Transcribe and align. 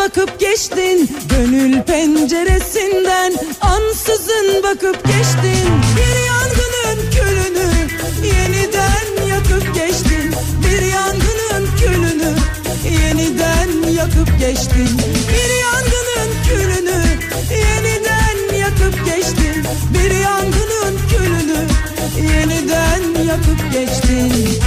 bakıp 0.00 0.40
geçtin. 0.40 1.10
Gönül 1.30 1.82
penceresinden 1.82 3.32
ansızın 3.60 4.62
bakıp 4.62 5.04
geçtin. 5.04 5.66
Bir 5.96 6.16
yangının 6.30 7.10
külünü 7.10 7.68
yeniden 8.26 9.26
yakıp 9.28 9.74
geçtin. 9.74 10.34
Bir 10.64 10.82
yangının 10.86 11.68
külünü 11.80 12.32
yeniden 12.84 13.92
yakıp 13.92 14.38
geçtin. 14.38 14.98
Bir 15.32 15.50
yangının 15.64 16.30
külünü 16.48 17.02
yeniden 17.50 18.58
yakıp 18.58 19.06
geçtin. 19.06 19.64
Bir 19.94 20.10
yangının 20.20 20.98
külünü 21.10 21.66
yeniden 22.32 23.24
yakıp 23.24 23.72
geçtin 23.72 24.60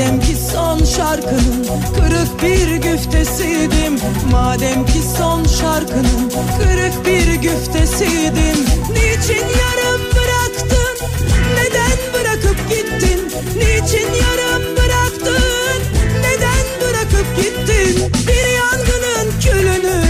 Madem 0.00 0.20
ki 0.20 0.36
son 0.52 0.84
şarkının 0.84 1.66
kırık 1.94 2.42
bir 2.42 2.76
güftesiydim 2.76 3.98
Madem 4.32 4.86
ki 4.86 5.02
son 5.18 5.44
şarkının 5.44 6.32
kırık 6.58 7.06
bir 7.06 7.34
güftesiydim 7.34 8.58
Niçin 8.90 9.46
yarım 9.60 10.00
bıraktın? 10.14 11.06
Neden 11.54 11.98
bırakıp 12.14 12.70
gittin? 12.70 13.20
Niçin 13.56 14.08
yarım 14.12 14.76
bıraktın? 14.76 15.82
Neden 16.20 16.66
bırakıp 16.80 17.36
gittin? 17.36 18.12
Bir 18.28 18.46
yangının 18.56 19.40
külünü 19.40 20.02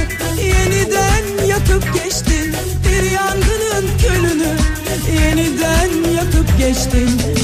yeniden 0.42 1.46
yakıp 1.46 1.94
geçtin 1.94 2.54
Bir 2.88 3.10
yangının 3.10 3.88
külünü 3.98 4.52
yeniden 5.22 6.12
yakıp 6.16 6.58
geçtin 6.58 7.39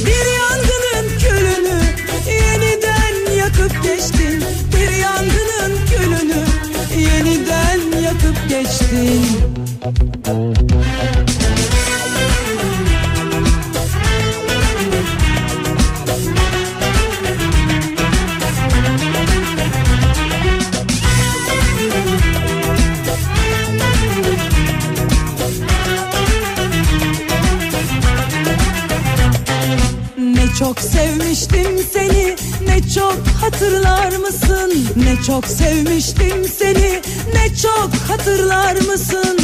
Oh. 10.29 10.66
Ne 34.97 35.23
çok 35.27 35.47
sevmiştim 35.47 36.45
seni 36.59 37.03
ne 37.35 37.57
çok 37.63 37.91
hatırlar 38.09 38.75
mısın? 38.75 39.39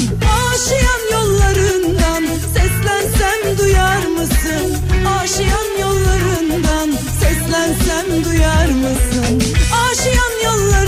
Aşiyan 0.53 1.03
yollarından 1.13 2.25
seslensem 2.55 3.59
duyar 3.59 4.07
mısın? 4.07 4.77
Aşiyan 5.23 5.81
yollarından 5.81 6.91
seslensem 7.21 8.25
duyar 8.25 8.67
mısın? 8.67 9.43
Aşiyan 9.91 10.45
yollarından 10.45 10.82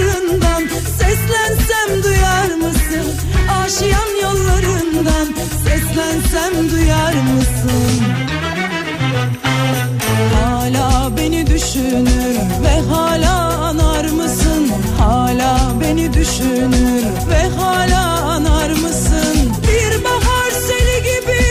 düşünür 16.25 17.05
ve 17.31 17.49
hala 17.57 18.23
anar 18.23 18.71
mısın? 18.71 19.53
Bir 19.63 20.05
bahar 20.05 20.51
seli 20.51 21.03
gibi 21.03 21.43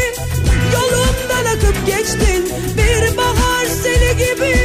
yolumdan 0.74 1.46
akıp 1.56 1.88
geçtin. 1.88 2.52
Bir 2.78 3.18
bahar 3.18 3.66
seli 3.66 4.18
gibi 4.18 4.56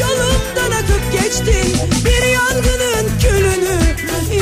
yolumdan 0.00 0.70
akıp 0.78 1.12
geçtin. 1.12 1.76
Bir 2.04 2.26
yangının 2.32 3.06
külünü 3.22 3.78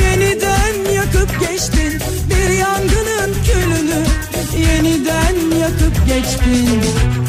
yeniden 0.03 0.91
yakıp 0.93 1.39
geçtin. 1.39 2.01
Bir 2.29 2.49
yangının 2.49 3.35
külünü 3.45 4.03
yeniden 4.57 5.57
yakıp 5.59 6.07
geçtin. 6.07 7.22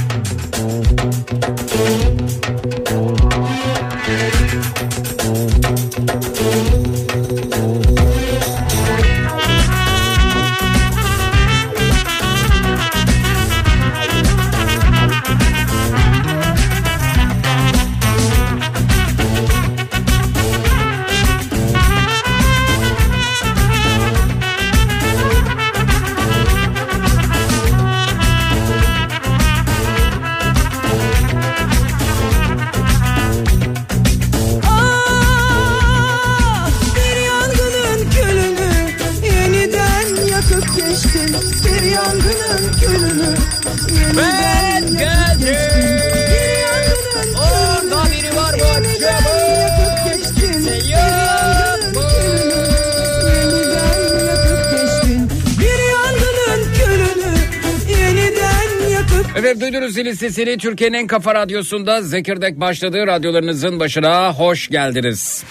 Duydunuz 59.64 59.94
zilin 59.94 60.12
sesini 60.12 60.58
Türkiye'nin 60.58 60.96
en 60.96 61.06
kafa 61.06 61.34
radyosunda 61.34 62.02
Zekirdek 62.02 62.60
başladı. 62.60 63.06
Radyolarınızın 63.06 63.80
başına 63.80 64.32
hoş 64.34 64.68
geldiniz. 64.68 65.44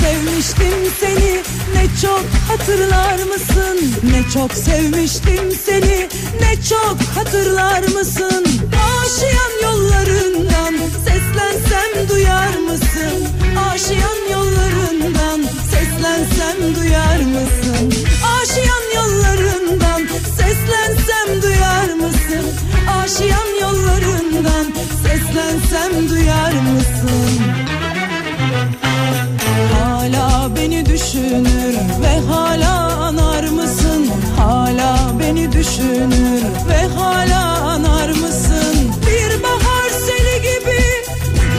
Sevmiştim 0.00 0.92
seni. 1.00 1.42
Ne 1.74 1.84
çok 2.02 2.24
hatırlar 2.48 3.18
mısın? 3.32 3.78
Ne 4.12 4.30
çok 4.34 4.52
sevmiştim 4.52 5.52
seni. 5.66 6.08
Ne 6.40 6.62
çok 6.68 6.96
hatırlar 7.14 7.82
mısın? 7.82 8.44
Aşiyan 9.02 9.52
yollarından 9.62 10.74
seslensem 11.06 12.08
duyar 12.08 12.56
mısın? 12.58 13.28
Aşiyan 13.72 14.20
yollarından 14.32 15.40
seslensem 15.70 16.74
duyar 16.74 17.18
mısın? 17.18 17.92
Aşiyan 18.40 18.86
yollarından 18.96 20.02
seslensem 20.38 21.42
duyar 21.42 21.94
mısın? 21.94 22.46
Aşiyan 23.02 23.60
yollarından 23.60 24.66
seslensem 25.02 26.08
duyar 26.08 26.52
mısın 26.52 27.69
Hala 30.12 30.56
beni 30.56 30.86
düşünür 30.86 31.74
ve 32.02 32.20
hala 32.32 32.96
anar 32.96 33.44
mısın? 33.44 34.06
Hala 34.36 35.12
beni 35.20 35.52
düşünür 35.52 36.42
ve 36.68 36.86
hala 36.96 37.60
anar 37.60 38.08
mısın? 38.08 38.90
Bir 39.06 39.42
bahar 39.42 39.90
seli 39.90 40.42
gibi 40.42 40.82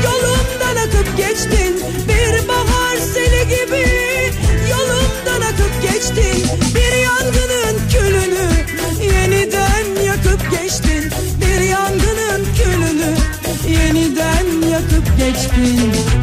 yolumdan 0.04 0.76
akıp 0.88 1.18
geçtin. 1.18 1.84
Bir 2.08 2.48
bahar 2.48 2.98
seli 3.14 3.48
gibi 3.48 3.88
yolumdan 4.70 5.42
akıp 5.42 5.82
geçtin. 5.82 6.48
Bir 6.76 6.98
yangının 7.04 7.90
külünü 7.90 8.50
yeniden 9.16 10.04
yakıp 10.06 10.52
geçtin. 10.52 11.12
Bir 11.42 11.62
yangının 11.62 12.46
külünü 12.56 13.16
yeniden 13.68 14.70
yakıp 14.70 15.18
geçtin. 15.18 16.21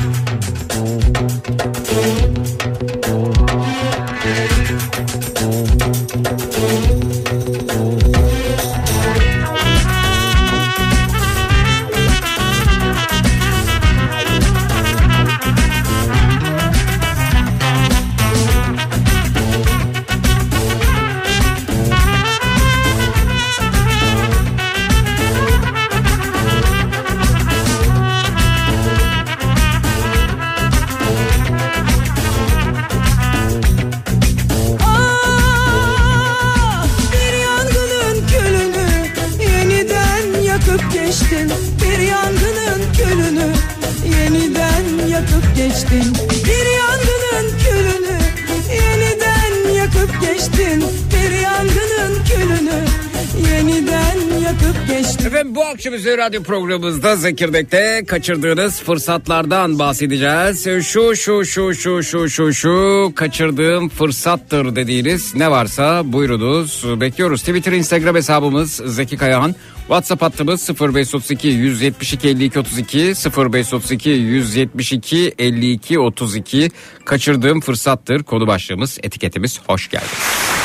Efendim 55.78 55.92
bu 55.92 55.96
akşam 55.96 56.12
üzeri 56.12 56.26
radyo 56.26 56.42
programımızda 56.42 57.16
Zekirdek'te 57.16 58.04
kaçırdığınız 58.06 58.80
fırsatlardan 58.80 59.78
bahsedeceğiz. 59.78 60.64
Şu 60.64 61.16
şu 61.16 61.44
şu 61.44 61.74
şu 61.74 62.02
şu 62.02 62.28
şu 62.28 62.52
şu 62.54 63.12
kaçırdığım 63.14 63.88
fırsattır 63.88 64.76
dediğiniz 64.76 65.34
ne 65.34 65.50
varsa 65.50 66.12
buyurunuz. 66.12 67.00
Bekliyoruz. 67.00 67.40
Twitter, 67.40 67.72
Instagram 67.72 68.16
hesabımız 68.16 68.72
Zeki 68.72 69.16
Kayahan. 69.16 69.54
WhatsApp 69.78 70.22
hattımız 70.22 70.70
0532 70.80 71.48
172 71.48 72.28
52 72.28 72.58
32 72.58 72.98
0532 73.36 74.10
172 74.10 75.34
52 75.38 75.98
32 75.98 76.70
kaçırdığım 77.04 77.60
fırsattır 77.60 78.22
konu 78.22 78.46
başlığımız 78.46 78.98
etiketimiz 79.02 79.60
hoş 79.66 79.90
geldiniz. 79.90 80.57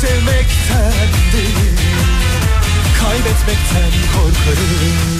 Sevmekten 0.00 0.92
değil 1.32 1.78
Kaybetmekten 3.00 3.92
korkarım 4.14 5.18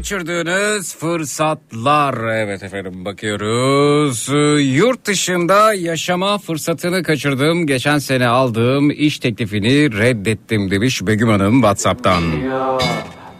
Kaçırdığınız 0.00 0.96
fırsatlar. 0.96 2.34
Evet 2.34 2.62
efendim 2.62 3.04
bakıyoruz. 3.04 4.28
Yurt 4.76 5.04
dışında 5.04 5.74
yaşama 5.74 6.38
fırsatını 6.38 7.02
kaçırdım. 7.02 7.66
Geçen 7.66 7.98
sene 7.98 8.26
aldığım 8.26 8.90
iş 8.90 9.18
teklifini 9.18 9.98
reddettim 9.98 10.70
demiş 10.70 11.06
Begüm 11.06 11.28
Hanım 11.28 11.54
Whatsapp'tan. 11.54 12.22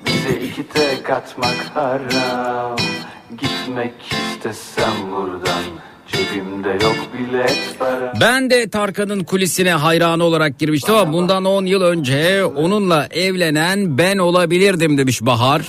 Bize 0.07 0.40
iki 0.47 0.69
tek 0.69 1.11
atmak 1.11 1.57
haram 1.75 2.76
Gitmek 3.31 3.95
istesem 4.35 5.11
buradan 5.11 5.64
Ben 8.21 8.50
de 8.50 8.71
Tarkan'ın 8.71 9.25
kulisine 9.25 9.73
hayranı 9.73 10.25
olarak 10.25 10.59
girmiştim 10.59 10.95
ama 10.95 11.12
bundan 11.12 11.45
10 11.45 11.67
yıl 11.67 11.83
önce 11.83 12.45
onunla 12.45 13.07
evlenen 13.11 13.99
ben 13.99 14.19
olabilirdim 14.19 14.99
demiş 14.99 15.23
Bahar. 15.23 15.62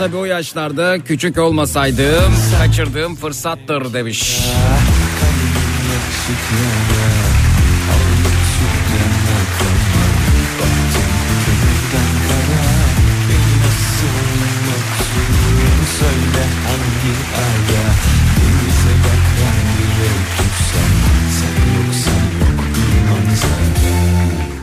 Tabii 0.00 0.16
o 0.16 0.24
yaşlarda 0.24 0.98
küçük 1.04 1.38
olmasaydım 1.38 2.34
kaçırdığım 2.58 3.16
fırsattır 3.16 3.92
demiş. 3.92 4.40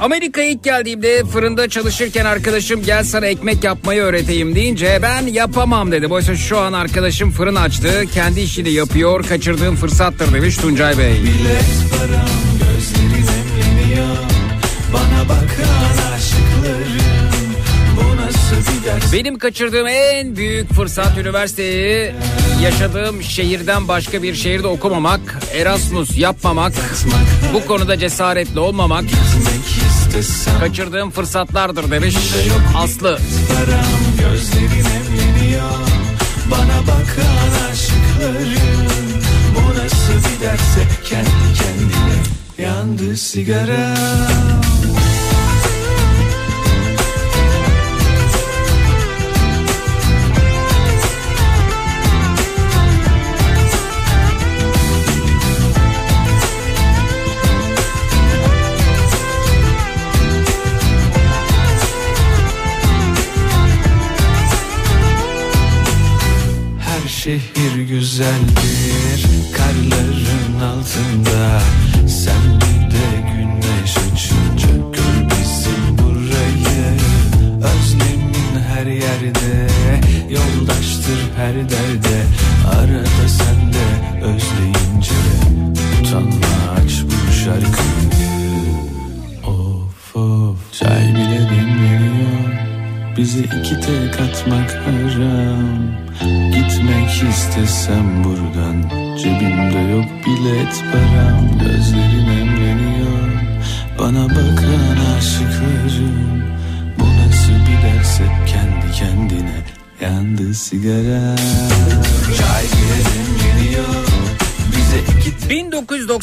Amerika'ya 0.08 0.48
ilk 0.48 0.64
geldiğimde 0.64 1.24
fırında 1.24 1.70
çalışırken 1.70 2.26
arkadaşım 2.26 2.84
gel 2.84 3.04
sana 3.04 3.26
ekmek 3.26 3.64
yapmayı 3.64 4.02
öğreteyim 4.02 4.56
deyince 4.56 5.00
ben 5.02 5.28
yapamam 5.28 5.92
dedi. 5.92 6.08
Oysa 6.08 6.36
şu 6.36 6.60
an 6.60 6.74
arkadaşım 6.74 7.32
fırın 7.32 7.56
açtı 7.56 8.04
kendi 8.14 8.42
işini 8.42 8.70
yapıyor 8.70 9.24
kaçırdığım 9.24 9.76
fırsattır 9.76 10.34
demiş 10.34 10.58
Tuncay 10.58 10.98
Bey. 10.98 11.14
Bilet 11.14 11.92
param 11.92 12.30
gözlerin 12.60 13.28
emleniyor 13.62 14.18
Bana 14.94 15.30
bakan 15.30 15.77
Benim 19.14 19.38
kaçırdığım 19.38 19.88
en 19.88 20.36
büyük 20.36 20.74
fırsat 20.74 21.18
üniversiteyi 21.18 22.14
yaşadığım 22.64 23.24
şehirden 23.24 23.88
başka 23.88 24.24
bir 24.24 24.36
şehirde 24.36 24.68
okumamak, 24.68 25.40
Erasmus 25.54 26.18
yapmamak, 26.18 26.74
bu 27.54 27.66
konuda 27.66 27.98
cesaretli 28.00 28.60
olmamak 28.60 29.04
kaçırdığım 30.60 31.12
fırsatlardır 31.12 31.92
demiş 31.92 32.16
Aslı. 32.78 33.20
Bana 36.52 36.82
bakan 36.82 37.72
aşıklarım 37.72 39.22
Bu 39.56 39.80
nasıl 39.80 40.14
bir 40.14 40.46
derse 40.46 40.82
kendi 41.04 41.54
kendine 41.60 42.68
Yandı 42.70 43.18
sigaram 43.18 44.77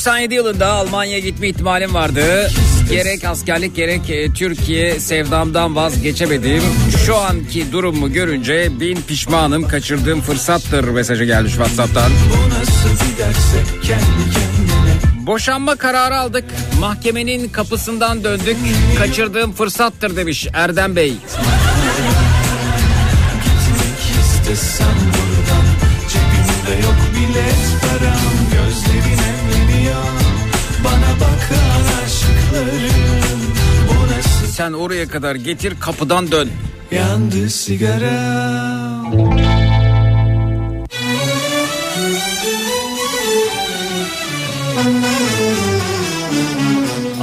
1997 0.04 0.34
yılında 0.34 0.66
Almanya'ya 0.66 1.18
gitme 1.18 1.48
ihtimalim 1.48 1.94
vardı. 1.94 2.50
Gerek 2.90 3.24
askerlik 3.24 3.76
gerek 3.76 4.10
e, 4.10 4.32
Türkiye 4.32 5.00
sevdamdan 5.00 5.76
vazgeçemedim. 5.76 6.62
Şu 7.06 7.16
anki 7.16 7.72
durumu 7.72 8.12
görünce 8.12 8.80
bin 8.80 9.02
pişmanım 9.02 9.68
kaçırdığım 9.68 10.20
fırsattır 10.20 10.84
mesajı 10.84 11.24
gelmiş 11.24 11.52
Whatsapp'tan. 11.52 12.12
Boşanma 15.26 15.76
kararı 15.76 16.16
aldık. 16.16 16.44
Mahkemenin 16.80 17.48
kapısından 17.48 18.24
döndük. 18.24 18.56
Kaçırdığım 18.98 19.52
fırsattır 19.52 20.16
demiş 20.16 20.48
Erdem 20.54 20.96
Bey. 20.96 21.10
Gitmek 21.10 21.20
istesem 24.20 24.86
buradan 24.88 25.64
Cebimde 26.08 26.86
yok 26.86 26.96
bilet 27.14 27.83
Sen 34.54 34.72
oraya 34.72 35.08
kadar 35.08 35.34
getir 35.34 35.74
kapıdan 35.80 36.30
dön. 36.30 36.48
yandı 36.90 37.50
sigaram 37.50 39.14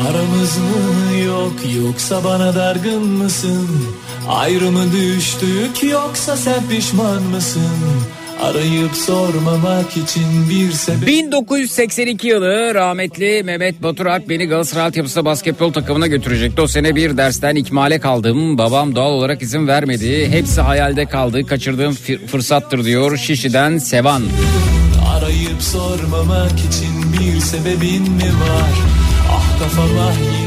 Aramız 0.10 0.58
mı 0.58 1.18
yok 1.26 1.54
yoksa 1.84 2.24
bana 2.24 2.56
dargın 2.56 3.08
mısın? 3.08 3.68
Ayrımı 4.30 4.92
düştük 4.92 5.84
yoksa 5.84 6.38
sen 6.38 6.68
pişman 6.70 7.24
mısın? 7.24 7.72
Arayıp 8.42 8.96
sormamak 8.96 9.98
için 9.98 10.50
bir 10.50 10.72
sebep 10.72 11.08
1982 11.08 12.28
yılı 12.28 12.76
rahmetli 12.76 13.44
Mehmet 13.44 13.84
Batur 13.84 14.06
Alp 14.06 14.30
beni 14.30 14.46
Galatasaray 14.46 14.86
altyapısı 14.86 15.26
basketbol 15.26 15.74
takımına 15.74 16.08
götürecekti. 16.08 16.62
O 16.62 16.68
sene 16.68 16.96
bir 16.96 17.18
dersten 17.18 17.56
ikmale 17.56 18.00
kaldım. 18.00 18.58
Babam 18.58 18.96
doğal 18.96 19.12
olarak 19.12 19.42
izin 19.42 19.68
vermedi. 19.68 20.28
Hepsi 20.32 20.62
hayalde 20.62 21.06
kaldı. 21.06 21.46
Kaçırdığım 21.46 21.94
fır- 21.94 22.28
fırsattır 22.28 22.84
diyor 22.86 23.18
Şişi'den 23.18 23.78
Sevan. 23.78 24.24
Arayıp 25.18 25.62
sormamak 25.62 26.52
için 26.60 27.14
bir 27.20 27.40
sebebin 27.40 28.02
mi 28.02 28.24
var? 28.50 29.01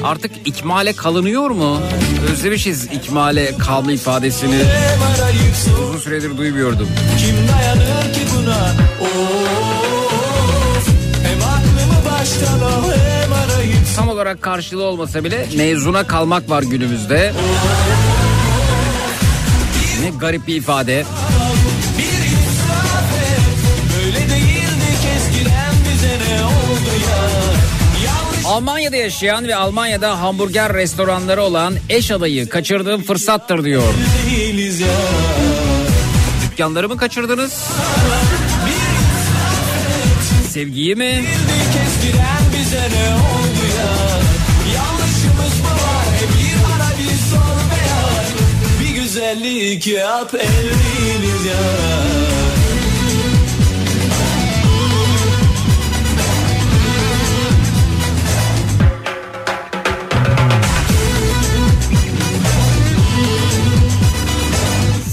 Artık 0.05 0.31
ikmale 0.45 0.93
kalınıyor 0.93 1.51
mu? 1.51 1.81
Özlemişiz 2.33 2.85
ikmale 2.85 3.59
kalma 3.59 3.93
ifadesini. 3.93 4.63
Uzun 5.89 5.99
süredir 5.99 6.37
duymuyordum. 6.37 6.89
Kim 7.19 7.37
dayanır 7.49 8.13
ki 8.15 8.21
buna? 8.37 8.57
Of 9.01 10.89
Hem 11.23 11.43
aklımı 11.43 12.11
baştan 12.13 12.61
al 12.61 12.83
hem 12.93 13.33
arayıp 13.33 13.75
Tam 13.97 14.09
olarak 14.09 14.43
karşılığı 14.43 14.85
olmasa 14.85 15.25
bile 15.25 15.47
mezuna 15.57 16.07
kalmak 16.07 16.51
var 16.51 16.63
günümüzde. 16.63 17.33
Ne 20.03 20.11
garip 20.11 20.47
bir 20.47 20.57
ifade. 20.57 21.05
Almanya'da 28.55 28.97
yaşayan 28.97 29.49
ve 29.49 29.57
Almanya'da 29.57 30.21
hamburger 30.21 30.75
restoranları 30.75 31.43
olan 31.43 31.75
eş 31.89 32.11
adayı 32.11 32.49
kaçırdığım 32.49 33.03
fırsattır 33.03 33.65
diyor. 33.65 33.95
Dükkanları 36.43 36.89
mı 36.89 36.97
kaçırdınız? 36.97 37.53
Sevgiyi 40.51 40.95
mi? 40.95 41.07
Bildik 41.07 41.83
eskiden 41.87 42.61
bize 42.61 42.81
ne 42.81 43.15
oldu 43.15 43.65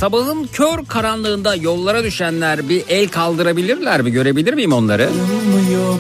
Sabahın 0.02 0.50
kör 0.54 0.86
karanlığında 0.88 1.56
yollara 1.56 2.04
düşenler 2.04 2.70
bir 2.70 2.84
el 2.90 3.08
kaldırabilirler 3.08 4.02
mi? 4.02 4.12
Görebilir 4.12 4.54
miyim 4.54 4.74
onları? 4.74 5.10
yok 5.74 6.00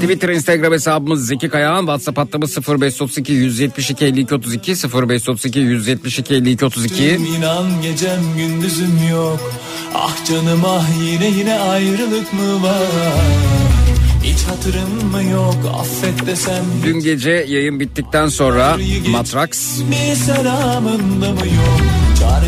Twitter, 0.00 0.28
Instagram 0.28 0.72
hesabımız 0.72 1.26
Zeki 1.26 1.48
Kayağan. 1.48 1.80
WhatsApp 1.80 2.18
hattımız 2.18 2.58
0532 2.68 3.32
172 3.32 4.04
52 4.04 4.34
32 4.34 4.72
0532 4.72 5.58
172 5.58 6.34
52 6.34 6.64
32. 6.64 7.04
İnan 7.04 7.82
gecem 7.82 8.20
gündüzüm 8.36 9.08
yok 9.10 9.52
Ah 9.94 10.24
canım 10.24 10.62
ah 10.66 10.86
yine 11.02 11.26
yine 11.26 11.58
ayrılık 11.58 12.32
mı 12.32 12.62
var 12.62 12.88
Hiç 14.22 14.42
hatırım 14.42 15.10
mı 15.10 15.30
yok 15.32 15.56
affet 15.80 16.26
desem 16.26 16.64
Dün 16.84 17.00
gece 17.00 17.30
yayın 17.30 17.80
bittikten 17.80 18.28
sonra 18.28 18.76
Matrax 19.08 19.80
Bir 19.90 20.14
selamında 20.14 21.32
mı 21.32 21.46
yok 21.46 22.03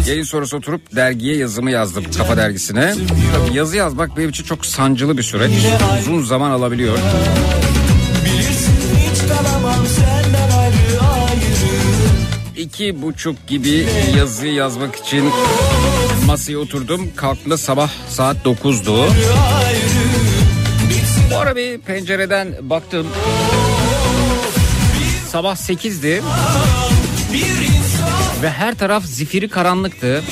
yayın 0.06 0.23
sonrası 0.23 0.56
oturup 0.56 0.96
dergiye 0.96 1.37
yazımı 1.37 1.70
yazdım 1.70 2.04
kafa 2.18 2.37
dergisine. 2.37 2.94
Tabii 3.32 3.56
yazı 3.56 3.76
yazmak 3.76 4.16
benim 4.16 4.30
için 4.30 4.44
çok 4.44 4.66
sancılı 4.66 5.18
bir 5.18 5.23
süreç. 5.23 5.52
Uzun 6.00 6.23
zaman 6.23 6.50
alabiliyor. 6.50 6.99
İki 12.56 13.02
buçuk 13.02 13.46
gibi 13.46 13.87
yazıyı 14.16 14.52
yazmak 14.52 14.96
için 14.96 15.30
masaya 16.26 16.58
oturdum. 16.58 17.08
Kalktığımda 17.16 17.58
sabah 17.58 17.90
saat 18.08 18.37
9'du. 18.37 19.02
ayrı 19.02 19.96
Bitsin 20.90 21.25
Bu 21.30 21.37
ara 21.37 21.56
bir 21.56 21.78
pencereden 21.78 22.49
baktım. 22.62 23.06
Sabah 25.32 25.56
8'di 25.56 26.23
bir 27.32 27.65
ve 28.42 28.50
her 28.50 28.74
taraf 28.74 29.04
zifiri 29.04 29.48
karanlıktı. 29.48 30.22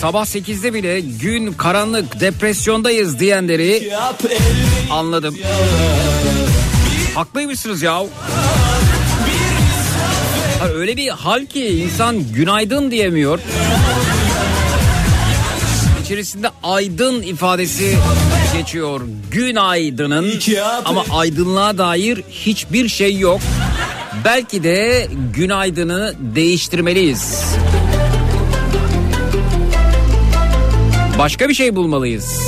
Sabah 0.00 0.24
8'de 0.24 0.74
bile 0.74 1.00
gün 1.00 1.52
karanlık 1.52 2.20
depresyondayız 2.20 3.18
diyenleri 3.18 3.92
anladım. 4.90 5.38
Haklıymışsınız 7.14 7.82
ya. 7.82 7.94
Ha, 10.60 10.68
öyle 10.74 10.96
bir 10.96 11.08
hal 11.08 11.46
ki 11.46 11.66
insan 11.66 12.32
günaydın 12.32 12.90
diyemiyor. 12.90 13.40
İçerisinde 16.04 16.50
aydın 16.62 17.22
ifadesi 17.22 17.96
geçiyor. 18.52 19.00
Günaydının 19.30 20.32
ama 20.84 21.04
aydınlığa 21.10 21.78
dair 21.78 22.22
hiçbir 22.30 22.88
şey 22.88 23.18
yok. 23.18 23.40
Belki 24.24 24.62
de 24.62 25.08
günaydını 25.36 26.14
değiştirmeliyiz. 26.34 27.44
Başka 31.18 31.48
bir 31.48 31.54
şey 31.54 31.76
bulmalıyız. 31.76 32.40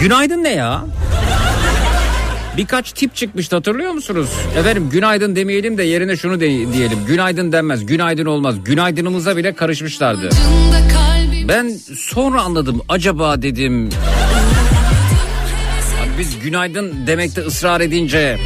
Günaydın 0.00 0.44
ne 0.44 0.48
ya? 0.54 0.84
Birkaç 2.56 2.92
tip 2.92 3.14
çıkmıştı 3.16 3.56
hatırlıyor 3.56 3.92
musunuz? 3.92 4.28
Efendim 4.58 4.88
günaydın 4.92 5.36
demeyelim 5.36 5.78
de 5.78 5.82
yerine 5.82 6.16
şunu 6.16 6.40
de- 6.40 6.72
diyelim. 6.72 6.98
Günaydın 7.06 7.52
denmez, 7.52 7.86
günaydın 7.86 8.26
olmaz. 8.26 8.54
Günaydınımıza 8.64 9.36
bile 9.36 9.52
karışmışlardı. 9.54 10.30
Ben 11.48 11.72
sonra 11.96 12.42
anladım. 12.42 12.82
Acaba 12.88 13.42
dedim. 13.42 13.90
Biz 16.20 16.38
günaydın 16.38 17.06
demekte 17.06 17.40
ısrar 17.40 17.80
edince. 17.80 18.38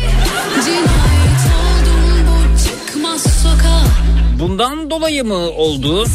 Bundan 4.39 4.91
dolayı 4.91 5.25
mı 5.25 5.35
oldu? 5.35 6.07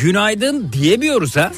Günaydın 0.00 0.72
diyemiyoruz 0.72 1.36
ha. 1.36 1.52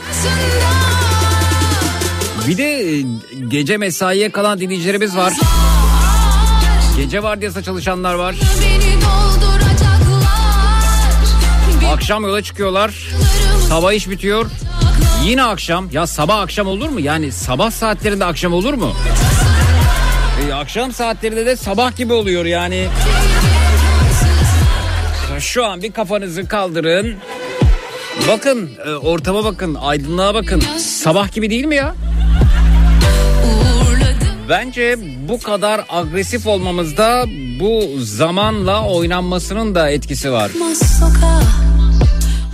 Bir 2.48 2.57
de 2.57 2.64
e, 2.98 3.05
gece 3.48 3.76
mesaiye 3.76 4.31
kalan 4.33 4.61
dinleyicilerimiz 4.61 5.16
var. 5.16 5.33
Gece 6.96 7.22
vardiyası 7.22 7.62
çalışanlar 7.62 8.14
var. 8.14 8.35
Akşam 11.92 12.22
yola 12.22 12.42
çıkıyorlar. 12.42 13.09
Sabah 13.68 13.92
iş 13.92 14.09
bitiyor. 14.11 14.46
Yine 15.24 15.42
akşam. 15.42 15.88
Ya 15.92 16.07
sabah 16.07 16.40
akşam 16.40 16.66
olur 16.66 16.88
mu? 16.88 17.00
Yani 17.00 17.33
sabah 17.33 17.70
saatlerinde 17.70 18.24
akşam 18.24 18.53
olur 18.53 18.74
mu? 18.74 18.92
E, 20.48 20.53
akşam 20.53 20.92
saatlerinde 20.92 21.46
de 21.46 21.57
sabah 21.57 21.96
gibi 21.96 22.12
oluyor 22.12 22.44
yani. 22.44 22.88
Şu 25.38 25.66
an 25.66 25.83
bir 25.83 25.92
kafanızı 25.92 26.48
kaldırın. 26.48 27.16
Bakın 28.29 28.70
e, 28.87 28.90
ortama 28.90 29.44
bakın 29.44 29.74
aydınlığa 29.74 30.35
bakın. 30.35 30.62
Sabah 30.79 31.33
gibi 31.33 31.50
değil 31.50 31.64
mi 31.64 31.76
ya? 31.76 31.94
Bence 34.50 34.98
bu 35.28 35.40
kadar 35.40 35.84
agresif 35.88 36.46
olmamızda 36.46 37.24
bu 37.60 37.82
zamanla 37.98 38.86
oynanmasının 38.86 39.74
da 39.74 39.90
etkisi 39.90 40.32
var. 40.32 40.50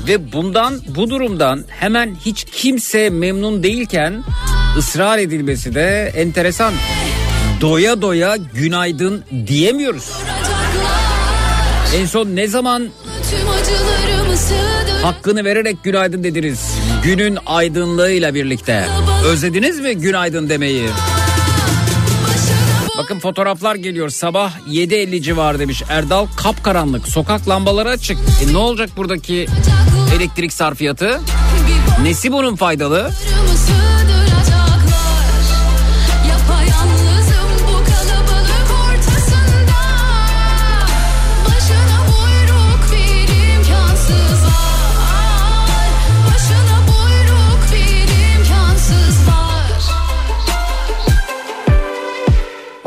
Ve 0.09 0.33
bundan 0.33 0.81
bu 0.89 1.11
durumdan 1.11 1.65
hemen 1.69 2.17
hiç 2.25 2.45
kimse 2.53 3.11
memnun 3.11 3.63
değilken 3.63 4.25
ısrar 4.79 5.19
edilmesi 5.19 5.75
de 5.75 6.13
enteresan. 6.17 6.75
Doya 7.61 8.03
doya 8.03 8.37
günaydın 8.37 9.25
diyemiyoruz. 9.47 10.13
En 11.97 12.07
son 12.07 12.27
ne 12.27 12.49
zaman 12.49 12.89
hakkını 15.03 15.45
vererek 15.45 15.85
günaydın 15.85 16.25
dediniz? 16.25 16.75
Günün 17.05 17.39
aydınlığıyla 17.47 18.35
birlikte. 18.35 18.87
Özlediniz 19.27 19.81
mi 19.81 19.95
günaydın 19.95 20.49
demeyi? 20.49 20.89
Bakın 22.99 23.19
fotoğraflar 23.19 23.75
geliyor. 23.75 24.09
Sabah 24.09 24.53
7.50 24.69 25.23
civarı 25.23 25.59
demiş. 25.59 25.83
Erdal 25.89 26.27
kapkaranlık. 26.37 27.09
Sokak 27.09 27.49
lambaları 27.49 27.89
açık. 27.89 28.19
E 28.19 28.53
ne 28.53 28.57
olacak 28.57 28.91
buradaki 28.97 29.47
elektrik 30.17 30.53
sarfiyatı? 30.53 31.21
Nesi 32.03 32.33
bunun 32.33 32.57
faydalı? 32.57 33.11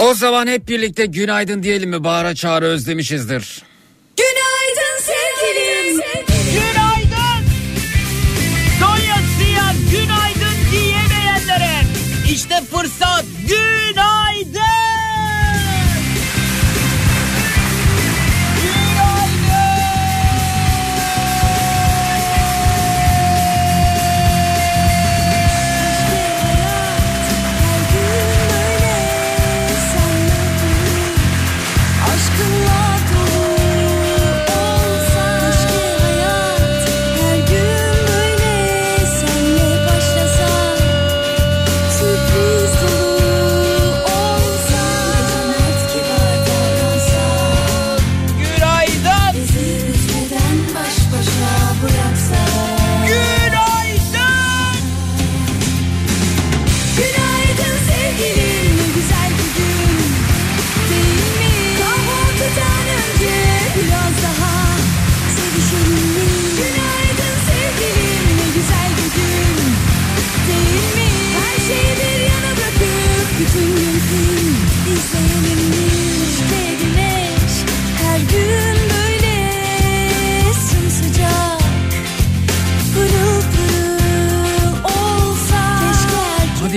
O 0.10 0.14
zaman 0.14 0.48
hep 0.48 0.68
birlikte 0.68 1.06
günaydın 1.06 1.64
diyelim 1.64 1.90
mi? 1.90 2.04
Bağıra 2.04 2.36
çağrı 2.36 2.66
özlemişizdir. 2.66 3.64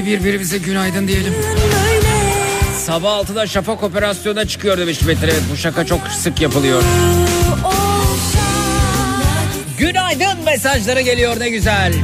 Hadi 0.02 0.10
birbirimize 0.10 0.58
günaydın 0.58 1.08
diyelim. 1.08 1.34
Sabah 2.78 3.08
6'da 3.08 3.46
şafak 3.46 3.82
operasyona 3.82 4.44
çıkıyor 4.48 4.78
demiş 4.78 5.02
Metin. 5.02 5.22
Evet 5.24 5.42
bu 5.52 5.56
şaka 5.56 5.86
çok 5.86 6.00
sık 6.08 6.40
yapılıyor. 6.40 6.82
Günaydın 9.78 10.44
mesajları 10.44 11.00
geliyor 11.00 11.40
ne 11.40 11.48
güzel. 11.48 11.94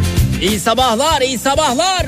İyi 0.43 0.61
sabahlar, 0.61 1.21
iyi 1.21 1.39
sabahlar. 1.39 2.07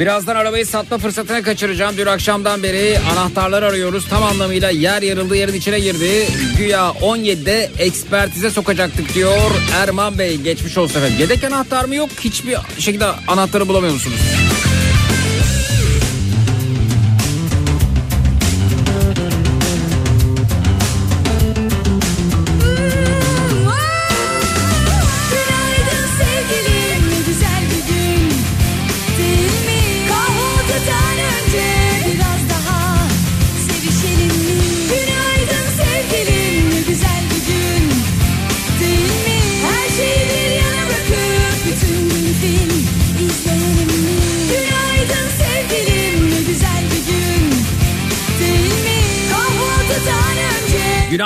Birazdan 0.00 0.36
arabayı 0.36 0.66
satma 0.66 0.98
fırsatını 0.98 1.42
kaçıracağım. 1.42 1.96
Dün 1.96 2.06
akşamdan 2.06 2.62
beri 2.62 2.98
anahtarlar 3.12 3.62
arıyoruz. 3.62 4.08
Tam 4.08 4.22
anlamıyla 4.22 4.70
yer 4.70 5.02
yarıldı 5.02 5.36
yerin 5.36 5.54
içine 5.54 5.80
girdi. 5.80 6.26
Güya 6.58 6.80
17'de 6.80 7.70
ekspertize 7.78 8.50
sokacaktık 8.50 9.14
diyor 9.14 9.50
Erman 9.74 10.18
Bey. 10.18 10.36
Geçmiş 10.36 10.78
olsun 10.78 10.98
efendim. 10.98 11.16
Yedek 11.20 11.44
anahtar 11.44 11.84
mı 11.84 11.94
yok? 11.94 12.10
Hiçbir 12.20 12.56
şekilde 12.78 13.06
anahtarı 13.06 13.68
bulamıyor 13.68 13.92
musunuz? 13.92 14.20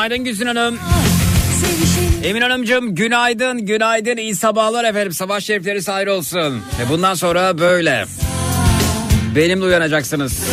Günaydın 0.04 0.24
Güzin 0.24 0.46
Hanım. 0.46 0.78
Emin 2.24 2.40
Hanımcığım 2.40 2.94
günaydın, 2.94 3.66
günaydın, 3.66 4.16
iyi 4.16 4.34
sabahlar 4.34 4.84
efendim. 4.84 5.12
Sabah 5.12 5.40
şerifleri 5.40 5.92
ayrı 5.92 6.12
olsun. 6.12 6.62
Ve 6.80 6.88
bundan 6.90 7.14
sonra 7.14 7.58
böyle. 7.58 8.04
Benimle 9.36 9.64
uyanacaksınız. 9.64 10.44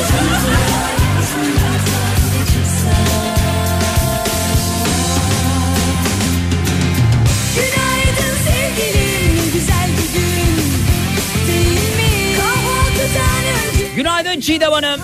Günaydın 13.96 14.40
sevgilim 14.40 14.82
ne 14.82 14.98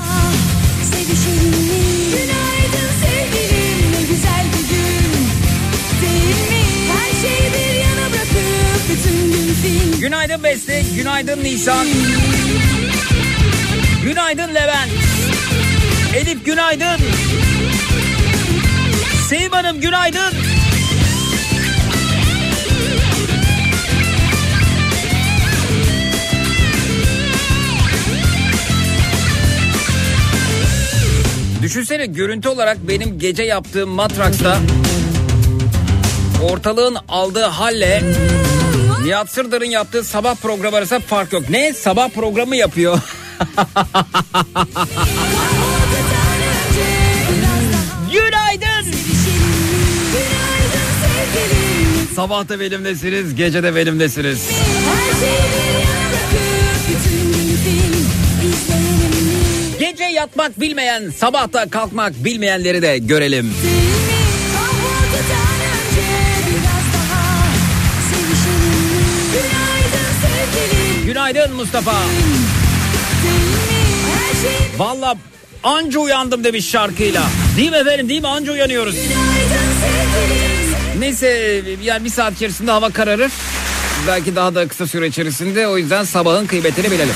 Günaydın 10.02 10.44
Beste, 10.44 10.84
günaydın 10.96 11.44
Nisan. 11.44 11.88
Günaydın 14.04 14.56
Levent. 14.56 14.92
Elif 16.16 16.46
günaydın. 16.46 16.98
Sevim 19.30 19.52
Hanım 19.52 19.82
günaydın. 19.82 20.34
Düşünsene 31.62 32.06
görüntü 32.06 32.50
olarak 32.50 32.78
benim 32.88 33.20
gece 33.20 33.44
yaptığım 33.44 33.90
Matraks'ta 33.90 34.58
ortalığın 36.44 36.98
aldığı 37.10 37.46
halle 37.46 38.04
Nihat 39.04 39.30
Sırdar'ın 39.30 39.66
yaptığı 39.66 40.04
sabah 40.04 40.36
programı 40.36 40.78
arasında 40.78 41.00
fark 41.00 41.34
yok. 41.34 41.50
Ne? 41.50 41.74
Sabah 41.74 42.10
programı 42.10 42.56
yapıyor. 42.56 43.00
Günaydın. 48.12 48.94
Sabah 52.16 52.50
da 52.50 52.60
benimlesiniz, 52.60 53.36
gece 53.36 53.64
de 53.64 53.76
benimlesiniz. 53.76 54.50
Gece 59.80 60.04
yatmak 60.04 60.60
bilmeyen, 60.60 61.10
sabah 61.18 61.54
da 61.54 61.70
kalkmak 61.70 62.24
bilmeyenleri 62.24 62.82
de 62.82 62.98
görelim. 62.98 63.54
Değil 63.64 63.97
Günaydın 71.08 71.56
Mustafa. 71.56 71.94
Valla 74.78 75.16
anca 75.64 76.00
uyandım 76.00 76.44
demiş 76.44 76.70
şarkıyla. 76.70 77.24
Değil 77.58 77.72
mi 77.72 77.78
efendim 77.78 78.10
değil 78.10 78.22
mi 78.22 78.28
anca 78.28 78.52
uyanıyoruz. 78.52 78.96
Neyse 81.00 81.62
yani 81.84 82.06
bir 82.06 82.10
saat 82.10 82.34
içerisinde 82.36 82.72
hava 82.72 82.90
kararır. 82.90 83.32
Belki 84.08 84.36
daha 84.36 84.56
da 84.56 84.68
kısa 84.68 84.88
süre 84.88 85.08
içerisinde 85.08 85.68
o 85.68 85.78
yüzden 85.78 86.04
sabahın 86.04 86.46
kıymetini 86.48 86.92
bilelim. 86.92 87.16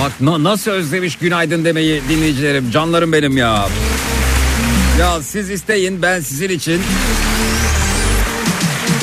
Bak 0.00 0.12
na- 0.20 0.44
nasıl 0.44 0.70
özlemiş 0.70 1.16
günaydın 1.16 1.64
demeyi 1.64 2.02
dinleyicilerim 2.08 2.70
canlarım 2.70 3.12
benim 3.12 3.36
ya. 3.36 3.68
Ya 5.00 5.22
siz 5.22 5.50
isteyin 5.50 6.02
ben 6.02 6.20
sizin 6.20 6.48
için 6.48 6.80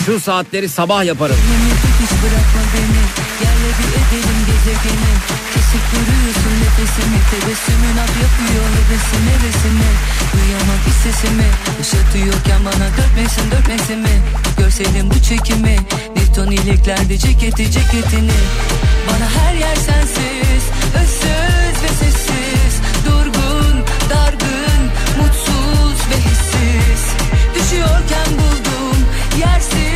şu 0.05 0.19
saatleri 0.19 0.69
sabah 0.69 1.05
yaparım. 1.05 1.35
Görseydin 14.57 15.09
bu 15.09 15.21
çekimi 15.21 15.77
Newton 16.15 16.51
iliklerde 16.51 17.17
ceketi 17.17 17.71
ceketini. 17.71 18.31
Bana 19.07 19.43
her 19.43 19.53
yer 19.55 19.75
sensiz 19.75 20.63
Özsüz 21.01 21.83
ve 21.83 21.87
sessiz. 21.87 22.81
Durgun, 23.05 23.85
dargın, 24.09 24.83
mutsuz 25.17 25.99
ve 26.09 26.17
hissiz. 26.17 27.05
Düşüyorken 27.55 28.27
buldum 28.31 29.05
yersiz 29.39 29.92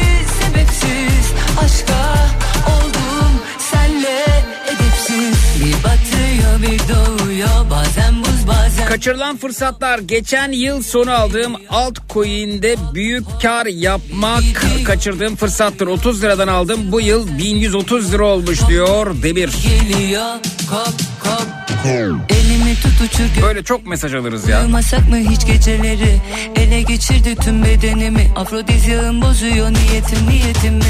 Aşka 1.65 2.15
oldum 2.67 3.31
senle 3.71 4.23
edepsiz 4.67 5.37
Bir 5.59 5.83
batıyor 5.83 6.61
bir 6.61 6.79
doğuyor 6.79 7.69
bazen 7.71 8.15
buz 8.23 8.47
bazen 8.47 8.85
Kaçırılan 8.87 9.37
fırsatlar 9.37 9.99
geçen 9.99 10.51
yıl 10.51 10.83
sonu 10.83 11.11
aldığım 11.11 11.53
altcoin'de 11.69 12.75
büyük 12.93 13.25
kar 13.41 13.65
yapmak 13.65 14.43
kaçırdığım 14.85 15.35
fırsattır. 15.35 15.87
30 15.87 16.23
liradan 16.23 16.47
aldım 16.47 16.91
bu 16.91 17.01
yıl 17.01 17.37
1130 17.37 18.13
lira 18.13 18.25
olmuş 18.25 18.59
diyor 18.67 19.23
Demir. 19.23 19.49
geliyor 19.63 20.35
kop 20.69 20.93
kop 21.23 21.47
Elimi 22.29 22.75
tut 22.75 23.01
uçur 23.05 23.43
Böyle 23.43 23.63
çok 23.63 23.87
mesaj 23.87 24.13
alırız 24.15 24.47
ya. 24.49 24.61
Uyumasak 24.61 25.09
mı 25.09 25.17
hiç 25.17 25.45
geceleri 25.45 26.21
Ele 26.55 26.81
geçirdi 26.81 27.35
tüm 27.35 27.63
bedenimi 27.63 28.31
Afrodizyağım 28.35 29.21
bozuyor 29.21 29.71
niyetim 29.73 30.29
niyetimi 30.29 30.83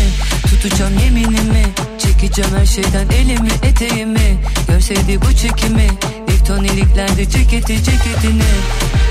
Tutacağım 0.61 0.99
yeminimi. 0.99 1.63
Çekeceğim 1.97 2.51
her 2.59 2.65
şeyden 2.65 3.07
elimi 3.09 3.49
eteğimi. 3.63 4.37
Görseydi 4.67 5.19
bu 5.21 5.33
çekimi 5.33 5.87
Newton 6.27 6.63
iliklerde 6.63 7.29
ceketi 7.29 7.83
ceketini. 7.83 8.43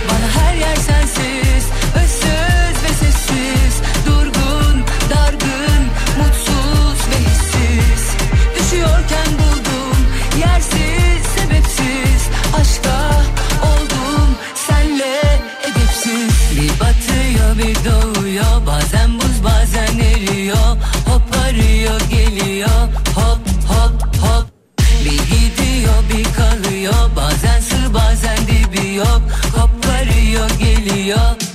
Bana 0.09 0.45
her 0.45 0.55
yer 0.55 0.77
sensiz 0.77 1.65
Özsüz 2.05 2.36
your 31.07 31.46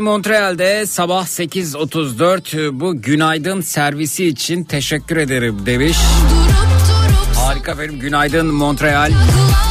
Zeki 0.00 0.08
Montreal'de 0.10 0.86
sabah 0.86 1.26
8.34 1.26 2.80
bu 2.80 3.02
günaydın 3.02 3.60
servisi 3.60 4.26
için 4.26 4.64
teşekkür 4.64 5.16
ederim 5.16 5.66
demiş. 5.66 5.96
Durup 6.30 6.50
durup 6.50 7.36
Harika 7.36 7.72
efendim 7.72 7.98
günaydın 8.00 8.46
Montreal. 8.46 9.10
saklar 9.10 9.69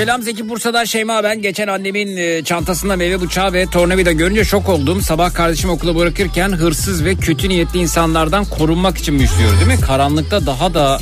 Selam 0.00 0.22
Zeki 0.22 0.48
Bursa'dan 0.48 0.84
Şeyma 0.84 1.24
ben. 1.24 1.42
Geçen 1.42 1.68
annemin 1.68 2.16
e, 2.16 2.44
çantasında 2.44 2.96
meyve 2.96 3.20
bıçağı 3.20 3.52
ve 3.52 3.66
tornavida 3.66 4.12
görünce 4.12 4.44
şok 4.44 4.68
oldum. 4.68 5.02
Sabah 5.02 5.34
kardeşim 5.34 5.70
okula 5.70 5.96
bırakırken 5.96 6.48
hırsız 6.48 7.04
ve 7.04 7.14
kötü 7.14 7.48
niyetli 7.48 7.78
insanlardan 7.78 8.44
korunmak 8.44 8.98
için 8.98 9.14
müşlüyor 9.14 9.52
değil 9.52 9.66
mi? 9.66 9.80
Karanlıkta 9.80 10.46
daha 10.46 10.74
da 10.74 11.00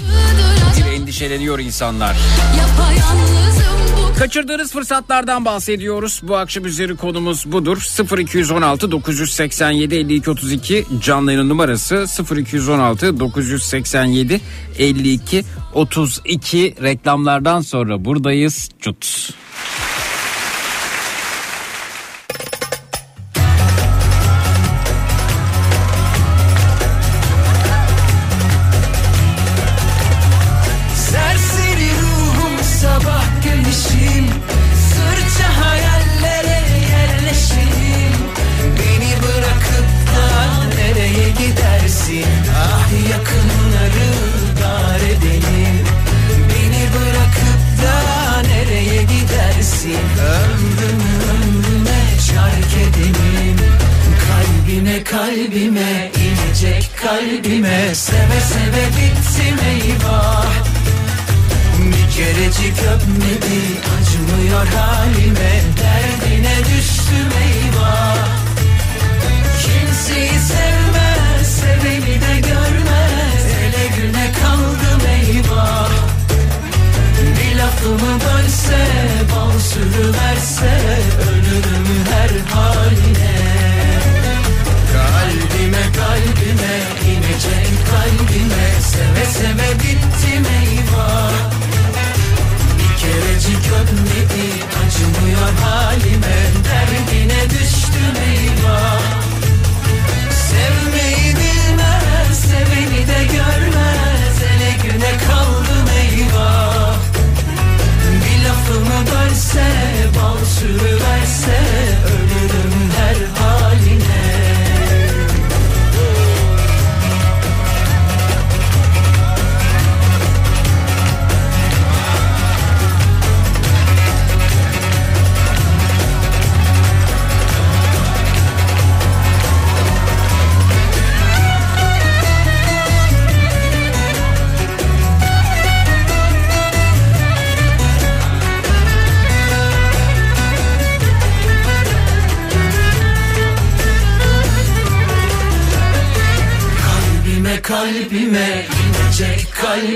endişeleniyor 0.94 1.58
insanlar. 1.58 2.16
Yapayalnızım 2.58 3.78
Kaçırdığınız 4.18 4.72
fırsatlardan 4.72 5.44
bahsediyoruz. 5.44 6.20
Bu 6.22 6.37
akşam 6.37 6.66
üzeri 6.66 6.96
konumuz 6.96 7.52
budur. 7.52 7.78
0216 8.18 8.90
987 8.90 9.94
52 9.94 10.31
32 10.31 10.87
canlı 11.02 11.33
yayın 11.33 11.48
numarası 11.48 12.07
0216 12.37 13.20
987 13.20 14.40
52 14.78 15.44
32 15.74 16.74
reklamlardan 16.83 17.61
sonra 17.61 18.04
buradayız. 18.04 18.70
Çut. 18.81 19.31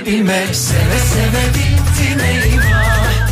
Kalbime 0.05 0.47
Seve 0.53 0.99
seve 0.99 1.45
bittim 1.55 2.21
eyvah 2.21 3.29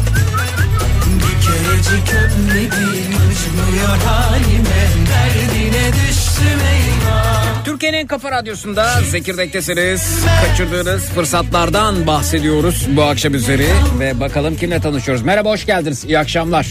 Bir 1.17 1.47
kerecik 1.47 2.15
öpmedi 2.15 2.75
acımıyor 2.75 3.97
halime 4.07 4.83
Derdine 5.11 5.93
düştüm 5.93 6.61
eyvah 6.73 7.65
Türkiye'nin 7.65 8.07
Kafa 8.07 8.31
Radyosu'nda 8.31 9.01
Zekirdek'tesiniz. 9.11 10.19
Kaçırdığınız 10.47 11.05
fırsatlardan 11.05 12.07
bahsediyoruz 12.07 12.87
bu 12.97 13.03
akşam 13.03 13.35
üzeri. 13.35 13.67
Ve 13.99 14.21
bakalım 14.21 14.57
kimle 14.57 14.81
tanışıyoruz. 14.81 15.23
Merhaba 15.23 15.51
hoş 15.51 15.67
geldiniz. 15.67 16.05
İyi 16.05 16.19
akşamlar. 16.19 16.67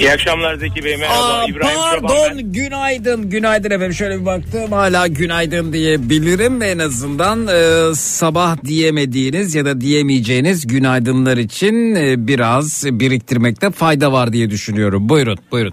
İyi 0.00 0.10
akşamlar 0.10 0.54
Zeki 0.54 0.84
Bey 0.84 0.96
merhaba. 0.96 1.14
Aa, 1.24 1.46
İbrahim 1.48 1.76
Çoban 1.96 2.08
pardon 2.08 2.38
ben. 2.38 2.52
günaydın. 2.52 3.30
Günaydın 3.30 3.70
efendim. 3.70 3.92
Şöyle 3.94 4.20
bir 4.20 4.26
baktım 4.26 4.72
hala 4.72 5.06
günaydın 5.06 5.72
diyebilirim. 5.72 6.62
En 6.62 6.78
azından 6.78 7.46
e, 7.46 7.94
sabah 7.94 8.64
diyemediğiniz 8.64 9.54
ya 9.54 9.64
da 9.64 9.80
diyemeyeceğiniz 9.80 10.66
günaydınlar 10.66 11.36
için 11.36 11.94
e, 11.94 12.26
biraz 12.28 12.84
biriktirmekte 12.90 13.70
fayda 13.70 14.12
var 14.12 14.32
diye 14.32 14.50
düşünüyorum. 14.50 15.08
Buyurun 15.08 15.38
buyurun. 15.52 15.72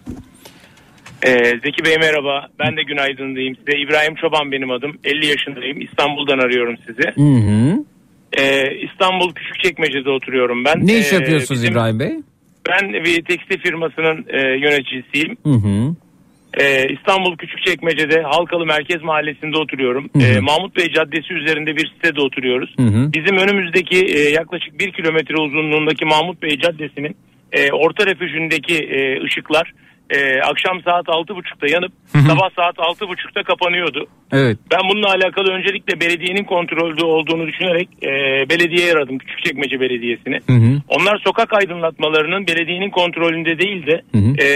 Ee, 1.24 1.34
Zeki 1.64 1.86
Bey 1.86 1.98
merhaba. 1.98 2.48
Ben 2.60 2.78
de 2.78 2.84
günaydın 2.84 3.36
diyeyim 3.36 3.56
size. 3.56 3.80
İbrahim 3.80 4.16
Çoban 4.16 4.52
benim 4.52 4.72
adım. 4.72 4.98
50 5.04 5.26
yaşındayım. 5.26 5.82
İstanbul'dan 5.82 6.38
arıyorum 6.40 6.76
sizi. 6.88 7.04
Hı 7.16 7.38
hı. 7.50 7.84
Ee, 8.38 8.64
İstanbul 8.92 9.34
Küçükçekmece'de 9.34 10.10
oturuyorum 10.10 10.66
ben. 10.66 10.88
Ne 10.88 11.00
iş 11.00 11.12
Ee, 11.12 11.16
yapıyorsunuz 11.16 11.62
bizim- 11.62 11.72
İbrahim 11.74 12.00
Bey? 12.00 12.12
Ben 12.70 12.94
bir 12.94 13.24
tekstil 13.24 13.60
firmasının 13.60 14.26
e, 14.30 14.42
yöneticisiyim 14.42 15.38
Hı 15.44 15.54
hı. 15.54 15.96
Ee, 16.54 16.88
İstanbul 16.94 17.38
Küçükçekmece'de 17.38 18.22
Halkalı 18.22 18.66
Merkez 18.66 19.02
Mahallesi'nde 19.02 19.58
oturuyorum. 19.58 20.10
Hı 20.16 20.20
hı. 20.20 20.24
Ee, 20.24 20.40
Mahmut 20.40 20.76
Bey 20.76 20.92
Caddesi 20.92 21.34
üzerinde 21.34 21.76
bir 21.76 21.88
sitede 21.88 22.22
oturuyoruz. 22.22 22.76
Hı 22.80 22.86
hı. 22.86 23.14
Bizim 23.14 23.38
önümüzdeki 23.38 24.06
e, 24.06 24.20
yaklaşık 24.20 24.80
bir 24.80 24.92
kilometre 24.92 25.36
uzunluğundaki 25.38 26.06
Mahmut 26.06 26.42
Bey 26.42 26.60
Caddesi'nin 26.60 27.16
e, 27.52 27.72
orta 27.72 28.06
refüjündeki 28.06 28.78
e, 28.78 29.24
ışıklar 29.24 29.74
e, 30.10 30.42
akşam 30.42 30.82
saat 30.82 31.06
6.30'da 31.06 31.68
yanıp 31.68 31.92
sabah 32.28 32.50
saat 32.56 32.76
6.30'da 32.78 33.44
kapanıyordu. 33.44 34.08
Evet. 34.32 34.58
Ben 34.72 34.80
bununla 34.90 35.08
alakalı 35.08 35.52
öncelikle 35.52 36.00
belediyenin 36.00 36.44
kontrolde 36.44 37.06
olduğunu 37.06 37.48
düşünerek 37.48 37.90
e, 38.04 38.10
belediyeye 38.50 38.94
aradım. 38.94 39.18
Küçükçekmece 39.18 39.80
Belediyesi'ni. 39.80 40.40
Onlar 40.88 41.22
sokak 41.26 41.54
aydınlatmalarının 41.54 42.48
belediyenin 42.48 42.90
kontrolünde 42.90 43.60
değil 43.60 43.88
de 43.88 44.02
e, 44.44 44.48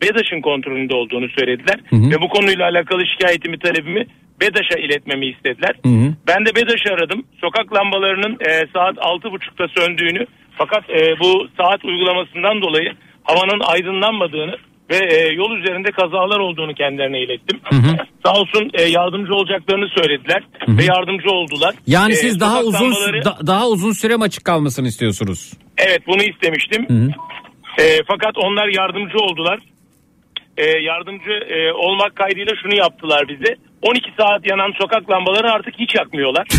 BEDAŞ'ın 0.00 0.40
kontrolünde 0.40 0.94
olduğunu 0.94 1.28
söylediler. 1.28 1.80
Ve 1.92 2.20
bu 2.22 2.28
konuyla 2.28 2.64
alakalı 2.64 3.06
şikayetimi 3.06 3.58
talebimi 3.58 4.06
BEDAŞ'a 4.40 4.78
iletmemi 4.78 5.26
istediler. 5.26 5.74
Ben 6.28 6.46
de 6.46 6.54
BEDAŞ'ı 6.54 6.94
aradım. 6.94 7.24
Sokak 7.40 7.74
lambalarının 7.74 8.38
e, 8.40 8.66
saat 8.72 8.96
6.30'da 8.96 9.68
söndüğünü 9.68 10.26
fakat 10.58 10.90
e, 10.90 11.20
bu 11.20 11.48
saat 11.60 11.84
uygulamasından 11.84 12.62
dolayı 12.62 12.92
havanın 13.24 13.60
aydınlanmadığını 13.60 14.56
ve 14.90 14.96
e, 14.96 15.32
yol 15.32 15.50
üzerinde 15.58 15.90
kazalar 15.90 16.38
olduğunu 16.40 16.74
kendilerine 16.74 17.20
ilettim. 17.20 17.60
Sağ 18.26 18.32
olsun 18.32 18.70
e, 18.74 18.82
yardımcı 18.82 19.34
olacaklarını 19.34 19.88
söylediler 19.96 20.42
ve 20.68 20.84
yardımcı 20.84 21.30
oldular. 21.30 21.74
Yani 21.86 22.12
E, 22.12 22.16
siz 22.16 22.40
daha 22.40 22.60
uzun 22.62 22.90
lambaları- 22.92 23.24
da- 23.24 23.38
daha 23.46 23.68
uzun 23.68 23.92
süre 23.92 24.16
mi 24.16 24.22
açık 24.22 24.44
kalmasını 24.44 24.86
istiyorsunuz? 24.88 25.52
Evet 25.78 26.00
bunu 26.06 26.22
istemiştim. 26.22 26.86
E, 27.78 27.82
fakat 28.08 28.38
onlar 28.38 28.68
yardımcı 28.68 29.18
oldular. 29.18 29.58
E, 30.56 30.64
yardımcı 30.66 31.30
e, 31.30 31.72
olmak 31.72 32.16
kaydıyla 32.16 32.52
şunu 32.62 32.74
yaptılar 32.76 33.28
bize. 33.28 33.56
12 33.82 34.10
saat 34.18 34.46
yanan 34.50 34.72
sokak 34.80 35.10
lambaları 35.10 35.52
artık 35.52 35.74
hiç 35.78 35.94
yakmıyorlar. 35.94 36.46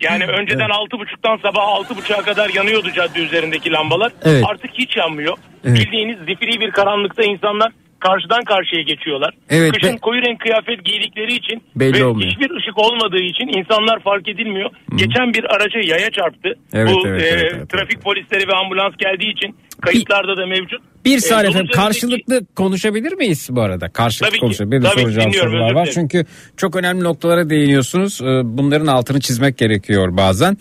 Yani 0.00 0.24
önceden 0.24 0.68
6.30'dan 0.68 1.36
sabah 1.36 1.62
6.30'a 1.62 2.22
kadar 2.22 2.50
yanıyordu 2.54 2.90
cadde 2.90 3.20
üzerindeki 3.20 3.72
lambalar. 3.72 4.12
Evet. 4.24 4.44
Artık 4.50 4.70
hiç 4.74 4.96
yanmıyor. 4.96 5.36
Evet. 5.64 5.78
Bildiğiniz 5.78 6.16
zifiri 6.18 6.60
bir 6.60 6.70
karanlıkta 6.70 7.22
insanlar 7.22 7.72
karşıdan 8.00 8.44
karşıya 8.44 8.82
geçiyorlar. 8.82 9.34
Evet, 9.50 9.72
Kışın 9.72 9.94
be- 9.94 9.98
koyu 9.98 10.22
renk 10.22 10.40
kıyafet 10.40 10.84
giydikleri 10.84 11.34
için 11.34 11.62
Belli 11.76 12.00
ve 12.00 12.04
olmuyor. 12.04 12.30
hiçbir 12.30 12.50
ışık 12.56 12.78
olmadığı 12.78 13.22
için 13.32 13.58
insanlar 13.58 14.00
fark 14.02 14.28
edilmiyor. 14.28 14.70
Geçen 14.96 15.34
bir 15.34 15.44
araca 15.54 15.80
yaya 15.84 16.10
çarptı. 16.10 16.48
Evet, 16.72 16.94
Bu 16.94 17.08
evet, 17.08 17.22
e, 17.22 17.26
evet, 17.26 17.52
evet, 17.56 17.70
trafik 17.70 18.02
polisleri 18.02 18.48
ve 18.48 18.52
ambulans 18.52 18.94
geldiği 18.98 19.32
için 19.32 19.56
kayıtlarda 19.80 20.36
da 20.36 20.46
mevcut. 20.46 20.80
Bir 21.04 21.16
E, 21.16 21.20
saniye 21.20 21.50
efendim 21.50 21.70
karşılıklı 21.74 22.46
konuşabilir 22.56 23.12
miyiz 23.12 23.48
bu 23.52 23.60
arada? 23.62 23.88
Karşılıklı 23.88 24.26
Tabii 24.30 24.36
ki, 24.36 24.40
konuşabilir. 24.40 24.82
Ki, 24.90 25.00
soracağım 25.00 25.32
sorular 25.34 25.72
var. 25.72 25.88
Çünkü 25.94 26.24
çok 26.56 26.76
önemli 26.76 27.04
noktalara 27.04 27.50
değiniyorsunuz. 27.50 28.20
Ee, 28.22 28.40
Bunların 28.44 28.86
altını 28.86 29.20
çizmek 29.20 29.58
gerekiyor 29.58 30.16
bazen. 30.16 30.56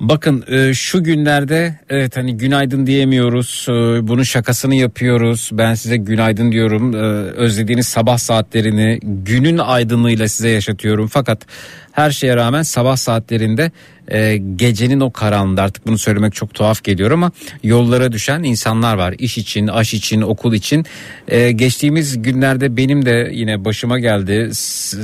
Bakın 0.00 0.44
e, 0.48 0.74
şu 0.74 1.04
günlerde 1.04 1.78
evet 1.88 2.16
hani 2.16 2.36
günaydın 2.36 2.86
diyemiyoruz. 2.86 3.66
E, 3.68 3.72
Bunun 4.08 4.22
şakasını 4.22 4.74
yapıyoruz. 4.74 5.50
Ben 5.52 5.74
size 5.74 5.96
günaydın 5.96 6.52
diyorum. 6.52 6.94
E, 6.94 6.98
Özlediğiniz 7.32 7.88
sabah 7.88 8.18
saatlerini 8.18 8.98
günün 9.02 9.58
aydınlığıyla 9.58 10.28
size 10.28 10.48
yaşatıyorum. 10.48 11.06
Fakat 11.06 11.46
her 11.94 12.10
şeye 12.10 12.36
rağmen 12.36 12.62
sabah 12.62 12.96
saatlerinde 12.96 13.70
e, 14.08 14.36
gecenin 14.36 15.00
o 15.00 15.12
karanlığı 15.12 15.62
artık 15.62 15.86
bunu 15.86 15.98
söylemek 15.98 16.34
çok 16.34 16.54
tuhaf 16.54 16.84
geliyor 16.84 17.10
ama 17.10 17.30
yollara 17.62 18.12
düşen 18.12 18.42
insanlar 18.42 18.94
var. 18.96 19.14
İş 19.18 19.38
için, 19.38 19.66
aş 19.66 19.94
için, 19.94 20.20
okul 20.20 20.52
için. 20.52 20.84
E, 21.28 21.52
geçtiğimiz 21.52 22.22
günlerde 22.22 22.76
benim 22.76 23.06
de 23.06 23.30
yine 23.32 23.64
başıma 23.64 23.98
geldi. 23.98 24.50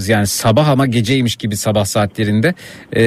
Yani 0.08 0.26
sabah 0.26 0.68
ama 0.68 0.86
geceymiş 0.86 1.36
gibi 1.36 1.56
sabah 1.56 1.84
saatlerinde 1.84 2.54
e, 2.96 3.02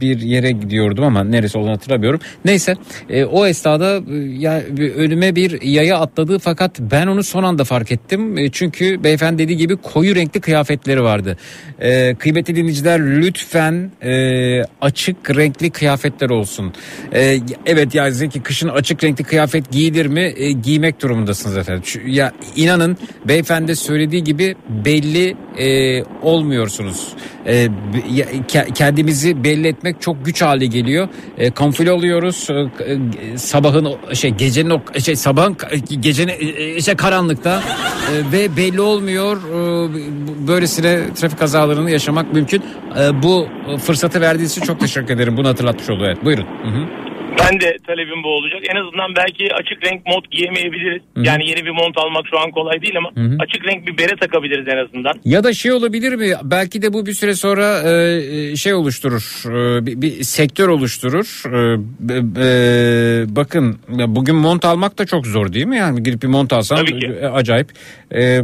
bir 0.00 0.20
yere 0.20 0.50
gidiyordum 0.50 1.04
ama 1.04 1.24
neresi 1.24 1.58
olduğunu 1.58 1.72
hatırlamıyorum. 1.72 2.20
Neyse 2.44 2.76
e, 3.10 3.24
o 3.24 3.46
esnada 3.46 4.00
e, 4.10 4.16
ya, 4.38 4.62
önüme 4.96 5.36
bir 5.36 5.62
yaya 5.62 5.98
atladı 5.98 6.38
fakat 6.38 6.80
ben 6.80 7.06
onu 7.06 7.22
son 7.22 7.42
anda 7.42 7.64
fark 7.64 7.92
ettim. 7.92 8.38
E, 8.38 8.50
çünkü 8.50 9.04
beyefendi 9.04 9.38
dediği 9.42 9.56
gibi 9.56 9.76
koyu 9.76 10.14
renkli 10.14 10.40
kıyafetleri 10.40 11.02
vardı. 11.02 11.36
E, 11.80 12.14
kıymetli 12.14 12.56
dinleyiciler 12.56 13.00
lütfen 13.22 13.90
e, 14.02 14.62
açık 14.80 15.36
renkli 15.36 15.70
kıyafetler 15.70 16.30
olsun. 16.30 16.72
E, 17.14 17.38
evet 17.66 17.94
ya 17.94 18.10
Zeki 18.10 18.42
kışın 18.42 18.68
açık 18.68 19.04
renkli 19.04 19.24
kıyafet 19.24 19.70
giyilir 19.70 20.06
mi? 20.06 20.32
E, 20.36 20.52
giymek 20.52 21.02
durumundasınız. 21.02 21.66
Şu- 21.84 22.08
ya 22.08 22.32
inanın 22.56 22.96
beyefendi 23.24 23.76
söylediği 23.76 24.24
gibi 24.24 24.54
belli 24.84 25.36
e, 25.58 26.02
olmuyorsunuz. 26.22 27.08
E, 27.46 27.68
kendimizi 28.74 29.44
belli 29.44 29.68
etmek 29.68 30.00
çok 30.00 30.24
güç 30.24 30.42
hale 30.42 30.66
geliyor. 30.66 31.08
E, 31.38 31.50
kamufle 31.50 31.92
oluyoruz. 31.92 32.48
E, 32.50 32.54
e, 32.54 33.38
sabahın 33.38 34.14
şey 34.14 34.30
gecenin 34.30 34.70
o 34.70 34.80
şey 35.00 35.16
sabahın 35.16 35.56
gecenin 36.00 36.32
e, 36.76 36.80
şey 36.80 36.96
karanlıkta 36.96 37.62
e, 38.12 38.32
ve 38.32 38.56
belli 38.56 38.80
olmuyor. 38.80 39.36
E, 39.36 40.48
böylesine 40.48 41.00
trafik 41.14 41.38
kazalarını 41.38 41.90
yaşamak 41.90 42.32
mümkün. 42.32 42.62
E, 42.98 43.03
bu 43.22 43.48
fırsatı 43.78 44.20
verdiğiniz 44.20 44.50
için 44.52 44.62
çok 44.62 44.80
teşekkür 44.80 45.14
ederim. 45.14 45.36
Bunu 45.36 45.48
hatırlatmış 45.48 45.90
oldu. 45.90 46.02
Evet. 46.06 46.24
Buyurun. 46.24 46.46
Hı 46.62 46.68
hı. 46.68 46.86
Ben 47.38 47.60
de 47.60 47.76
talebim 47.86 48.22
bu 48.24 48.28
olacak. 48.28 48.60
En 48.70 48.76
azından 48.76 49.16
belki 49.16 49.54
açık 49.54 49.84
renk 49.86 50.06
mont 50.06 50.30
giyemeyebiliriz. 50.30 51.02
Yani 51.16 51.48
yeni 51.50 51.64
bir 51.64 51.70
mont 51.70 51.98
almak 51.98 52.24
şu 52.30 52.38
an 52.38 52.50
kolay 52.50 52.82
değil 52.82 52.94
ama 52.98 53.08
açık 53.40 53.64
renk 53.66 53.86
bir 53.86 53.98
bere 53.98 54.16
takabiliriz 54.20 54.68
en 54.68 54.76
azından. 54.84 55.14
Ya 55.24 55.44
da 55.44 55.52
şey 55.52 55.72
olabilir 55.72 56.12
mi? 56.14 56.32
Belki 56.42 56.82
de 56.82 56.92
bu 56.92 57.06
bir 57.06 57.12
süre 57.12 57.34
sonra 57.34 57.82
e, 57.90 58.56
şey 58.56 58.74
oluşturur. 58.74 59.42
e, 59.46 59.86
bir, 59.86 60.02
bir 60.02 60.22
sektör 60.22 60.68
oluşturur. 60.68 61.42
E, 61.46 61.78
b- 62.00 62.40
e, 62.40 63.36
bakın 63.36 63.78
bugün 63.88 64.36
mont 64.36 64.64
almak 64.64 64.98
da 64.98 65.06
çok 65.06 65.26
zor 65.26 65.52
değil 65.52 65.66
mi? 65.66 65.76
Yani 65.76 66.02
gidip 66.02 66.22
bir 66.22 66.28
mont 66.28 66.52
alsan 66.52 66.86
e, 66.86 67.26
acayip. 67.26 67.68
E, 68.14 68.40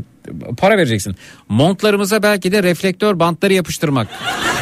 para 0.58 0.76
vereceksin. 0.76 1.14
Montlarımıza 1.48 2.22
belki 2.22 2.52
de 2.52 2.62
reflektör 2.62 3.18
bantları 3.20 3.52
yapıştırmak 3.52 4.08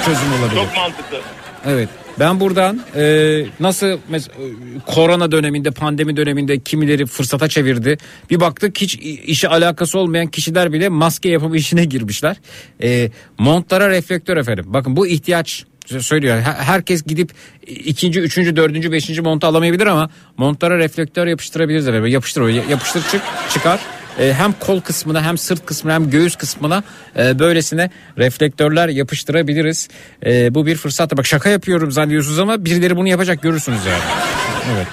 çözüm 0.04 0.32
olabilir. 0.32 0.60
Çok 0.60 0.76
mantıklı. 0.76 1.18
Evet. 1.66 1.88
Ben 2.20 2.40
buradan 2.40 2.80
e, 2.96 3.44
nasıl 3.60 3.86
mes- 3.86 4.28
e, 4.30 4.44
korona 4.86 5.32
döneminde 5.32 5.70
pandemi 5.70 6.16
döneminde 6.16 6.58
kimileri 6.60 7.06
fırsata 7.06 7.48
çevirdi. 7.48 7.98
Bir 8.30 8.40
baktık 8.40 8.80
hiç 8.80 8.96
işe 9.26 9.48
alakası 9.48 9.98
olmayan 9.98 10.26
kişiler 10.26 10.72
bile 10.72 10.88
maske 10.88 11.28
yapımı 11.28 11.56
işine 11.56 11.84
girmişler. 11.84 12.36
E, 12.82 13.10
montlara 13.38 13.88
reflektör 13.90 14.36
efendim. 14.36 14.64
Bakın 14.68 14.96
bu 14.96 15.06
ihtiyaç 15.06 15.64
söylüyor. 15.86 16.40
Her- 16.40 16.54
Herkes 16.54 17.02
gidip 17.02 17.30
ikinci, 17.66 18.20
üçüncü, 18.20 18.56
dördüncü, 18.56 18.92
beşinci 18.92 19.20
montu 19.22 19.46
alamayabilir 19.46 19.86
ama 19.86 20.10
montlara 20.36 20.78
reflektör 20.78 21.26
yapıştırabiliriz. 21.26 22.12
Yapıştır. 22.12 22.48
Yapıştır 22.70 23.02
çık, 23.10 23.22
çıkar. 23.50 23.80
E, 24.18 24.32
hem 24.32 24.52
kol 24.52 24.80
kısmına 24.80 25.22
hem 25.22 25.38
sırt 25.38 25.66
kısmına 25.66 25.94
hem 25.94 26.10
göğüs 26.10 26.36
kısmına 26.36 26.82
e, 27.18 27.38
böylesine 27.38 27.90
reflektörler 28.18 28.88
yapıştırabiliriz. 28.88 29.88
E, 30.26 30.54
bu 30.54 30.66
bir 30.66 30.76
fırsat. 30.76 31.16
Bak 31.16 31.26
şaka 31.26 31.48
yapıyorum 31.48 31.92
zannediyorsunuz 31.92 32.38
ama 32.38 32.64
birileri 32.64 32.96
bunu 32.96 33.08
yapacak 33.08 33.42
görürsünüz 33.42 33.86
yani. 33.86 34.02
Evet. 34.74 34.86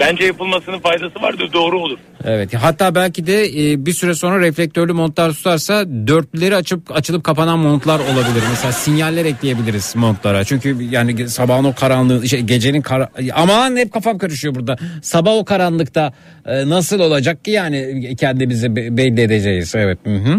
Bence 0.00 0.24
yapılmasının 0.24 0.78
faydası 0.78 1.22
vardır 1.22 1.52
doğru 1.52 1.80
olur. 1.80 1.98
Evet. 2.26 2.54
Hatta 2.54 2.94
belki 2.94 3.26
de 3.26 3.44
e, 3.44 3.86
bir 3.86 3.92
süre 3.92 4.14
sonra 4.14 4.40
reflektörlü 4.40 4.92
montlar 4.92 5.32
tutarsa 5.32 5.84
dörtlüleri 6.06 6.56
açıp 6.56 6.96
açılıp 6.96 7.24
kapanan 7.24 7.58
montlar 7.58 8.00
olabilir. 8.00 8.42
Mesela 8.50 8.72
sinyaller 8.72 9.24
ekleyebiliriz 9.24 9.96
montlara. 9.96 10.44
Çünkü 10.44 10.76
yani 10.90 11.28
sabahın 11.28 11.64
o 11.64 11.74
karanlığı, 11.74 12.28
şey, 12.28 12.40
gecenin 12.40 12.82
kara... 12.82 13.08
aman 13.34 13.76
hep 13.76 13.92
kafam 13.92 14.18
karışıyor 14.18 14.54
burada. 14.54 14.76
Sabah 15.02 15.32
o 15.32 15.44
karanlıkta 15.44 16.12
e, 16.46 16.68
nasıl 16.68 17.00
olacak 17.00 17.44
ki 17.44 17.50
yani 17.50 18.16
kendimizi 18.16 18.76
be- 18.76 18.96
belli 18.96 19.20
edeceğiz. 19.20 19.74
Evet. 19.74 19.98
Hı 20.04 20.16
hı. 20.16 20.38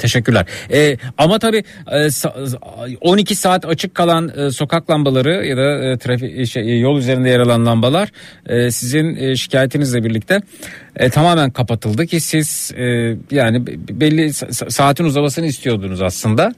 Teşekkürler. 0.00 0.46
Ee, 0.72 0.96
ama 1.18 1.38
tabii 1.38 1.64
e, 1.90 1.96
sa- 1.96 2.96
12 3.00 3.34
saat 3.34 3.64
açık 3.64 3.94
kalan 3.94 4.32
e, 4.36 4.50
sokak 4.50 4.90
lambaları 4.90 5.46
ya 5.46 5.56
da 5.56 5.84
e, 5.84 5.98
trafik 5.98 6.46
şey, 6.46 6.62
e, 6.72 6.78
yol 6.78 6.98
üzerinde 6.98 7.28
yer 7.28 7.40
alan 7.40 7.66
lambalar 7.66 8.08
e, 8.46 8.70
sizin 8.70 9.16
e, 9.16 9.36
şikayetinizle 9.36 10.04
birlikte 10.04 10.40
e, 10.96 11.10
tamamen 11.10 11.50
kapatıldı 11.50 12.06
ki 12.06 12.20
siz 12.20 12.72
e, 12.76 13.16
yani 13.30 13.66
be- 13.66 14.00
belli 14.00 14.22
sa- 14.26 14.70
saatin 14.70 15.04
uzamasını 15.04 15.46
istiyordunuz 15.46 16.02
aslında. 16.02 16.52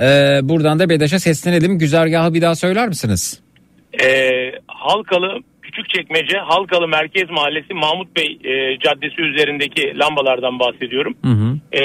E, 0.00 0.38
buradan 0.42 0.78
da 0.78 0.88
BEDAŞ'a 0.88 1.18
seslenelim. 1.18 1.78
Güzergahı 1.78 2.34
bir 2.34 2.42
daha 2.42 2.54
söyler 2.54 2.88
misiniz? 2.88 3.40
Ee, 4.04 4.52
Halkalı 4.66 5.38
Küçükçekmece 5.76 6.38
Halkalı 6.38 6.88
Merkez 6.88 7.30
Mahallesi 7.30 7.74
Mahmut 7.74 8.16
Bey 8.16 8.38
e, 8.44 8.78
Caddesi 8.78 9.22
üzerindeki 9.22 9.98
lambalardan 9.98 10.58
bahsediyorum. 10.58 11.14
Ee, 11.72 11.80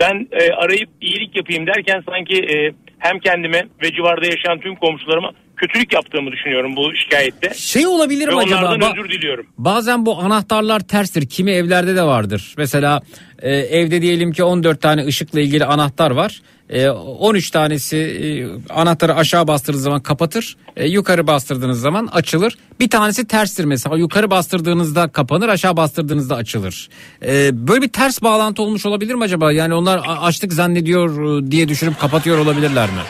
ben 0.00 0.28
e, 0.32 0.52
arayıp 0.52 0.88
iyilik 1.00 1.36
yapayım 1.36 1.66
derken 1.66 2.02
sanki 2.08 2.36
e, 2.36 2.72
hem 2.98 3.18
kendime 3.18 3.62
ve 3.82 3.92
civarda 3.92 4.26
yaşayan 4.26 4.60
tüm 4.60 4.74
komşularıma 4.74 5.30
kötülük 5.56 5.92
yaptığımı 5.92 6.32
düşünüyorum 6.32 6.76
bu 6.76 6.94
şikayette. 6.96 7.54
Şey 7.54 7.86
olabilir 7.86 8.28
Ve 8.28 8.34
mi 8.34 8.40
acaba? 8.40 8.60
onlardan 8.60 8.98
özür 8.98 9.10
diliyorum. 9.10 9.46
Bazen 9.58 10.06
bu 10.06 10.18
anahtarlar 10.18 10.80
terstir. 10.80 11.26
Kimi 11.26 11.50
evlerde 11.50 11.96
de 11.96 12.02
vardır. 12.02 12.54
Mesela 12.58 13.02
e, 13.42 13.50
evde 13.56 14.02
diyelim 14.02 14.32
ki 14.32 14.44
14 14.44 14.82
tane 14.82 15.06
ışıkla 15.06 15.40
ilgili 15.40 15.64
anahtar 15.64 16.10
var. 16.10 16.40
E, 16.70 16.88
13 16.88 17.50
tanesi 17.50 17.96
e, 17.96 18.26
anahtarı 18.72 19.14
aşağı 19.14 19.48
bastırdığınız 19.48 19.84
zaman 19.84 20.00
kapatır. 20.02 20.56
E, 20.76 20.88
yukarı 20.88 21.26
bastırdığınız 21.26 21.80
zaman 21.80 22.08
açılır. 22.12 22.58
Bir 22.80 22.90
tanesi 22.90 23.26
terstir 23.26 23.64
mesela. 23.64 23.96
Yukarı 23.96 24.30
bastırdığınızda 24.30 25.08
kapanır, 25.08 25.48
aşağı 25.48 25.76
bastırdığınızda 25.76 26.36
açılır. 26.36 26.88
E, 27.22 27.50
böyle 27.68 27.82
bir 27.82 27.88
ters 27.88 28.22
bağlantı 28.22 28.62
olmuş 28.62 28.86
olabilir 28.86 29.14
mi 29.14 29.24
acaba? 29.24 29.52
Yani 29.52 29.74
onlar 29.74 30.00
açlık 30.20 30.52
zannediyor 30.52 31.38
e, 31.42 31.50
diye 31.50 31.68
düşünüp 31.68 32.00
kapatıyor 32.00 32.38
olabilirler 32.38 32.88
mi? 32.88 33.00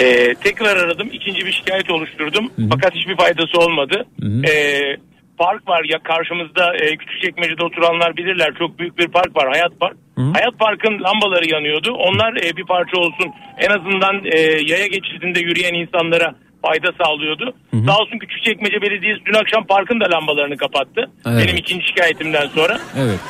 Ee, 0.00 0.34
tekrar 0.34 0.76
aradım. 0.76 1.08
ikinci 1.12 1.46
bir 1.46 1.52
şikayet 1.52 1.90
oluşturdum. 1.90 2.52
Fakat 2.72 2.94
hiçbir 2.94 3.16
faydası 3.16 3.58
olmadı. 3.58 4.06
Ee, 4.48 4.96
park 5.38 5.68
var 5.68 5.82
ya 5.92 5.98
karşımızda 5.98 6.76
e, 6.76 6.96
Küçükçekmece'de 6.96 7.64
oturanlar 7.64 8.16
bilirler. 8.16 8.54
Çok 8.58 8.78
büyük 8.78 8.98
bir 8.98 9.08
park 9.08 9.36
var. 9.36 9.48
Hayat 9.52 9.80
Park. 9.80 9.96
Hayat 10.16 10.58
Park'ın 10.58 11.02
lambaları 11.04 11.48
yanıyordu. 11.54 11.92
Onlar 11.92 12.36
e, 12.36 12.56
bir 12.56 12.64
parça 12.64 12.96
olsun 12.98 13.32
en 13.58 13.70
azından 13.70 14.24
e, 14.24 14.38
yaya 14.40 14.86
geçidinde 14.86 15.40
yürüyen 15.40 15.74
insanlara 15.74 16.34
fayda 16.62 16.92
sağlıyordu. 17.02 17.54
Sağ 17.86 17.98
olsun 17.98 18.18
Küçükçekmece 18.18 18.82
Belediyesi 18.82 19.20
dün 19.26 19.34
akşam 19.34 19.66
parkın 19.66 20.00
da 20.00 20.10
lambalarını 20.10 20.56
kapattı. 20.56 21.10
Evet. 21.26 21.44
Benim 21.44 21.56
ikinci 21.56 21.86
şikayetimden 21.86 22.46
sonra. 22.46 22.78
Evet. 22.98 23.20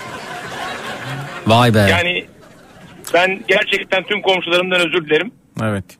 Vay 1.46 1.74
be. 1.74 1.78
Yani 1.78 2.24
ben 3.14 3.40
gerçekten 3.48 4.02
tüm 4.02 4.22
komşularımdan 4.22 4.80
özür 4.80 5.06
dilerim. 5.06 5.32
Evet. 5.62 5.97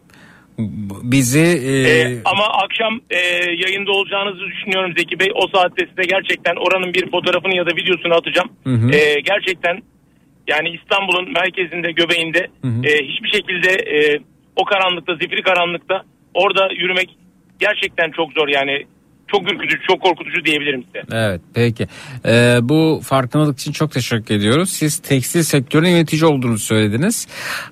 Bizi 1.02 1.46
e, 1.70 1.72
Ee, 1.88 2.18
ama 2.24 2.44
akşam 2.44 3.00
e, 3.11 3.18
yayında 3.64 3.92
olacağınızı 3.92 4.40
düşünüyorum 4.46 4.92
Zeki 4.98 5.20
Bey. 5.20 5.28
O 5.34 5.48
saatte 5.54 5.86
size 5.90 6.02
gerçekten 6.02 6.56
oranın 6.56 6.94
bir 6.94 7.11
fotoğrafını 7.11 7.56
ya 7.56 7.66
da 7.66 7.70
videosunu 7.76 8.14
atacağım. 8.14 8.48
Ee, 8.92 9.20
gerçekten 9.20 9.82
yani 10.48 10.68
İstanbul'un 10.68 11.32
merkezinde, 11.32 11.92
göbeğinde 11.92 12.38
e, 12.84 12.90
hiçbir 13.09 13.28
şekilde 13.28 13.70
e, 13.70 14.18
o 14.56 14.64
karanlıkta, 14.64 15.14
zifiri 15.14 15.42
karanlıkta 15.42 16.02
orada 16.34 16.68
yürümek 16.72 17.11
gerçekten 17.61 18.11
çok 18.11 18.32
zor 18.32 18.48
yani. 18.48 18.86
Çok 19.29 19.53
ürkütücü, 19.53 19.76
çok 19.89 20.01
korkutucu 20.03 20.45
diyebilirim 20.45 20.85
size. 20.85 21.03
Evet 21.12 21.41
peki. 21.55 21.89
Ee, 22.26 22.59
bu 22.62 23.01
farkındalık 23.05 23.59
için 23.59 23.72
çok 23.72 23.93
teşekkür 23.93 24.35
ediyoruz. 24.35 24.70
Siz 24.70 24.99
tekstil 24.99 25.43
sektörünün 25.43 25.89
yönetici 25.89 26.24
olduğunu 26.24 26.59
söylediniz. 26.59 27.26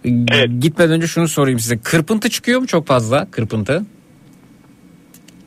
Evet. 0.05 0.49
Gitmeden 0.61 0.93
önce 0.93 1.07
şunu 1.07 1.29
sorayım 1.29 1.59
size. 1.59 1.79
Kırpıntı 1.79 2.31
çıkıyor 2.31 2.61
mu 2.61 2.67
çok 2.67 2.87
fazla? 2.87 3.31
Kırpıntı. 3.31 3.83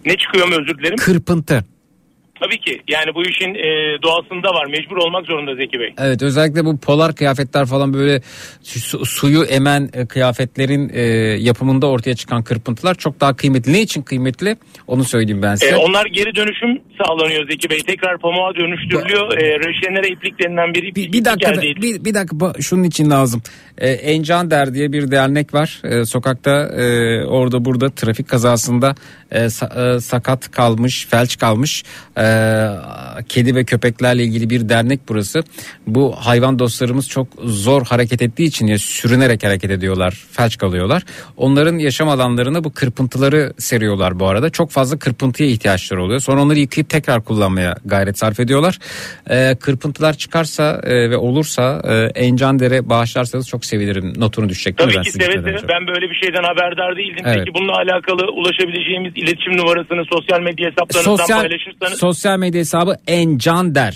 Ne 0.05 0.17
çıkıyor 0.17 0.47
mu 0.47 0.55
özür 0.55 0.77
dilerim. 0.77 0.97
Kırpıntı. 0.97 1.65
Tabii 2.39 2.59
ki 2.59 2.81
yani 2.87 3.15
bu 3.15 3.21
işin 3.25 3.55
e, 3.55 3.97
doğasında 4.03 4.49
var. 4.53 4.65
Mecbur 4.65 4.97
olmak 4.97 5.25
zorunda 5.25 5.55
Zeki 5.55 5.79
Bey. 5.79 5.93
Evet 5.97 6.21
özellikle 6.21 6.65
bu 6.65 6.77
polar 6.79 7.15
kıyafetler 7.15 7.65
falan 7.65 7.93
böyle 7.93 8.21
su- 8.63 9.05
suyu 9.05 9.43
emen 9.43 9.89
e, 9.93 10.05
kıyafetlerin 10.05 10.89
e, 10.93 11.01
yapımında 11.39 11.87
ortaya 11.87 12.15
çıkan 12.15 12.43
kırpıntılar 12.43 12.95
çok 12.95 13.19
daha 13.21 13.35
kıymetli. 13.35 13.73
Ne 13.73 13.81
için 13.81 14.01
kıymetli? 14.01 14.57
Onu 14.87 15.03
söyleyeyim 15.03 15.41
ben 15.41 15.55
size. 15.55 15.71
E, 15.71 15.75
onlar 15.75 16.05
geri 16.05 16.35
dönüşüm 16.35 16.81
sağlanıyor 17.03 17.47
Zeki 17.51 17.69
Bey. 17.69 17.79
Tekrar 17.79 18.17
pamuğa 18.17 18.55
dönüştürülüyor. 18.55 19.33
E, 19.37 19.59
rejenere 19.59 20.07
iplik 20.07 20.43
denilen 20.43 20.73
bir 20.73 20.83
iplik 20.83 20.95
Bir, 20.95 21.13
bir 21.19 21.25
dakika 21.25 21.51
ediliyor. 21.51 21.75
bir, 21.99 22.05
bir 22.05 22.13
dakika 22.13 22.53
şunun 22.61 22.83
için 22.83 23.09
lazım. 23.09 23.41
Ee, 23.79 23.89
Encan 23.89 24.51
Der 24.51 24.73
diye 24.73 24.91
bir 24.91 25.11
dernek 25.11 25.53
var. 25.53 25.81
Ee, 25.83 26.05
sokakta 26.05 26.51
e, 26.51 27.25
orada 27.25 27.65
burada 27.65 27.89
trafik 27.89 28.27
kazasında 28.27 28.95
e, 29.31 29.39
sa- 29.45 29.95
e, 29.95 29.99
sakat 29.99 30.51
kalmış, 30.51 31.07
felç 31.09 31.37
kalmış 31.37 31.83
e, 32.17 32.67
kedi 33.29 33.55
ve 33.55 33.63
köpeklerle 33.63 34.23
ilgili 34.23 34.49
bir 34.49 34.69
dernek 34.69 34.99
burası. 35.09 35.43
Bu 35.87 36.15
hayvan 36.17 36.59
dostlarımız 36.59 37.07
çok 37.09 37.27
zor 37.43 37.85
hareket 37.85 38.21
ettiği 38.21 38.43
için 38.43 38.67
ya 38.67 38.77
sürünerek 38.79 39.43
hareket 39.43 39.71
ediyorlar, 39.71 40.25
felç 40.31 40.57
kalıyorlar. 40.57 41.03
Onların 41.37 41.77
yaşam 41.77 42.09
alanlarına 42.09 42.63
bu 42.63 42.73
kırpıntıları 42.73 43.53
seriyorlar 43.57 44.19
bu 44.19 44.27
arada. 44.27 44.49
Çok 44.49 44.71
fazla 44.71 44.99
kırpıntıya 44.99 45.49
ihtiyaçları 45.49 46.03
oluyor. 46.03 46.19
Sonra 46.19 46.41
onları 46.41 46.59
yıkayıp 46.59 46.89
tekrar 46.89 47.23
kullanmaya 47.23 47.75
gayret 47.85 48.17
sarf 48.19 48.39
ediyorlar. 48.39 48.79
Ee, 49.29 49.55
kırpıntılar 49.59 50.13
çıkarsa 50.13 50.81
e, 50.83 51.09
ve 51.09 51.17
olursa 51.17 51.81
e, 51.87 52.19
Encan 52.25 52.59
Der'e 52.59 52.89
bağışlarsanız 52.89 53.47
çok 53.47 53.65
sevinirim. 53.69 54.13
Notunu 54.17 54.49
düşecek 54.49 54.77
değil 54.77 54.87
mi? 54.87 54.93
Tabii 54.93 55.05
Ben 55.05 55.11
ki 55.11 55.11
seve? 55.11 55.67
Ben 55.73 55.87
böyle 55.87 56.05
bir 56.11 56.15
şeyden 56.23 56.43
haberdar 56.43 56.97
değildim. 56.97 57.23
Evet. 57.25 57.37
Peki 57.37 57.53
bununla 57.53 57.75
alakalı 57.75 58.31
ulaşabileceğimiz 58.31 59.13
iletişim 59.15 59.57
numarasını 59.57 60.03
sosyal 60.13 60.41
medya 60.41 60.65
hesaplarınızdan 60.69 61.15
Sosyal, 61.15 61.39
paylaşırsanız 61.41 61.99
sosyal 61.99 62.39
medya 62.39 62.59
hesabı 62.59 62.93
Encan 63.07 63.75
Der. 63.75 63.95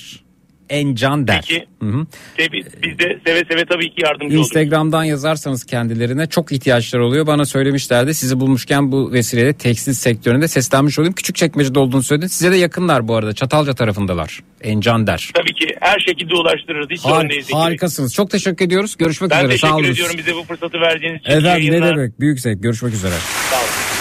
Encan 0.70 1.28
Der. 1.28 1.45
Peki. 1.47 1.66
Hı 1.82 1.86
hı. 1.89 2.05
tabii 2.38 2.64
biz 2.84 2.99
de 2.99 3.20
seve 3.28 3.43
seve 3.51 3.66
tabii 3.66 3.89
ki 3.89 4.01
yardımcı 4.03 4.36
oluruz. 4.36 4.47
Instagram'dan 4.47 5.03
yazarsanız 5.03 5.66
kendilerine 5.66 6.28
çok 6.28 6.51
ihtiyaçları 6.51 7.05
oluyor. 7.05 7.28
Bana 7.28 7.45
söylemişlerdi. 7.45 8.14
Sizi 8.14 8.39
bulmuşken 8.39 8.91
bu 8.91 9.11
vesileyle 9.14 9.53
tekstil 9.53 9.93
sektöründe 9.93 10.47
seslenmiş 10.47 10.99
olayım. 10.99 11.14
Küçük 11.14 11.36
çekmecede 11.36 11.80
olduğunu 11.80 12.03
söyledin. 12.03 12.28
Size 12.28 12.51
de 12.51 12.55
yakınlar 12.55 13.07
bu 13.07 13.16
arada. 13.16 13.34
Çatalca 13.34 13.74
tarafındalar. 13.74 14.39
Encan 14.61 15.07
Der. 15.07 15.32
Tabii 15.34 15.53
ki 15.53 15.68
her 15.82 15.99
şekilde 15.99 16.34
ulaştırırız. 16.36 16.88
Hiç 16.91 17.01
Har- 17.01 17.53
harikasınız. 17.53 18.14
Çok 18.14 18.30
teşekkür 18.30 18.66
ediyoruz. 18.66 18.95
Görüşmek 18.97 19.32
Ben 19.32 19.45
üzere. 19.45 19.57
Sağ 19.57 19.68
teşekkür 19.78 19.91
ediyorum 19.93 20.16
bize 20.18 20.36
bu 20.36 20.43
fırsatı 20.43 20.82
verdiğiniz 20.82 21.20
için. 21.22 21.32
Efendim 21.32 21.72
ne 21.74 21.82
demek? 21.82 22.20
Büyük 22.20 22.39
zevk. 22.39 22.64
Görüşmek 22.64 22.93
üzere. 22.93 23.14
Sağ 23.49 23.55
olun. 23.57 23.92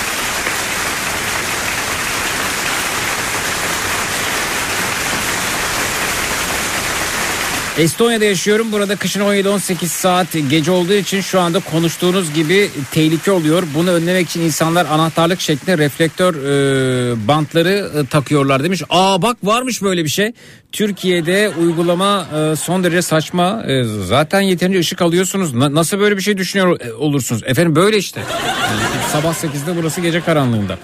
Estonya'da 7.78 8.24
yaşıyorum. 8.24 8.72
Burada 8.72 8.96
kışın 8.96 9.20
17-18 9.20 9.86
saat 9.86 10.26
gece 10.50 10.70
olduğu 10.70 10.92
için 10.92 11.20
şu 11.20 11.40
anda 11.40 11.60
konuştuğunuz 11.60 12.34
gibi 12.34 12.70
tehlike 12.90 13.30
oluyor. 13.30 13.62
Bunu 13.74 13.90
önlemek 13.90 14.28
için 14.28 14.40
insanlar 14.40 14.86
anahtarlık 14.86 15.40
şeklinde 15.40 15.78
reflektör 15.78 16.34
e, 16.34 17.28
bantları 17.28 17.90
e, 18.02 18.06
takıyorlar 18.06 18.64
demiş. 18.64 18.82
Aa 18.90 19.22
bak 19.22 19.36
varmış 19.42 19.82
böyle 19.82 20.04
bir 20.04 20.08
şey. 20.08 20.32
Türkiye'de 20.72 21.50
uygulama 21.60 22.26
e, 22.36 22.56
son 22.56 22.84
derece 22.84 23.02
saçma. 23.02 23.62
E, 23.66 23.84
zaten 23.84 24.40
yeterince 24.40 24.78
ışık 24.78 25.02
alıyorsunuz. 25.02 25.54
Na- 25.54 25.74
nasıl 25.74 25.98
böyle 26.00 26.16
bir 26.16 26.22
şey 26.22 26.38
düşünüyor 26.38 26.80
e, 26.80 26.92
olursunuz? 26.92 27.42
Efendim 27.46 27.76
böyle 27.76 27.96
işte. 27.98 28.20
Yani 28.20 28.80
sabah 29.12 29.34
8'de 29.34 29.76
burası 29.76 30.00
gece 30.00 30.20
karanlığında. 30.20 30.78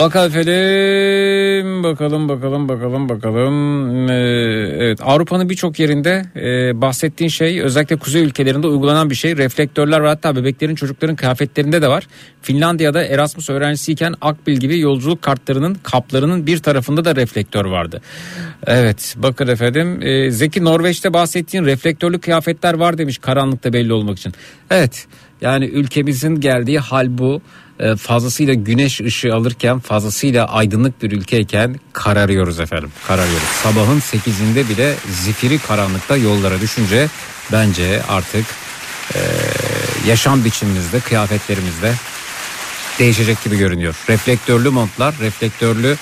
Bakalım 0.00 0.26
efendim 0.26 1.82
bakalım 1.82 2.28
bakalım 2.28 2.68
bakalım 2.68 3.08
bakalım. 3.08 4.08
Ee, 4.08 4.14
evet 4.78 4.98
Avrupa'nın 5.02 5.48
birçok 5.48 5.78
yerinde 5.78 6.24
e, 6.36 6.80
bahsettiğin 6.80 7.28
şey 7.28 7.60
özellikle 7.60 7.96
kuzey 7.96 8.22
ülkelerinde 8.22 8.66
uygulanan 8.66 9.10
bir 9.10 9.14
şey. 9.14 9.36
Reflektörler 9.36 10.02
ve 10.02 10.08
hatta 10.08 10.36
bebeklerin 10.36 10.74
çocukların 10.74 11.16
kıyafetlerinde 11.16 11.82
de 11.82 11.88
var. 11.88 12.06
Finlandiya'da 12.42 13.04
Erasmus 13.04 13.50
öğrencisiyken 13.50 14.14
Akbil 14.20 14.56
gibi 14.56 14.78
yolculuk 14.78 15.22
kartlarının 15.22 15.74
kaplarının 15.82 16.46
bir 16.46 16.58
tarafında 16.58 17.04
da 17.04 17.16
reflektör 17.16 17.64
vardı. 17.64 18.02
Evet 18.66 19.14
bakın 19.18 19.48
efendim 19.48 20.02
e, 20.02 20.30
Zeki 20.30 20.64
Norveç'te 20.64 21.12
bahsettiğin 21.12 21.64
reflektörlü 21.64 22.20
kıyafetler 22.20 22.74
var 22.74 22.98
demiş 22.98 23.18
karanlıkta 23.18 23.72
belli 23.72 23.92
olmak 23.92 24.18
için. 24.18 24.32
Evet 24.70 25.06
yani 25.40 25.64
ülkemizin 25.64 26.40
geldiği 26.40 26.78
hal 26.78 27.18
bu 27.18 27.42
fazlasıyla 27.96 28.54
güneş 28.54 29.00
ışığı 29.00 29.34
alırken 29.34 29.80
fazlasıyla 29.80 30.46
aydınlık 30.46 31.02
bir 31.02 31.12
ülkeyken 31.12 31.80
kararıyoruz 31.92 32.60
efendim 32.60 32.92
kararıyoruz. 33.06 33.48
Sabahın 33.62 34.00
8'inde 34.00 34.68
bile 34.68 34.94
zifiri 35.10 35.58
karanlıkta 35.58 36.16
yollara 36.16 36.60
düşünce 36.60 37.08
bence 37.52 38.02
artık 38.08 38.46
e, 39.14 39.18
yaşam 40.08 40.44
biçimimizde 40.44 41.00
kıyafetlerimizde 41.00 41.94
değişecek 42.98 43.44
gibi 43.44 43.58
görünüyor. 43.58 43.94
Reflektörlü 44.08 44.70
montlar, 44.70 45.14
reflektörlü 45.20 45.96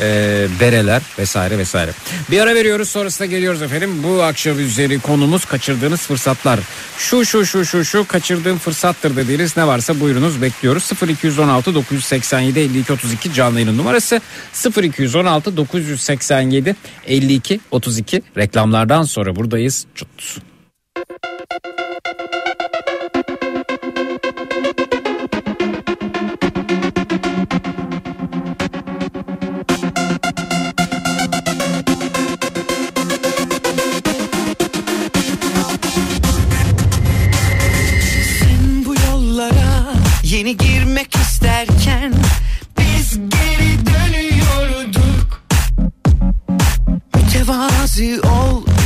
e, 0.00 0.46
bereler 0.60 1.02
vesaire 1.18 1.58
vesaire. 1.58 1.90
Bir 2.30 2.40
ara 2.40 2.54
veriyoruz 2.54 2.88
sonrasında 2.88 3.26
geliyoruz 3.26 3.62
efendim. 3.62 4.02
Bu 4.02 4.22
akşam 4.22 4.58
üzeri 4.58 5.00
konumuz 5.00 5.44
kaçırdığınız 5.44 6.00
fırsatlar. 6.00 6.60
Şu 6.98 7.24
şu 7.24 7.46
şu 7.46 7.64
şu 7.64 7.84
şu 7.84 8.06
kaçırdığım 8.08 8.58
fırsattır 8.58 9.16
dediğiniz 9.16 9.56
ne 9.56 9.66
varsa 9.66 10.00
buyurunuz 10.00 10.42
bekliyoruz. 10.42 10.90
0216 11.08 11.74
987 11.74 12.60
52 12.60 12.92
32 12.92 13.32
canlı 13.34 13.60
yayın 13.60 13.78
numarası 13.78 14.20
0216 14.82 15.56
987 15.56 16.76
52 17.06 17.60
32 17.70 18.22
reklamlardan 18.36 19.02
sonra 19.02 19.36
buradayız. 19.36 19.86
Çut. 19.94 20.08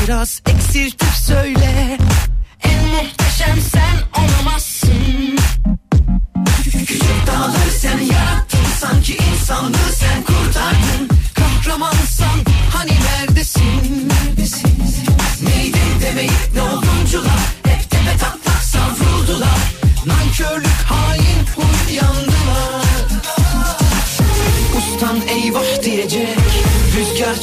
Biraz 0.04 0.42
eksiltip 0.46 1.08
söyle. 1.26 1.98
En 2.62 2.88
muhteşem 2.88 3.60
sen 3.72 4.22
olamazsın. 4.22 5.38
Küçük 6.64 7.26
dağları 7.26 7.70
sen 7.80 7.98
yarattın 7.98 8.58
Sanki 8.80 9.16
insanlığı 9.32 9.92
sen 9.94 10.22
kurtardın. 10.22 11.08
Kahramansan 11.34 12.38
hani 12.70 12.90
neredesin? 12.90 14.08
Neydin 15.42 16.00
demeyip 16.00 16.50
ne 16.54 16.62
oluncular 16.62 17.40
Hep 17.66 17.90
tepe 17.90 18.16
taklak 18.18 18.62
savruldular. 18.62 19.58
Nankörlük 20.06 20.82
hain 20.88 21.46
huy 21.56 22.31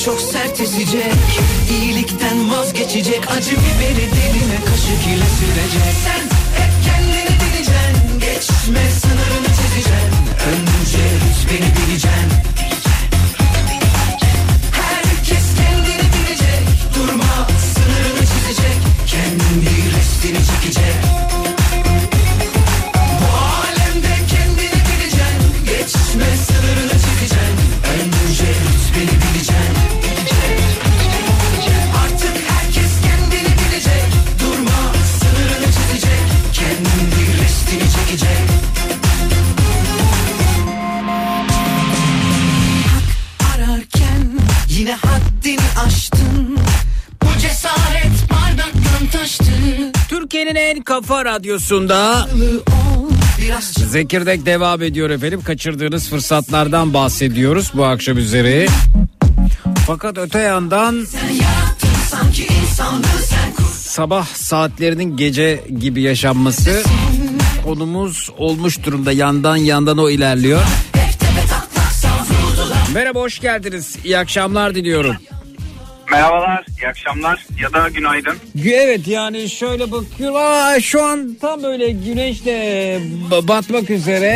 çok 0.06 0.22
sert 0.22 0.60
esecek. 0.60 1.14
İyilikten 1.72 2.52
vazgeçecek. 2.52 3.32
Acı 3.32 3.52
biberi 3.52 4.06
diline 4.12 4.60
kaşık 4.66 5.08
ile 5.08 5.26
sürecek. 5.40 5.94
Sen 6.06 6.22
hep 6.62 6.72
kendini 6.86 7.40
bileceksin. 7.42 8.20
Geçme 8.20 8.92
sınırını 9.02 9.48
çizeceksin. 9.48 10.12
Önce 10.50 11.04
rütbeni 11.16 11.72
bileceksin. 11.76 12.32
Herkes 14.72 15.46
kendini 15.58 16.06
bilecek. 16.14 16.64
Durma 16.96 17.48
sınırını 17.74 18.26
çizecek. 18.26 18.78
Kendi 19.08 19.98
restini 19.98 20.40
çekecek 20.46 21.19
radyosunda 51.26 52.28
Zekirdek 53.88 54.46
devam 54.46 54.82
ediyor 54.82 55.10
efendim. 55.10 55.42
Kaçırdığınız 55.42 56.10
fırsatlardan 56.10 56.94
bahsediyoruz 56.94 57.72
bu 57.74 57.86
akşam 57.86 58.18
üzeri. 58.18 58.68
Fakat 59.88 60.18
öte 60.18 60.40
yandan 60.40 61.06
sabah 63.74 64.28
saatlerinin 64.28 65.18
gece 65.18 65.64
gibi 65.80 66.02
yaşanması 66.02 66.84
konumuz 67.64 68.30
olmuş 68.38 68.84
durumda. 68.84 69.12
Yandan 69.12 69.56
yandan 69.56 69.98
o 69.98 70.10
ilerliyor. 70.10 70.62
Merhaba 72.94 73.20
hoş 73.20 73.40
geldiniz. 73.40 73.96
İyi 74.04 74.18
akşamlar 74.18 74.76
diliyorum. 74.76 75.16
Merhabalar, 76.12 76.66
iyi 76.82 76.88
akşamlar 76.88 77.46
ya 77.62 77.74
da 77.74 77.90
günaydın. 77.90 78.36
Evet 78.66 79.08
yani 79.08 79.50
şöyle 79.50 79.92
bakıyorum. 79.92 80.36
Aa, 80.40 80.80
şu 80.80 81.04
an 81.04 81.36
tam 81.42 81.64
böyle 81.64 81.90
güneş 81.92 82.46
de 82.46 82.52
ba- 83.32 83.48
batmak 83.48 83.90
üzere 83.90 84.30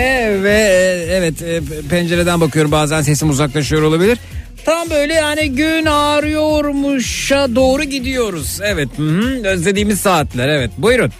ve 0.43 0.51
e, 0.51 1.05
evet 1.15 1.41
e, 1.41 1.59
pencereden 1.89 2.41
bakıyorum 2.41 2.71
bazen 2.71 3.01
sesim 3.01 3.29
uzaklaşıyor 3.29 3.81
olabilir. 3.81 4.17
Tam 4.65 4.89
böyle 4.89 5.13
yani 5.13 5.55
gün 5.55 5.85
ağrıyormuşa 5.85 7.55
doğru 7.55 7.83
gidiyoruz. 7.83 8.59
Evet 8.63 8.89
hı 8.97 9.01
hı, 9.03 9.47
özlediğimiz 9.47 10.01
saatler 10.01 10.49
evet 10.49 10.71
buyurun. 10.77 11.11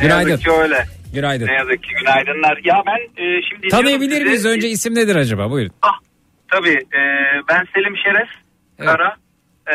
Ne 0.00 0.02
Günaydın. 0.04 0.30
yazık 0.30 0.44
ki 0.44 0.50
öyle. 0.52 0.84
Günaydın. 1.14 1.46
Ne 1.46 1.52
yazık 1.52 1.82
ki 1.82 1.88
günaydınlar. 2.00 2.60
Ya 2.64 2.82
ben 2.86 3.22
e, 3.24 3.40
şimdi... 3.50 3.68
Tanıyabilir 3.68 4.22
miyiz 4.24 4.46
önce 4.46 4.68
isim 4.68 4.94
nedir 4.94 5.16
acaba 5.16 5.50
buyurun. 5.50 5.72
Ah, 5.82 5.98
tabii 6.50 6.72
e, 6.74 7.00
ben 7.48 7.64
Selim 7.74 7.96
Şeref 7.96 8.28
Evet. 8.78 8.88
Kara. 8.90 9.16
E, 9.66 9.74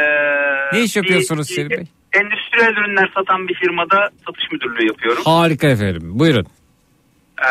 Ne 0.73 0.83
iş 0.83 0.95
yapıyorsunuz 0.95 1.49
bir- 1.49 1.55
Selim 1.55 1.69
Bey? 1.69 1.83
Endüstriyel 2.13 2.71
ürünler 2.77 3.11
satan 3.15 3.47
bir 3.47 3.53
firmada 3.53 4.09
satış 4.27 4.51
müdürlüğü 4.51 4.87
yapıyorum. 4.87 5.23
Harika 5.25 5.67
efendim 5.67 6.01
buyurun. 6.19 6.45
Ee, 7.41 7.45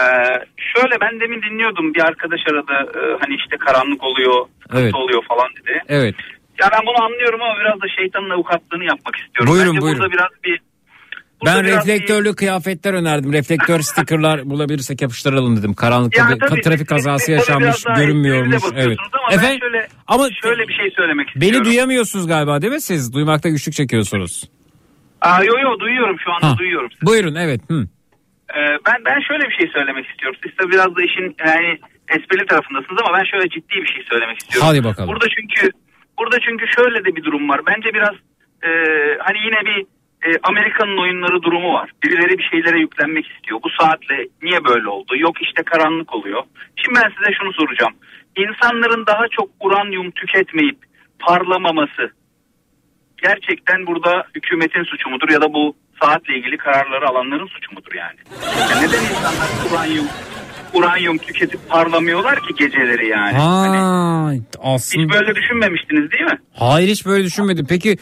şöyle 0.56 1.00
ben 1.00 1.20
demin 1.20 1.42
dinliyordum 1.42 1.94
bir 1.94 2.00
arkadaş 2.00 2.40
aradı 2.52 2.72
e, 2.98 3.00
hani 3.20 3.34
işte 3.36 3.56
karanlık 3.56 4.04
oluyor, 4.04 4.46
Evet. 4.74 4.94
oluyor 4.94 5.22
falan 5.28 5.48
dedi. 5.60 5.82
Evet 5.88 6.14
Ya 6.60 6.68
ben 6.72 6.80
bunu 6.86 7.04
anlıyorum 7.04 7.42
ama 7.42 7.60
biraz 7.60 7.80
da 7.80 7.88
şeytanın 7.96 8.30
avukatlığını 8.30 8.84
yapmak 8.84 9.16
istiyorum. 9.16 9.52
Buyurun, 9.52 9.70
Bence 9.70 9.80
buyurun. 9.82 10.00
burada 10.00 10.12
biraz 10.12 10.28
bir 10.44 10.60
ben 11.46 11.64
biraz 11.64 11.86
bir- 11.86 11.92
reflektörlü 11.92 12.34
kıyafetler 12.36 12.92
önerdim. 12.94 13.32
Reflektör 13.32 13.80
stickerlar 13.80 14.50
bulabilirsek 14.50 15.02
yapıştıralım 15.02 15.56
dedim. 15.56 15.74
Karanlıkta 15.74 16.20
Yani 16.20 16.40
bir 16.40 16.46
tabii 16.46 16.60
trafik 16.60 16.88
kazası 16.88 17.32
yaşanmış 17.32 17.84
görünmüyormuş. 17.96 18.62
Evet. 18.76 18.98
Ama 19.12 19.32
Efendim 19.32 19.58
ben 19.62 19.68
şöyle, 19.68 19.88
ama 20.06 20.28
şöyle 20.42 20.68
bir 20.68 20.74
şey 20.74 20.90
söylemek 20.96 21.26
beni 21.36 21.44
istiyorum. 21.44 21.66
duyamıyorsunuz 21.70 22.26
galiba 22.26 22.62
değil 22.62 22.72
mi 22.72 22.80
siz? 22.80 23.12
Duymakta 23.14 23.48
güçlük 23.48 23.74
çekiyorsunuz. 23.74 24.44
Aa, 25.20 25.44
yo 25.44 25.52
yo 25.62 25.78
duyuyorum 25.80 26.16
şu 26.24 26.32
anda 26.32 26.50
Ha. 26.50 26.58
duyuyorum. 26.58 26.88
Buyurun 27.02 27.34
evet. 27.34 27.60
Hı. 27.70 27.88
Ee, 28.56 28.60
ben 28.86 29.04
ben 29.04 29.20
şöyle 29.28 29.44
bir 29.48 29.54
şey 29.58 29.68
söylemek 29.74 30.06
istiyorum. 30.10 30.38
Siz 30.42 30.58
de 30.58 30.70
biraz 30.72 30.96
da 30.96 31.02
işin 31.02 31.36
yani 31.46 31.78
esprili 32.08 32.46
tarafındasınız 32.46 33.00
ama 33.06 33.18
ben 33.18 33.24
şöyle 33.24 33.48
ciddi 33.48 33.74
bir 33.82 33.86
şey 33.94 34.02
söylemek 34.10 34.38
istiyorum. 34.42 34.68
Hadi 34.68 34.84
bakalım. 34.84 35.08
Burada 35.08 35.26
çünkü 35.36 35.70
burada 36.18 36.36
çünkü 36.46 36.64
şöyle 36.76 37.04
de 37.04 37.16
bir 37.16 37.24
durum 37.24 37.48
var. 37.48 37.60
Bence 37.66 37.88
biraz 37.94 38.14
e, 38.62 38.70
hani 39.26 39.38
yine 39.46 39.60
bir 39.68 39.86
e, 40.26 40.28
Amerika'nın 40.42 41.02
oyunları 41.02 41.42
durumu 41.42 41.72
var. 41.74 41.90
Birileri 42.04 42.38
bir 42.38 42.48
şeylere 42.50 42.78
yüklenmek 42.80 43.26
istiyor. 43.36 43.60
Bu 43.64 43.68
saatle 43.80 44.16
niye 44.42 44.64
böyle 44.64 44.88
oldu? 44.88 45.16
Yok 45.16 45.42
işte 45.42 45.62
karanlık 45.62 46.14
oluyor. 46.14 46.42
Şimdi 46.76 46.98
ben 47.04 47.08
size 47.18 47.30
şunu 47.38 47.52
soracağım. 47.52 47.92
İnsanların 48.36 49.06
daha 49.06 49.24
çok 49.36 49.48
uranyum 49.60 50.10
tüketmeyip 50.10 50.78
parlamaması 51.18 52.10
gerçekten 53.22 53.86
burada 53.86 54.24
hükümetin 54.34 54.82
suçu 54.84 55.10
mudur 55.10 55.28
ya 55.30 55.40
da 55.42 55.52
bu 55.54 55.76
saatle 56.02 56.34
ilgili 56.38 56.56
kararları 56.56 57.08
alanların 57.08 57.46
suçu 57.46 57.72
mudur 57.74 57.92
yani? 57.94 58.18
Ya 58.70 58.76
neden 58.80 59.02
insanlar 59.02 59.48
uranyum 59.72 60.06
uranyum 60.74 61.18
tüketip 61.18 61.68
parlamıyorlar 61.68 62.40
ki 62.42 62.54
geceleri 62.58 63.06
yani? 63.08 63.32
Hani 63.38 63.76
Ha, 63.76 64.30
hiç 64.32 64.42
aslında 64.62 65.12
böyle 65.12 65.34
düşünmemiştiniz 65.34 66.10
değil 66.10 66.24
mi? 66.24 66.38
hayır 66.58 66.88
hiç 66.88 67.06
böyle 67.06 67.24
düşünmedim. 67.24 67.66
Peki 67.68 67.96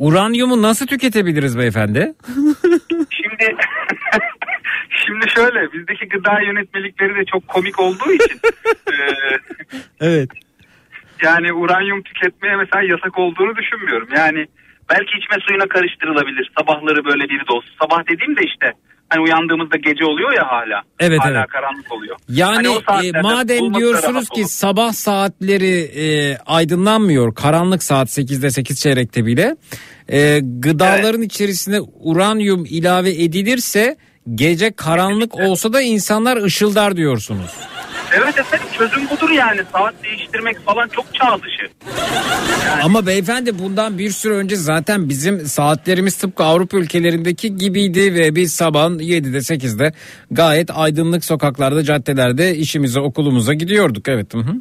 uranyumu 0.00 0.62
nasıl 0.62 0.86
tüketebiliriz 0.86 1.58
beyefendi? 1.58 2.12
Şimdi 3.10 3.46
şimdi 5.06 5.24
şöyle 5.36 5.72
bizdeki 5.72 6.08
gıda 6.08 6.40
yönetmelikleri 6.40 7.14
de 7.20 7.24
çok 7.32 7.48
komik 7.48 7.80
olduğu 7.80 8.12
için 8.12 8.40
eee, 8.90 9.38
Evet. 10.00 10.28
yani 11.22 11.52
uranyum 11.52 12.02
tüketmeye 12.02 12.56
mesela 12.56 12.82
yasak 12.84 13.18
olduğunu 13.18 13.56
düşünmüyorum. 13.56 14.08
Yani 14.16 14.46
belki 14.90 15.12
içme 15.18 15.36
suyuna 15.48 15.66
karıştırılabilir. 15.68 16.50
Sabahları 16.58 17.04
böyle 17.04 17.24
bir 17.24 17.40
doz. 17.48 17.64
Sabah 17.82 17.98
dediğim 18.12 18.36
de 18.36 18.40
işte 18.46 18.66
hani 19.08 19.22
uyandığımızda 19.22 19.76
gece 19.76 20.04
oluyor 20.04 20.32
ya 20.36 20.46
hala. 20.46 20.82
Evet, 21.00 21.20
hala 21.20 21.38
evet. 21.38 21.48
karanlık 21.48 21.92
oluyor. 21.92 22.16
Yani 22.28 22.68
Hani 22.86 23.06
e, 23.06 23.20
madem 23.22 23.74
diyorsunuz 23.74 24.28
ki 24.28 24.40
olur. 24.40 24.48
sabah 24.48 24.92
saatleri 24.92 25.74
e, 26.02 26.36
aydınlanmıyor 26.46 27.34
karanlık 27.34 27.82
saat 27.82 28.08
8'de 28.08 28.50
8 28.50 28.80
çeyrekte 28.80 29.26
bile 29.26 29.56
e, 30.10 30.40
gıdaların 30.42 31.22
içerisine 31.22 31.80
uranyum 31.80 32.64
ilave 32.64 33.10
edilirse 33.10 33.96
gece 34.34 34.72
karanlık 34.72 35.34
olsa 35.34 35.72
da 35.72 35.82
insanlar 35.82 36.42
ışıldar 36.42 36.96
diyorsunuz. 36.96 37.50
Evet 38.12 38.38
efendim 38.38 38.66
çözüm 38.78 39.10
budur 39.10 39.30
yani. 39.30 39.60
Saat 39.72 39.94
değiştirmek 40.04 40.64
falan 40.64 40.88
çok 40.88 41.14
çağ 41.14 41.38
dışı. 41.42 41.72
Ama 42.82 43.06
beyefendi 43.06 43.58
bundan 43.58 43.98
bir 43.98 44.10
süre 44.10 44.34
önce 44.34 44.56
zaten 44.56 45.08
bizim 45.08 45.40
saatlerimiz 45.40 46.16
tıpkı 46.16 46.44
Avrupa 46.44 46.78
ülkelerindeki 46.78 47.56
gibiydi 47.56 48.14
ve 48.14 48.34
biz 48.34 48.54
sabahın 48.54 48.98
7'de 48.98 49.38
8'de 49.38 49.92
gayet 50.30 50.70
aydınlık 50.70 51.24
sokaklarda 51.24 51.84
caddelerde 51.84 52.56
işimize 52.56 53.00
okulumuza 53.00 53.54
gidiyorduk 53.54 54.08
evet. 54.08 54.34
Hı 54.34 54.38
hı. 54.38 54.54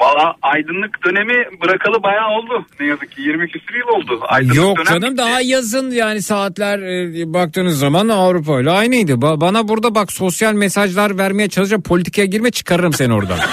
Valla 0.00 0.34
aydınlık 0.42 1.04
dönemi 1.04 1.60
bırakalı 1.62 2.02
bayağı 2.02 2.28
oldu. 2.30 2.66
Ne 2.80 2.86
yazık 2.86 3.10
ki 3.12 3.22
20 3.22 3.48
küsur 3.48 3.74
yıl 3.74 3.88
oldu. 3.88 4.20
Aydınlık 4.28 4.56
Yok 4.56 4.76
dönem 4.78 4.86
canım 4.86 5.02
bitti. 5.12 5.16
daha 5.18 5.40
yazın 5.40 5.90
yani 5.90 6.22
saatler 6.22 6.78
e, 6.78 7.32
baktığınız 7.34 7.78
zaman 7.78 8.08
Avrupa 8.08 8.60
ile 8.60 8.70
aynıydı. 8.70 9.12
Ba- 9.12 9.40
bana 9.40 9.68
burada 9.68 9.94
bak 9.94 10.12
sosyal 10.12 10.52
mesajlar 10.52 11.18
vermeye 11.18 11.48
çalışacağım 11.48 11.82
politikaya 11.82 12.26
girme 12.26 12.50
çıkarırım 12.50 12.92
seni 12.92 13.14
oradan. 13.14 13.38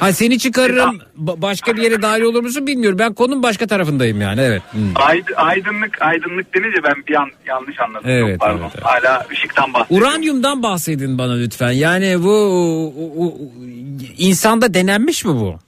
Ha 0.00 0.12
seni 0.12 0.38
çıkarırım 0.38 0.98
ba- 1.24 1.42
başka 1.42 1.76
bir 1.76 1.82
yere 1.82 2.02
dahil 2.02 2.22
olur 2.22 2.42
musun 2.42 2.66
bilmiyorum. 2.66 2.98
Ben 2.98 3.14
konunun 3.14 3.42
başka 3.42 3.66
tarafındayım 3.66 4.20
yani 4.20 4.40
evet. 4.40 4.62
Ayd- 4.94 5.34
aydınlık 5.36 6.02
aydınlık 6.02 6.54
denince 6.54 6.82
ben 6.84 6.94
bir 7.08 7.14
an 7.14 7.28
yanlış 7.46 7.80
anladım. 7.80 8.10
Evet, 8.10 8.30
Çok 8.32 8.40
pardon. 8.40 8.60
evet, 8.60 8.72
evet. 8.74 8.84
Hala 8.84 9.26
ışıktan 9.32 9.74
bahsediyorum. 9.74 10.06
Uranyumdan 10.08 10.62
bahsedin 10.62 11.18
bana 11.18 11.32
lütfen. 11.34 11.70
Yani 11.70 12.22
bu 12.22 12.30
o- 12.98 13.24
o- 13.26 13.34
insanda 14.18 14.74
denenmiş 14.74 15.24
mi 15.24 15.32
bu? 15.34 15.58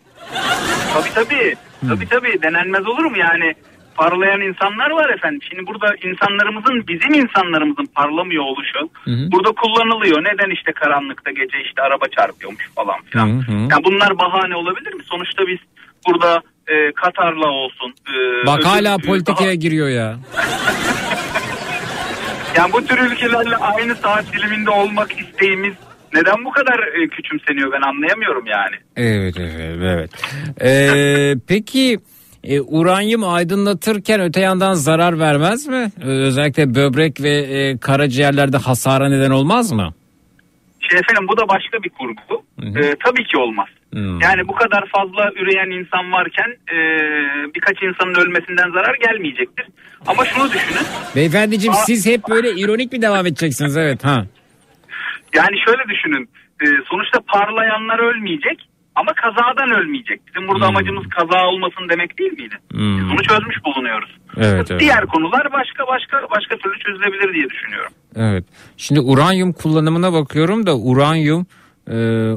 Tabii 0.94 1.08
tabii. 1.14 1.56
Tabii 1.88 2.06
tabii 2.08 2.42
denenmez 2.42 2.86
olur 2.86 3.04
mu 3.04 3.16
yani? 3.18 3.54
Parlayan 4.02 4.40
insanlar 4.40 4.90
var 4.90 5.08
efendim. 5.16 5.40
Şimdi 5.48 5.66
burada 5.66 5.88
insanlarımızın 6.08 6.88
bizim 6.88 7.14
insanlarımızın 7.14 7.86
parlamıyor 7.94 8.44
oluşu 8.44 8.90
burada 9.32 9.50
kullanılıyor. 9.52 10.18
Neden 10.24 10.50
işte 10.50 10.72
karanlıkta 10.72 11.30
gece 11.30 11.58
işte 11.64 11.82
araba 11.82 12.04
çarpıyormuş 12.16 12.68
falan 12.76 12.96
filan. 13.10 13.26
Yani 13.70 13.84
bunlar 13.84 14.18
bahane 14.18 14.56
olabilir 14.56 14.92
mi? 14.94 15.02
Sonuçta 15.04 15.42
biz 15.46 15.58
burada 16.08 16.42
e, 16.68 16.92
Katar'la 16.92 17.46
olsun. 17.50 17.94
e, 18.14 18.46
Bak 18.46 18.58
öbür- 18.60 18.64
hala 18.68 18.98
politikaya 18.98 19.54
giriyor 19.54 19.88
ya. 19.88 20.16
Yani 22.56 22.72
bu 22.72 22.84
tür 22.86 22.98
ülkelerle 22.98 23.56
aynı 23.56 23.94
saat 23.96 24.32
diliminde 24.32 24.70
olmak 24.70 25.20
isteğimiz 25.20 25.74
neden 26.14 26.44
bu 26.44 26.50
kadar 26.50 26.78
e, 26.78 27.08
küçümseniyor 27.08 27.72
ben 27.72 27.82
anlayamıyorum 27.82 28.46
yani. 28.46 28.76
Evet 28.96 29.34
evet 29.40 29.78
evet. 29.82 30.10
Ee, 30.62 31.34
peki 31.48 31.98
e, 32.44 32.60
uranyum 32.60 33.24
aydınlatırken 33.24 34.20
öte 34.20 34.40
yandan 34.40 34.74
zarar 34.74 35.18
vermez 35.18 35.66
mi? 35.66 35.90
Ee, 36.02 36.06
özellikle 36.06 36.74
böbrek 36.74 37.20
ve 37.20 37.30
e, 37.30 37.78
karaciğerlerde 37.78 38.56
hasara 38.56 39.08
neden 39.08 39.30
olmaz 39.30 39.72
mı? 39.72 39.94
Şey 40.80 40.98
efendim 41.00 41.28
bu 41.28 41.36
da 41.36 41.48
başka 41.48 41.82
bir 41.82 41.90
kurgu. 41.90 42.44
E, 42.62 42.94
tabii 43.04 43.24
ki 43.24 43.36
olmaz. 43.38 43.68
Hmm. 43.92 44.20
Yani 44.20 44.48
bu 44.48 44.54
kadar 44.54 44.84
fazla 44.96 45.32
üreyen 45.36 45.80
insan 45.80 46.12
varken 46.12 46.50
e, 46.74 46.76
birkaç 47.54 47.82
insanın 47.82 48.14
ölmesinden 48.14 48.70
zarar 48.70 48.94
gelmeyecektir. 48.94 49.66
Ama 50.06 50.24
şunu 50.24 50.48
düşünün. 50.52 50.86
Beyefendiciğim 51.16 51.74
Aa. 51.74 51.84
siz 51.86 52.06
hep 52.06 52.20
böyle 52.30 52.50
ironik 52.50 52.92
mi 52.92 53.02
devam 53.02 53.26
edeceksiniz? 53.26 53.76
Evet 53.76 54.04
ha. 54.04 54.26
Yani 55.34 55.56
şöyle 55.66 55.82
düşünün. 55.88 56.28
e, 56.62 56.66
sonuçta 56.90 57.20
parlayanlar 57.20 57.98
ölmeyecek 57.98 58.67
ama 59.00 59.12
kazadan 59.22 59.70
ölmeyecek. 59.80 60.20
Bizim 60.26 60.48
burada 60.48 60.66
amacımız 60.66 61.04
kaza 61.08 61.46
olmasın 61.46 61.88
demek 61.92 62.18
değil 62.18 62.32
miydi? 62.32 62.54
Hmm. 62.72 62.98
Biz 62.98 63.04
bunu 63.10 63.22
çözmüş 63.22 63.56
bulunuyoruz. 63.64 64.10
Evet 64.36 64.70
evet. 64.70 64.80
Diğer 64.80 65.06
konular 65.06 65.52
başka 65.52 65.86
başka 65.86 66.16
başka 66.36 66.56
türlü 66.56 66.78
çözülebilir 66.78 67.34
diye 67.34 67.50
düşünüyorum. 67.50 67.92
Evet. 68.16 68.44
Şimdi 68.76 69.00
uranyum 69.00 69.52
kullanımına 69.52 70.12
bakıyorum 70.12 70.66
da 70.66 70.78
uranyum 70.78 71.46
e, 71.90 71.96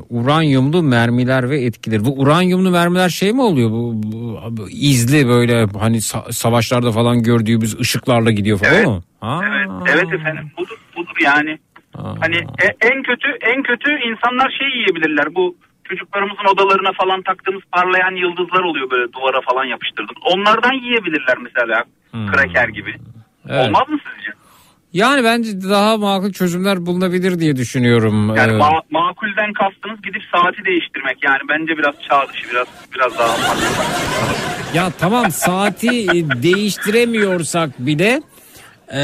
uranyumlu 0.09 0.83
mermiler 0.83 1.49
ve 1.49 1.61
etkileri. 1.61 2.05
Bu 2.05 2.19
uranyumlu 2.21 2.71
mermiler 2.71 3.09
şey 3.09 3.33
mi 3.33 3.41
oluyor? 3.41 3.69
Bu, 3.71 3.91
bu- 3.95 4.39
bu 4.57 4.69
izli 4.69 5.27
böyle 5.27 5.65
hani 5.79 5.97
sa- 5.97 6.33
savaşlarda 6.33 6.91
falan 6.91 7.23
gördüğümüz 7.23 7.79
ışıklarla 7.79 8.31
gidiyor 8.31 8.57
falan 8.59 8.73
Evet. 8.73 8.87
mı? 8.87 9.03
Ha. 9.21 9.39
Evet, 9.49 9.69
evet 9.95 10.13
efendim. 10.13 10.51
Budur, 10.57 10.77
budur 10.97 11.15
yani. 11.23 11.59
Hani 12.19 12.35
e- 12.37 12.87
en 12.91 13.03
kötü 13.03 13.27
en 13.41 13.63
kötü 13.63 13.89
insanlar 13.91 14.49
şey 14.59 14.67
yiyebilirler. 14.67 15.35
Bu 15.35 15.55
çocuklarımızın 15.95 16.45
odalarına 16.53 16.91
falan 17.01 17.21
taktığımız 17.21 17.61
parlayan 17.71 18.15
yıldızlar 18.15 18.59
oluyor 18.59 18.89
böyle 18.91 19.13
duvara 19.13 19.41
falan 19.41 19.65
yapıştırdım. 19.65 20.15
Onlardan 20.33 20.73
yiyebilirler 20.73 21.37
mesela 21.37 21.83
kraker 22.31 22.67
gibi. 22.67 22.95
Evet. 23.49 23.67
Olmaz 23.67 23.89
mı 23.89 23.97
sizce? 24.15 24.31
Yani 24.93 25.23
bence 25.23 25.49
daha 25.69 25.97
makul 25.97 26.31
çözümler 26.31 26.85
bulunabilir 26.85 27.39
diye 27.39 27.55
düşünüyorum. 27.55 28.35
Yani 28.35 28.51
Ee, 28.53 28.55
ma- 28.55 28.83
makulden 28.91 29.53
kastınız 29.53 30.01
gidip 30.01 30.21
saati 30.35 30.65
değiştirmek. 30.65 31.17
Yani 31.23 31.39
bence 31.49 31.77
biraz 31.77 31.95
çağ 32.09 32.27
dışı 32.33 32.49
biraz 32.51 32.67
biraz 32.95 33.17
daha. 33.19 33.35
Ya 34.73 34.89
tamam 34.99 35.31
saati 35.31 35.89
değiştiremiyorsak 36.43 37.69
bile 37.79 38.21
e, 38.91 38.99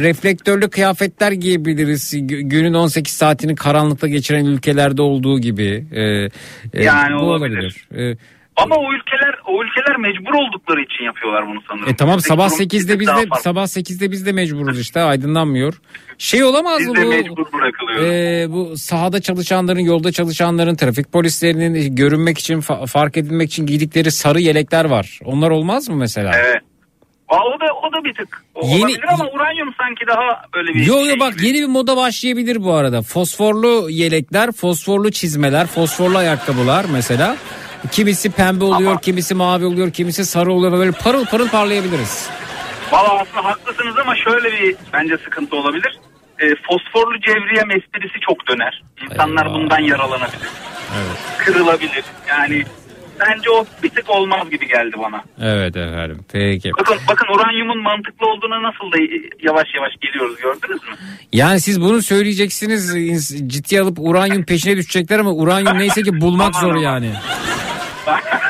reflektörlü 0.00 0.70
kıyafetler 0.70 1.32
giyebiliriz. 1.32 2.14
Gü- 2.14 2.40
Günün 2.48 2.74
18 2.74 3.12
saatini 3.14 3.54
karanlıkta 3.54 4.08
geçiren 4.08 4.44
ülkelerde 4.44 5.02
olduğu 5.02 5.38
gibi. 5.40 5.84
E, 5.92 6.00
e, 6.02 6.84
Yani 6.84 7.14
bu 7.20 7.24
olabilir. 7.24 7.88
E, 7.98 8.16
Ama 8.56 8.74
o 8.76 8.92
ülkeler 8.92 9.34
o 9.48 9.62
ülkeler 9.64 9.96
mecbur 9.96 10.34
oldukları 10.34 10.80
için 10.82 11.04
yapıyorlar 11.04 11.46
bunu 11.48 11.60
sanırım. 11.68 11.88
e 11.88 11.96
tamam 11.96 12.20
sabah 12.20 12.48
durum 12.50 12.60
8'de 12.60 13.00
biz 13.00 13.08
de 13.08 13.26
sabah 13.42 13.62
8'de 13.66 14.10
biz 14.10 14.26
de 14.26 14.32
mecburuz 14.32 14.80
işte 14.80 15.00
aydınlanmıyor. 15.00 15.80
Şey 16.18 16.44
olamaz 16.44 16.86
mı 16.86 16.94
bu? 16.96 17.12
e, 18.04 18.46
bu 18.50 18.76
sahada 18.76 19.20
çalışanların, 19.20 19.80
yolda 19.80 20.12
çalışanların, 20.12 20.74
trafik 20.74 21.12
polislerinin 21.12 21.96
görünmek 21.96 22.38
için, 22.38 22.60
fa- 22.60 22.86
fark 22.86 23.16
edilmek 23.16 23.48
için 23.50 23.66
giydikleri 23.66 24.10
sarı 24.10 24.40
yelekler 24.40 24.84
var. 24.84 25.18
Onlar 25.24 25.50
olmaz 25.50 25.88
mı 25.88 25.96
mesela? 25.96 26.32
Evet. 26.36 26.62
Aa, 27.30 27.36
O 27.44 27.60
da 27.60 27.64
o 27.82 27.92
da 27.92 28.04
bir 28.04 28.14
tık 28.14 28.44
o 28.54 28.66
Yeni- 28.66 28.80
olabilir 28.84 29.04
ama 29.12 29.24
uranyum 29.30 29.74
sanki 29.78 30.06
daha 30.06 30.42
böyle 30.54 30.74
bir 30.74 30.86
Yo 30.86 30.94
şey 30.94 31.06
yo 31.06 31.20
bak 31.20 31.32
gibi. 31.34 31.46
yeni 31.46 31.58
bir 31.58 31.66
moda 31.66 31.96
başlayabilir 31.96 32.64
bu 32.64 32.72
arada. 32.74 33.02
Fosforlu 33.02 33.90
yelekler, 33.90 34.52
fosforlu 34.52 35.10
çizmeler, 35.10 35.66
fosforlu 35.66 36.18
ayakkabılar 36.18 36.84
mesela. 36.92 37.36
Kimisi 37.92 38.30
pembe 38.30 38.64
oluyor, 38.64 38.90
Ama- 38.90 39.00
kimisi 39.00 39.34
mavi 39.34 39.64
oluyor, 39.64 39.90
kimisi 39.92 40.24
sarı 40.26 40.52
oluyor. 40.52 40.72
Böyle 40.72 40.92
parıl 40.92 41.26
parıl 41.26 41.48
parlayabiliriz. 41.48 42.28
Valla 42.92 43.20
aslında 43.20 43.44
haklısınız 43.44 43.98
ama 43.98 44.16
şöyle 44.16 44.52
bir 44.52 44.76
bence 44.92 45.16
sıkıntı 45.18 45.56
olabilir. 45.56 45.98
E, 46.38 46.44
fosforlu 46.62 47.20
cevriye 47.20 47.62
esprisi 47.76 48.20
çok 48.28 48.48
döner. 48.48 48.82
İnsanlar 49.04 49.46
Eyvah. 49.46 49.54
bundan 49.54 49.78
yaralanabilir. 49.78 50.48
Kırılabilir. 51.38 52.04
Yani 52.28 52.64
bence 53.20 53.50
o 53.50 53.64
bir 53.82 53.88
tık 53.90 54.10
olmaz 54.10 54.50
gibi 54.50 54.68
geldi 54.68 54.96
bana. 54.98 55.24
Evet 55.42 55.76
efendim. 55.76 56.18
Peki. 56.32 56.70
Bakın 56.80 56.96
bakın 57.08 57.26
uranyumun 57.34 57.82
mantıklı 57.82 58.26
olduğuna 58.26 58.62
nasıl 58.62 58.92
da 58.92 58.96
yavaş 59.42 59.68
yavaş 59.74 59.92
geliyoruz 60.00 60.36
gördünüz 60.36 60.82
mü? 60.82 60.94
Yani 61.32 61.60
siz 61.60 61.80
bunu 61.80 62.02
söyleyeceksiniz 62.02 62.94
ciddiye 63.52 63.80
alıp 63.80 63.98
uranyum 64.00 64.44
peşine 64.44 64.76
düşecekler 64.76 65.18
ama 65.18 65.32
uranyum 65.32 65.78
neyse 65.78 66.02
ki 66.02 66.20
bulmak 66.20 66.54
zor 66.54 66.76
yani. 66.76 67.12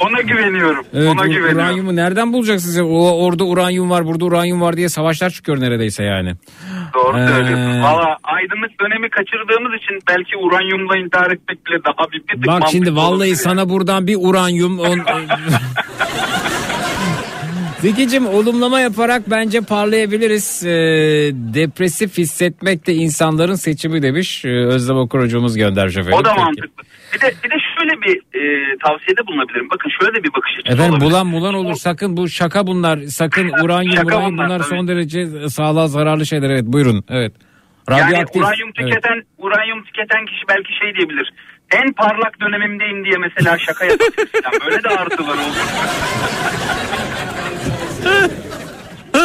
Ona 0.00 0.20
güveniyorum. 0.20 0.84
Evet 0.94 1.08
Ona 1.08 1.26
güveniyorum. 1.26 1.56
uranyumu 1.56 1.96
nereden 1.96 2.32
bulacaksınız? 2.32 2.78
O, 2.78 3.24
orada 3.24 3.44
uranyum 3.44 3.90
var 3.90 4.06
burada 4.06 4.24
uranyum 4.24 4.60
var 4.60 4.76
diye 4.76 4.88
savaşlar 4.88 5.30
çıkıyor 5.30 5.60
neredeyse 5.60 6.04
yani. 6.04 6.34
Doğru 6.94 7.18
Ee, 7.18 7.26
söylüyorsun. 7.28 7.82
Valla 7.82 8.16
aydınlık 8.24 8.80
dönemi 8.80 9.10
kaçırdığımız 9.10 9.72
için 9.82 9.98
belki 10.08 10.36
uranyumla 10.36 10.96
intihar 10.96 11.30
etmek 11.30 11.66
bile 11.66 11.76
daha 11.84 12.12
bir, 12.12 12.42
bir 12.42 12.46
Bak 12.46 12.62
şimdi 12.70 12.96
vallahi 12.96 13.08
olabilir 13.14 13.34
sana 13.34 13.68
buradan 13.68 14.06
bir 14.06 14.16
uranyum 14.20 14.78
on... 14.78 15.00
Zekicim 17.80 18.26
olumlama 18.26 18.80
yaparak 18.80 19.22
bence 19.30 19.60
parlayabiliriz. 19.60 20.62
Ee, 20.66 20.70
depresif 21.34 22.18
hissetmek 22.18 22.86
de 22.86 22.94
insanların 22.94 23.54
seçimi 23.54 24.02
demiş. 24.02 24.44
Ee, 24.44 24.48
Özlem 24.48 24.96
Okur 24.96 25.20
hocamız 25.20 25.56
göndermiş 25.56 25.96
efendim. 25.96 26.18
O 26.20 26.24
da 26.24 26.34
mantıklı. 26.34 26.82
Bir 27.14 27.20
de 27.20 27.34
bir 27.44 27.50
de 27.50 27.54
şöyle 27.78 28.02
bir 28.02 28.16
e, 28.38 28.40
tavsiyede 28.78 29.26
bulunabilirim. 29.26 29.68
Bakın 29.70 29.90
şöyle 30.00 30.14
de 30.18 30.24
bir 30.24 30.32
bakış 30.34 30.52
açısı 30.58 30.74
Efendim 30.74 30.92
olabilir. 30.94 31.10
bulan 31.10 31.32
bulan 31.32 31.54
olur 31.54 31.74
sakın 31.74 32.16
bu 32.16 32.28
şaka 32.28 32.66
bunlar 32.66 32.98
sakın 32.98 33.48
uranyum 33.64 33.92
Şaka 33.92 34.16
uranyum 34.16 34.32
bunlar, 34.38 34.46
bunlar 34.46 34.58
tabii. 34.58 34.68
son 34.68 34.88
derece 34.88 35.48
sağlığa 35.48 35.86
zararlı 35.88 36.26
şeyler 36.26 36.50
evet 36.50 36.64
buyurun 36.66 37.04
evet. 37.08 37.32
Yani 37.90 38.02
Radyoaktif. 38.02 38.42
uranyum 38.42 38.70
evet. 38.78 38.88
tüketen 38.92 39.22
uranyum 39.38 39.82
tüketen 39.84 40.26
kişi 40.26 40.42
belki 40.48 40.72
şey 40.80 40.94
diyebilir. 40.94 41.32
En 41.70 41.92
parlak 41.92 42.40
dönemimdeyim 42.40 43.04
diye 43.04 43.16
mesela 43.18 43.58
şaka 43.58 43.84
yapabilir. 43.84 44.28
falan. 44.42 44.60
Böyle 44.66 44.82
de 44.84 44.88
artılar 44.88 45.34
olur. 45.34 45.56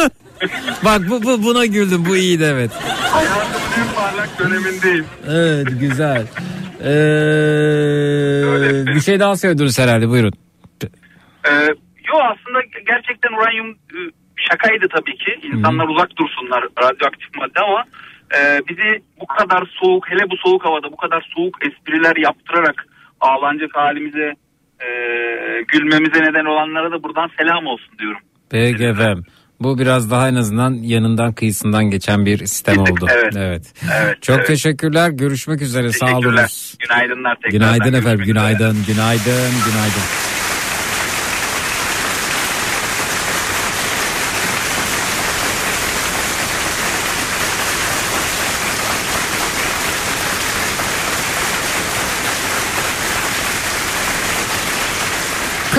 Bak 0.84 1.00
bu, 1.10 1.22
bu 1.22 1.42
buna 1.42 1.66
güldüm 1.66 2.04
bu 2.08 2.16
iyiydi 2.16 2.42
evet. 2.52 2.70
Hayatımın 3.10 3.88
en 3.88 3.94
parlak 3.94 4.38
dönemindeyim. 4.38 5.06
Evet 5.28 5.68
güzel. 5.80 6.26
Ee, 6.80 6.86
bir 8.94 9.00
şey 9.00 9.20
daha 9.20 9.36
söylediniz 9.36 9.78
herhalde 9.78 10.08
buyurun. 10.08 10.32
Ee, 11.48 11.50
yo 12.08 12.14
aslında 12.32 12.60
gerçekten 12.86 13.32
uranyum 13.32 13.70
e, 13.70 13.98
şakaydı 14.36 14.86
tabii 14.88 15.16
ki. 15.16 15.40
İnsanlar 15.42 15.88
uzak 15.88 16.16
dursunlar 16.16 16.64
radyoaktif 16.82 17.36
madde 17.36 17.60
ama 17.60 17.84
e, 18.38 18.60
bizi 18.68 19.02
bu 19.20 19.26
kadar 19.26 19.62
soğuk 19.82 20.10
hele 20.10 20.30
bu 20.30 20.36
soğuk 20.36 20.64
havada 20.64 20.92
bu 20.92 20.96
kadar 20.96 21.30
soğuk 21.36 21.56
espriler 21.66 22.16
yaptırarak 22.16 22.86
ağlanacak 23.20 23.70
halimize 23.74 24.34
e, 24.80 24.88
gülmemize 25.68 26.20
neden 26.22 26.44
olanlara 26.44 26.92
da 26.92 27.02
buradan 27.02 27.30
selam 27.38 27.66
olsun 27.66 27.98
diyorum. 27.98 28.20
Peki 28.50 28.84
efendim. 28.84 29.24
Bu 29.60 29.78
biraz 29.78 30.10
daha 30.10 30.28
en 30.28 30.34
azından 30.34 30.72
yanından 30.72 31.32
kıyısından 31.32 31.84
geçen 31.84 32.26
bir 32.26 32.38
sistem 32.38 32.78
oldu. 32.78 33.06
evet. 33.36 33.72
Evet, 33.94 34.22
Çok 34.22 34.36
evet. 34.36 34.46
teşekkürler. 34.46 35.10
Görüşmek 35.10 35.62
üzere. 35.62 35.92
Sağ 35.92 36.06
Teşekkürler. 36.06 36.38
olunuz. 36.38 36.74
Günaydınlar 36.78 37.34
tekrar. 37.36 37.50
Günaydın 37.50 37.92
efendim. 37.92 38.24
Günaydın. 38.24 38.76
Günaydın. 38.86 39.52
Günaydın. 39.66 40.35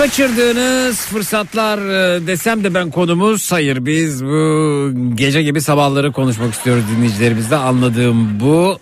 Kaçırdığınız 0.08 1.06
fırsatlar 1.06 1.78
e, 1.78 2.26
desem 2.26 2.64
de 2.64 2.74
ben 2.74 2.90
konumuz. 2.90 3.52
Hayır 3.52 3.86
biz 3.86 4.24
bu 4.24 4.90
gece 5.14 5.42
gibi 5.42 5.60
sabahları 5.60 6.12
konuşmak 6.12 6.54
istiyoruz 6.54 6.84
dinleyicilerimizle. 6.96 7.56
Anladığım 7.56 8.40
bu. 8.40 8.78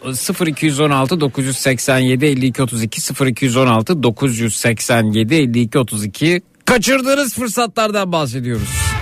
0216 0.46 1.20
987 1.20 2.26
52 2.26 2.62
32 2.62 3.00
0216 3.26 4.02
987 4.02 5.34
52 5.34 5.78
32 5.78 6.42
Kaçırdığınız 6.64 7.34
fırsatlardan 7.34 8.12
bahsediyoruz. 8.12 8.95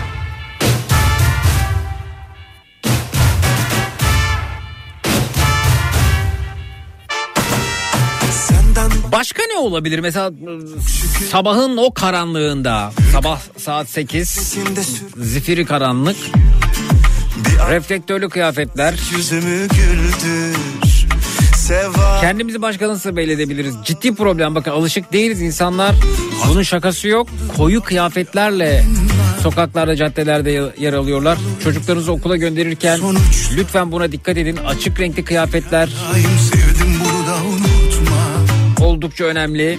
Başka 9.14 9.42
ne 9.42 9.58
olabilir? 9.58 9.98
Mesela 9.98 10.32
sabahın 11.30 11.76
o 11.76 11.94
karanlığında, 11.94 12.92
sabah 13.12 13.40
saat 13.56 13.88
8, 13.88 14.58
zifiri 15.16 15.64
karanlık, 15.64 16.16
reflektörlü 17.70 18.28
kıyafetler. 18.28 18.94
Yüzümü 19.16 19.68
güldür. 19.68 20.56
Kendimizi 22.20 22.62
başka 22.62 22.88
nasıl 22.88 23.16
belli 23.16 23.32
edebiliriz? 23.32 23.74
Ciddi 23.84 24.14
problem 24.14 24.54
bakın 24.54 24.70
alışık 24.70 25.12
değiliz 25.12 25.42
insanlar. 25.42 25.94
Bunun 26.48 26.62
şakası 26.62 27.08
yok. 27.08 27.28
Koyu 27.56 27.82
kıyafetlerle 27.82 28.84
sokaklarda 29.42 29.96
caddelerde 29.96 30.72
yer 30.78 30.92
alıyorlar. 30.92 31.38
Çocuklarınızı 31.64 32.12
okula 32.12 32.36
gönderirken 32.36 33.00
lütfen 33.56 33.92
buna 33.92 34.12
dikkat 34.12 34.36
edin. 34.36 34.56
Açık 34.56 35.00
renkli 35.00 35.24
kıyafetler 35.24 35.88
oldukça 38.94 39.24
önemli. 39.24 39.78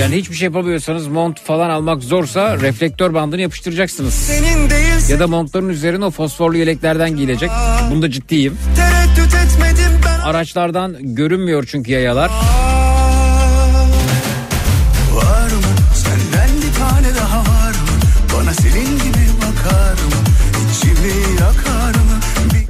Yani 0.00 0.16
hiçbir 0.16 0.36
şey 0.36 0.46
yapamıyorsanız 0.46 1.06
mont 1.06 1.40
falan 1.40 1.70
almak 1.70 2.02
zorsa 2.02 2.60
reflektör 2.60 3.14
bandını 3.14 3.40
yapıştıracaksınız. 3.40 4.14
Senin 4.14 4.68
Ya 5.08 5.18
da 5.20 5.26
montların 5.26 5.68
üzerine 5.68 6.04
o 6.04 6.10
fosforlu 6.10 6.56
yeleklerden 6.56 7.16
giyilecek. 7.16 7.50
Bunda 7.90 8.10
ciddiyim. 8.10 8.58
Araçlardan 10.24 10.96
görünmüyor 11.00 11.68
çünkü 11.70 11.92
yayalar. 11.92 12.28
Var 12.28 12.65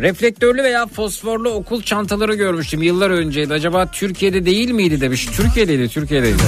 Reflektörlü 0.07 0.63
veya 0.63 0.87
fosforlu 0.87 1.51
okul 1.51 1.83
çantaları 1.83 2.35
görmüştüm 2.35 2.83
yıllar 2.83 3.11
önceydi. 3.11 3.55
Acaba 3.55 3.87
Türkiye'de 3.87 4.47
değil 4.47 4.71
miydi 4.71 5.01
demiş. 5.01 5.27
Türkiye'deydi, 5.27 5.89
Türkiye'deydi. 5.89 6.43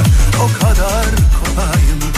o 0.44 0.64
kadar 0.64 1.06
kolay 1.38 1.82
mı? 1.98 2.08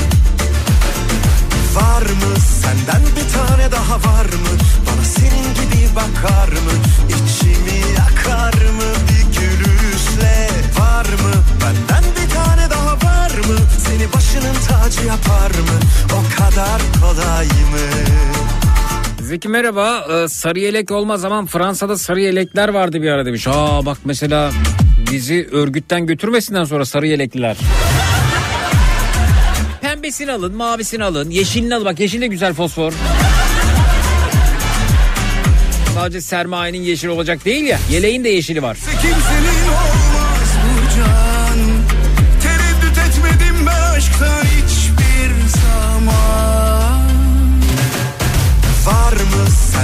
Var 1.75 2.03
mı 2.03 2.41
senden 2.63 3.03
bir 3.17 3.33
tane 3.35 3.73
daha 3.73 3.97
var 3.97 4.25
mı? 4.25 4.53
Bana 4.87 5.05
senin 5.05 5.55
gibi 5.55 5.97
bakar 5.97 6.49
mı? 6.49 6.73
İçimi 7.09 7.79
yakar 7.99 8.55
mı 8.55 8.91
bir 9.09 9.41
gülüşle? 9.41 10.49
Var 10.79 11.07
mı 11.07 11.33
benden 11.63 12.05
bir 12.17 12.35
tane 12.35 12.71
daha 12.71 12.93
var 12.93 13.31
mı? 13.31 13.57
Seni 13.79 14.13
başının 14.13 14.55
tacı 14.69 15.07
yapar 15.07 15.51
mı? 15.51 15.81
O 16.13 16.39
kadar 16.39 16.81
kolay 17.01 17.47
mı? 17.47 18.10
Zeki 19.31 19.49
merhaba. 19.49 20.07
Ee, 20.11 20.29
sarı 20.29 20.59
yelek 20.59 20.91
olmaz 20.91 21.25
ama 21.25 21.47
Fransa'da 21.47 21.99
sarı 21.99 22.21
yelekler 22.21 22.69
vardı 22.69 23.03
bir 23.03 23.11
ara 23.11 23.27
demiş. 23.27 23.47
Aa 23.49 23.87
bak 23.87 23.99
mesela 24.05 24.51
bizi 25.13 25.49
örgütten 25.53 26.07
götürmesinden 26.07 26.65
sonra 26.65 26.85
sarı 26.85 27.07
yelekliler. 27.07 27.57
Pembesini 29.81 30.33
alın, 30.33 30.55
mavisini 30.57 31.05
alın, 31.05 31.31
yeşilini 31.31 31.75
alın. 31.75 31.85
Bak 31.85 32.01
yeşil 32.01 32.21
de 32.21 32.27
güzel 32.27 32.55
fosfor. 32.55 32.93
Sadece 35.95 36.21
sermayenin 36.21 36.83
yeşil 36.83 37.09
olacak 37.09 37.45
değil 37.45 37.65
ya. 37.65 37.79
Yeleğin 37.91 38.25
de 38.25 38.29
yeşili 38.29 38.63
var. 38.63 38.77
Kimsenin 39.03 40.10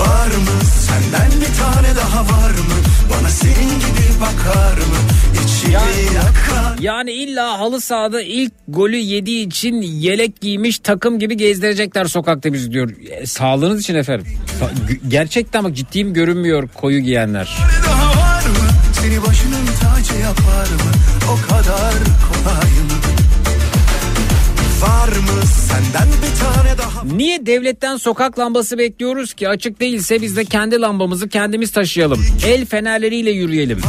Var 0.00 0.26
mı? 0.26 0.60
Senden 0.86 1.40
bir 1.40 1.56
tane 1.58 1.96
daha 1.96 2.22
var 2.24 2.50
mı? 2.50 2.74
Bana 3.10 3.28
senin 3.28 3.68
gibi 3.80 4.20
bakar 4.20 4.76
mı? 4.76 4.96
İçimi 5.44 5.74
yakar. 6.14 6.78
Yani 6.80 7.12
illa 7.12 7.58
halı 7.58 7.80
sahada 7.80 8.22
ilk 8.22 8.52
golü 8.68 8.96
yediği 8.96 9.46
için 9.46 9.74
yelek 9.82 10.40
giymiş 10.40 10.78
takım 10.78 11.18
gibi 11.18 11.36
gezdirecekler 11.36 12.04
sokakta 12.04 12.52
bizi 12.52 12.70
diyor. 12.72 12.90
E, 13.10 13.26
sağlığınız 13.26 13.80
için 13.80 13.94
efendim. 13.94 14.26
Sa- 14.60 15.08
Gerçekten 15.08 15.64
bak 15.64 15.76
ciddiyim 15.76 16.14
görünmüyor 16.14 16.68
koyu 16.74 17.00
giyenler. 17.00 17.56
daha 17.86 18.10
var 18.10 18.42
mı? 18.46 18.68
Seni 19.02 19.22
başının 19.22 19.66
tacı 19.80 20.14
yapar 20.22 20.66
mı? 20.84 20.90
O 21.32 21.48
kadar 21.52 21.94
kolay 22.28 22.70
mı 22.70 23.09
Var 24.82 25.08
mı 25.08 25.46
senden 25.68 26.08
bir 26.08 26.38
tane 26.40 26.78
daha 26.78 27.04
Niye 27.04 27.46
devletten 27.46 27.96
sokak 27.96 28.38
lambası 28.38 28.78
bekliyoruz 28.78 29.34
ki? 29.34 29.48
Açık 29.48 29.80
değilse 29.80 30.22
biz 30.22 30.36
de 30.36 30.44
kendi 30.44 30.80
lambamızı 30.80 31.28
kendimiz 31.28 31.72
taşıyalım. 31.72 32.24
El 32.46 32.66
fenerleriyle 32.66 33.30
yürüyelim. 33.30 33.80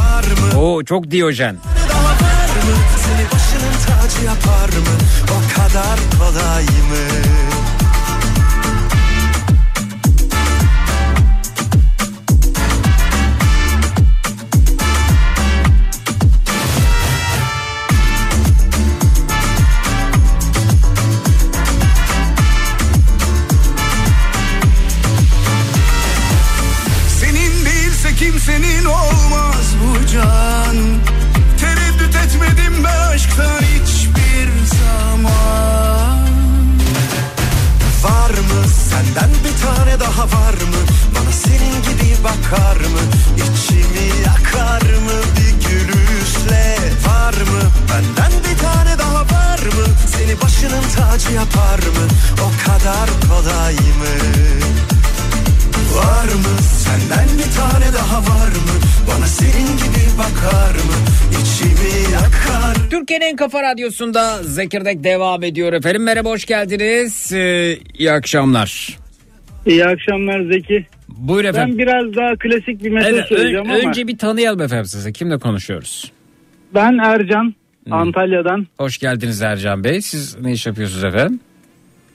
Oo 0.58 0.84
çok 0.84 1.10
diyojen. 1.10 1.56
Seni 3.04 3.26
başının 3.26 3.72
tacı 3.86 4.24
yapar 4.26 4.68
mı 4.68 4.98
O 5.24 5.54
kadar 5.60 5.98
kolay 6.18 6.62
mı 6.62 7.31
radyosunda 63.82 64.42
Zekirdek 64.42 65.04
devam 65.04 65.42
ediyor 65.42 65.72
efendim. 65.72 66.02
Merhaba 66.02 66.28
hoş 66.28 66.44
geldiniz. 66.46 67.32
Ee, 67.32 67.78
iyi 67.98 68.12
akşamlar. 68.12 68.98
İyi 69.66 69.84
akşamlar 69.86 70.52
Zeki. 70.52 70.86
Buyur 71.08 71.44
efendim. 71.44 71.78
Ben 71.78 71.86
biraz 71.86 72.16
daha 72.16 72.36
klasik 72.38 72.84
bir 72.84 72.90
mesaj 72.90 73.12
Evet, 73.12 73.24
ön- 73.32 73.36
söyleyeceğim 73.36 73.70
ama 73.70 73.78
önce 73.88 74.08
bir 74.08 74.18
tanıyalım 74.18 74.60
efendim 74.60 74.84
sizi. 74.84 75.12
Kimle 75.12 75.38
konuşuyoruz? 75.38 76.12
ben 76.74 76.98
Ercan 76.98 77.54
Antalya'dan 77.90 78.66
Hoş 78.78 78.98
geldiniz 78.98 79.42
Ercan 79.42 79.84
Bey. 79.84 80.02
Siz 80.02 80.40
ne 80.40 80.52
iş 80.52 80.66
yapıyorsunuz 80.66 81.04
efendim? 81.04 81.40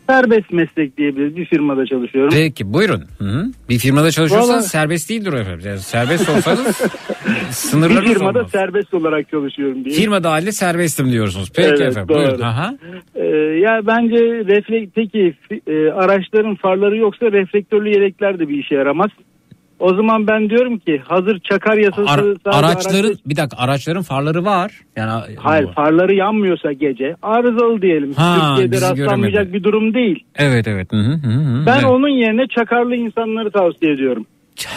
Serbest 0.09 0.51
meslek 0.53 0.97
diyebiliriz 0.97 1.35
bir 1.35 1.45
firmada 1.45 1.85
çalışıyorum. 1.85 2.29
Peki 2.33 2.73
buyurun. 2.73 3.03
Hı 3.19 3.25
hı. 3.25 3.45
Bir 3.69 3.77
firmada 3.79 4.11
çalışıyorsanız 4.11 4.49
Vallahi- 4.59 4.69
serbest 4.69 5.09
değildir 5.09 5.33
o 5.33 5.37
efendim. 5.37 5.61
Yani 5.67 5.79
serbest 5.79 6.29
olsanız 6.29 6.81
bir 7.27 7.51
sınırlarınız 7.51 8.13
firmada 8.13 8.39
olmaz. 8.39 8.51
serbest 8.51 8.93
olarak 8.93 9.29
çalışıyorum 9.29 9.85
diye. 9.85 9.95
Firma 9.95 10.23
dahili 10.23 10.53
serbestim 10.53 11.11
diyorsunuz. 11.11 11.51
Peki 11.55 11.67
Evet, 11.69 11.81
efendim 11.81 12.09
doğru. 12.09 12.17
buyurun. 12.17 12.41
Aha. 12.41 12.73
Ee, 13.15 13.25
ya 13.61 13.81
bence 13.87 14.15
reflek 14.55 14.89
peki 14.95 15.33
e, 15.67 15.89
araçların 15.91 16.55
farları 16.55 16.97
yoksa 16.97 17.31
reflektörlü 17.31 17.89
yelekler 17.89 18.39
de 18.39 18.49
bir 18.49 18.57
işe 18.57 18.75
yaramaz. 18.75 19.09
O 19.79 19.93
zaman 19.95 20.27
ben 20.27 20.49
diyorum 20.49 20.79
ki 20.79 21.01
hazır 21.07 21.39
çakar 21.39 21.77
yasası 21.77 22.07
sadece 22.07 22.49
araçların 22.49 23.03
araçta- 23.03 23.29
bir 23.29 23.35
dakika 23.35 23.57
araçların 23.57 24.01
farları 24.03 24.45
var. 24.45 24.71
Yani 24.95 25.23
Hayır 25.37 25.67
farları 25.73 26.15
yanmıyorsa 26.15 26.71
gece 26.71 27.15
arızalı 27.21 27.81
diyelim. 27.81 28.13
Ha, 28.13 28.55
Türkiye'de 28.57 28.75
rastlanmayacak 28.85 29.33
göremedi. 29.43 29.53
bir 29.53 29.63
durum 29.63 29.93
değil. 29.93 30.23
Evet 30.35 30.67
evet. 30.67 30.91
Hı 30.91 30.97
hı. 30.97 31.63
Ben 31.65 31.73
Evet. 31.75 31.85
onun 31.85 32.07
yerine 32.09 32.47
çakarlı 32.47 32.95
insanları 32.95 33.51
tavsiye 33.51 33.93
ediyorum. 33.93 34.25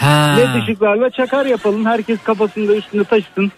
Ha. 0.01 0.37
LED 0.39 0.63
ışıklarla 0.63 1.11
çakar 1.11 1.47
yapalım. 1.47 1.85
Herkes 1.87 2.23
kafasında 2.23 2.77
üstünde 2.77 3.05
taşısın. 3.05 3.53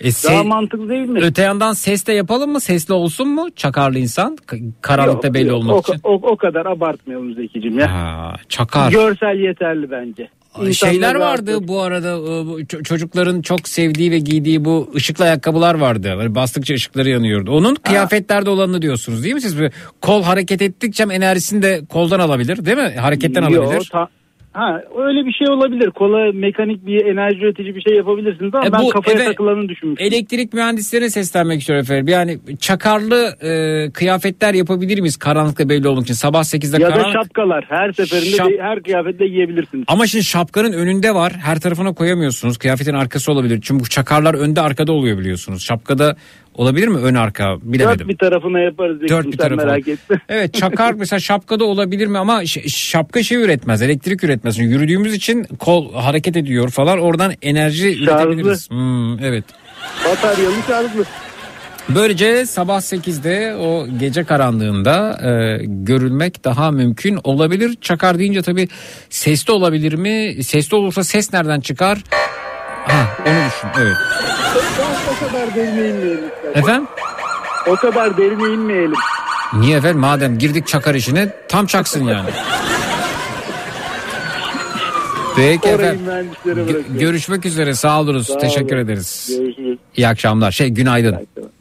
E, 0.00 0.08
se- 0.08 0.32
Daha 0.34 0.42
mantıklı 0.42 0.88
değil 0.88 1.08
mi? 1.08 1.20
Öte 1.22 1.42
yandan 1.42 1.72
ses 1.72 2.06
de 2.06 2.12
yapalım 2.12 2.50
mı? 2.52 2.60
Sesli 2.60 2.94
olsun 2.94 3.28
mu? 3.28 3.46
Çakarlı 3.56 3.98
insan. 3.98 4.38
Karanlıkta 4.82 5.26
Yok, 5.28 5.34
belli 5.34 5.48
yok. 5.48 5.56
olmak 5.58 5.76
o, 5.76 5.80
için. 5.80 6.00
O, 6.04 6.12
o 6.12 6.36
kadar 6.36 6.66
abartmayalım 6.66 7.34
Zekicim 7.34 7.78
ya. 7.78 7.92
Ha, 7.92 8.34
çakar. 8.48 8.90
Görsel 8.90 9.38
yeterli 9.38 9.90
bence. 9.90 10.28
İnsanlar 10.56 10.92
Şeyler 10.92 11.14
vardı 11.14 11.68
bu 11.68 11.82
arada 11.82 12.18
e, 12.60 12.82
çocukların 12.84 13.42
çok 13.42 13.68
sevdiği 13.68 14.10
ve 14.10 14.18
giydiği 14.18 14.64
bu 14.64 14.90
ışıklı 14.96 15.24
ayakkabılar 15.24 15.74
vardı. 15.74 16.14
Böyle 16.18 16.34
bastıkça 16.34 16.74
ışıkları 16.74 17.08
yanıyordu. 17.08 17.50
Onun 17.50 17.74
kıyafetlerde 17.74 18.50
olanını 18.50 18.82
diyorsunuz 18.82 19.24
değil 19.24 19.34
mi 19.34 19.40
siz? 19.40 19.56
Kol 20.00 20.22
hareket 20.22 20.62
ettikçe 20.62 21.02
enerjisini 21.02 21.62
de 21.62 21.80
koldan 21.88 22.20
alabilir 22.20 22.64
değil 22.64 22.76
mi? 22.76 22.94
Hareketten 23.00 23.42
Yo, 23.48 23.62
alabilir. 23.62 23.88
ta- 23.92 24.08
ha, 24.58 24.82
öyle 25.06 25.26
bir 25.26 25.32
şey 25.32 25.48
olabilir. 25.50 25.90
Kola 25.90 26.32
mekanik 26.32 26.86
bir 26.86 27.04
enerji 27.12 27.38
üretici 27.44 27.74
bir 27.74 27.80
şey 27.80 27.96
yapabilirsiniz 27.96 28.54
ama 28.54 28.66
E, 28.66 28.72
ben 28.72 28.88
kafaya 28.88 29.16
eve- 29.16 29.24
takılanı 29.24 29.68
düşünmüştüm. 29.68 30.06
Elektrik 30.06 30.52
mühendislerine 30.52 31.10
seslenmek 31.10 31.60
istiyorum 31.60 31.82
efendim. 31.82 32.08
Yani 32.08 32.38
çakarlı 32.60 33.34
e, 33.42 33.50
kıyafetler 33.92 34.54
yapabilir 34.54 35.00
miyiz 35.00 35.16
karanlıkta 35.16 35.68
belli 35.68 35.88
olmak 35.88 36.04
için? 36.04 36.14
Sabah 36.14 36.40
8'de 36.42 36.82
ya 36.82 36.88
da 36.88 36.94
karanlık. 36.94 37.12
şapkalar 37.22 37.64
her 37.68 37.92
seferinde 37.92 38.36
Şap- 38.36 38.52
de- 38.58 38.62
her 38.62 38.82
kıyafetle 38.82 39.28
giyebilirsiniz. 39.28 39.84
Ama 39.88 40.06
şimdi 40.06 40.24
şapkanın 40.24 40.72
önünde 40.72 41.14
var. 41.14 41.32
Her 41.32 41.60
tarafına 41.60 41.92
koyamıyorsunuz. 41.94 42.58
Kıyafetin 42.58 42.94
arkası 42.94 43.32
olabilir. 43.32 43.60
Çünkü 43.62 43.90
çakarlar 43.90 44.34
önde 44.34 44.60
arkada 44.60 44.92
oluyor 44.92 45.18
biliyorsunuz. 45.18 45.62
Şapkada 45.64 46.16
olabilir 46.58 46.88
mi 46.88 46.98
ön 46.98 47.14
arka 47.14 47.56
bilemedim. 47.62 47.98
Dört 48.00 48.08
bir 48.08 48.16
tarafına 48.18 48.60
yaparız. 48.60 49.00
Dört 49.08 49.26
bir 49.26 49.38
tarafına. 49.38 49.64
merak 49.64 49.88
etme. 49.88 50.20
Evet 50.28 50.54
çakar 50.54 50.92
mesela 50.98 51.20
şapkada 51.20 51.64
olabilir 51.64 52.06
mi 52.06 52.18
ama 52.18 52.46
şapka 52.66 53.22
şey 53.22 53.38
üretmez 53.42 53.82
elektrik 53.82 54.24
üretmez. 54.24 54.56
Çünkü 54.56 54.68
Yürüdüğümüz 54.70 55.14
için 55.14 55.44
kol 55.44 55.94
hareket 55.94 56.36
ediyor 56.36 56.68
falan 56.70 56.98
oradan 56.98 57.32
enerji 57.42 57.94
Şarjlı. 57.94 58.04
üretebiliriz. 58.04 58.70
Hmm, 58.70 59.18
evet. 59.24 59.44
Bataryalı 60.04 60.54
şarjlı. 60.68 61.04
Böylece 61.94 62.46
sabah 62.46 62.80
8'de 62.80 63.54
o 63.56 63.86
gece 64.00 64.24
karanlığında 64.24 65.18
e, 65.28 65.60
görülmek 65.64 66.44
daha 66.44 66.70
mümkün 66.70 67.18
olabilir. 67.24 67.78
Çakar 67.80 68.18
deyince 68.18 68.42
tabii 68.42 68.68
sesli 69.10 69.52
olabilir 69.52 69.92
mi? 69.94 70.44
Sesli 70.44 70.76
olursa 70.76 71.04
ses 71.04 71.32
nereden 71.32 71.60
çıkar? 71.60 71.98
Ha, 72.88 73.06
onu 73.26 73.34
düşün 73.46 73.68
evet. 73.82 73.96
o 75.22 75.26
kadar 75.26 75.54
derine 75.54 75.88
inmeyelim. 75.88 76.24
Efendim? 76.54 76.88
O 77.66 77.76
kadar 77.76 78.16
derine 78.16 78.54
inmeyelim. 78.54 78.94
Niye 79.52 79.76
efendim 79.78 79.98
madem 80.00 80.38
girdik 80.38 80.66
çakar 80.66 80.94
işine 80.94 81.28
tam 81.48 81.66
çaksın 81.66 82.04
yani. 82.04 82.30
Peki 85.36 85.68
Orayı 85.68 85.88
efendim. 85.92 86.30
Gö- 86.46 86.98
görüşmek 86.98 87.46
üzere 87.46 87.74
sağ 87.74 88.00
olunuz. 88.00 88.26
Sağ 88.26 88.38
Teşekkür 88.38 88.76
olun. 88.76 88.84
ederiz. 88.84 89.30
Görüşürüz. 89.38 89.78
İyi 89.96 90.08
akşamlar. 90.08 90.50
Şey 90.52 90.68
günaydın. 90.68 91.12
Biliyorum 91.14 91.52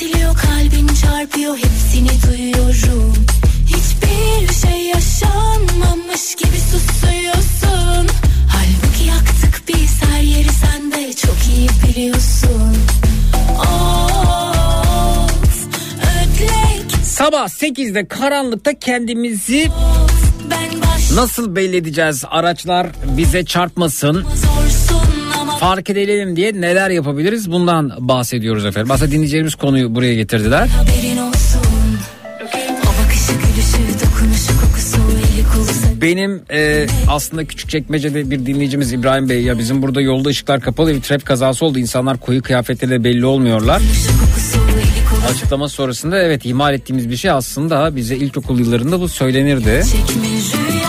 kesiliyor 0.00 0.36
kalbin 0.36 0.86
çarpıyor 0.86 1.56
hepsini 1.56 2.08
duyuyorum. 2.26 3.14
Hiçbir 3.66 4.54
şey 4.54 4.82
yaşanmamış 4.86 6.34
gibi 6.36 6.56
susuyorsun. 6.70 8.08
Halbuki 8.48 9.04
yaktık 9.08 9.62
biz 9.68 10.02
her 10.02 10.22
yeri 10.22 10.48
sen 10.48 10.92
de 10.92 11.12
çok 11.12 11.36
iyi 11.56 11.68
biliyorsun. 11.84 12.76
Of 13.58 15.66
ödlek. 15.98 16.92
Sabah 17.04 17.48
8'de 17.48 18.08
karanlıkta 18.08 18.78
kendimizi 18.78 19.68
baş 20.82 21.10
nasıl 21.14 21.56
belli 21.56 21.76
edeceğiz? 21.76 22.24
Araçlar 22.30 22.86
bize 23.16 23.44
çarpmasın. 23.44 24.14
zorsun 24.14 25.09
Fark 25.60 25.90
edelim 25.90 26.36
diye 26.36 26.60
neler 26.60 26.90
yapabiliriz? 26.90 27.52
Bundan 27.52 27.92
bahsediyoruz 27.98 28.64
efendim. 28.64 28.90
Aslında 28.90 29.10
dinleyeceğimiz 29.10 29.54
konuyu 29.54 29.94
buraya 29.94 30.14
getirdiler. 30.14 30.68
Benim 36.00 36.42
e, 36.52 36.86
aslında 37.08 37.44
küçük 37.44 37.70
çekmecede 37.70 38.30
bir 38.30 38.46
dinleyicimiz 38.46 38.92
İbrahim 38.92 39.28
Bey 39.28 39.42
ya 39.42 39.58
bizim 39.58 39.82
burada 39.82 40.00
yolda 40.00 40.28
ışıklar 40.28 40.60
kapalı 40.60 40.94
bir 40.94 41.00
trafik 41.00 41.26
kazası 41.26 41.66
oldu. 41.66 41.78
İnsanlar 41.78 42.18
koyu 42.18 42.42
kıyafetleriyle 42.42 43.04
belli 43.04 43.26
olmuyorlar. 43.26 43.82
Açıklama 45.30 45.68
sonrasında 45.68 46.22
evet 46.22 46.46
ihmal 46.46 46.74
ettiğimiz 46.74 47.10
bir 47.10 47.16
şey 47.16 47.30
aslında 47.30 47.96
bize 47.96 48.16
ilkokul 48.16 48.58
yıllarında 48.58 49.00
bu 49.00 49.08
söylenirdi. 49.08 49.82
çekme 49.92 50.79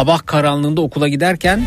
Sabah 0.00 0.26
karanlığında 0.26 0.80
okula 0.80 1.08
giderken 1.08 1.66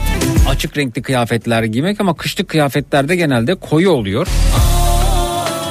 açık 0.50 0.78
renkli 0.78 1.02
kıyafetler 1.02 1.64
giymek 1.64 2.02
ama 2.02 2.16
kışlık 2.16 2.48
kıyafetlerde 2.48 3.16
genelde 3.16 3.56
koyu 3.56 3.90
oluyor. 3.90 4.28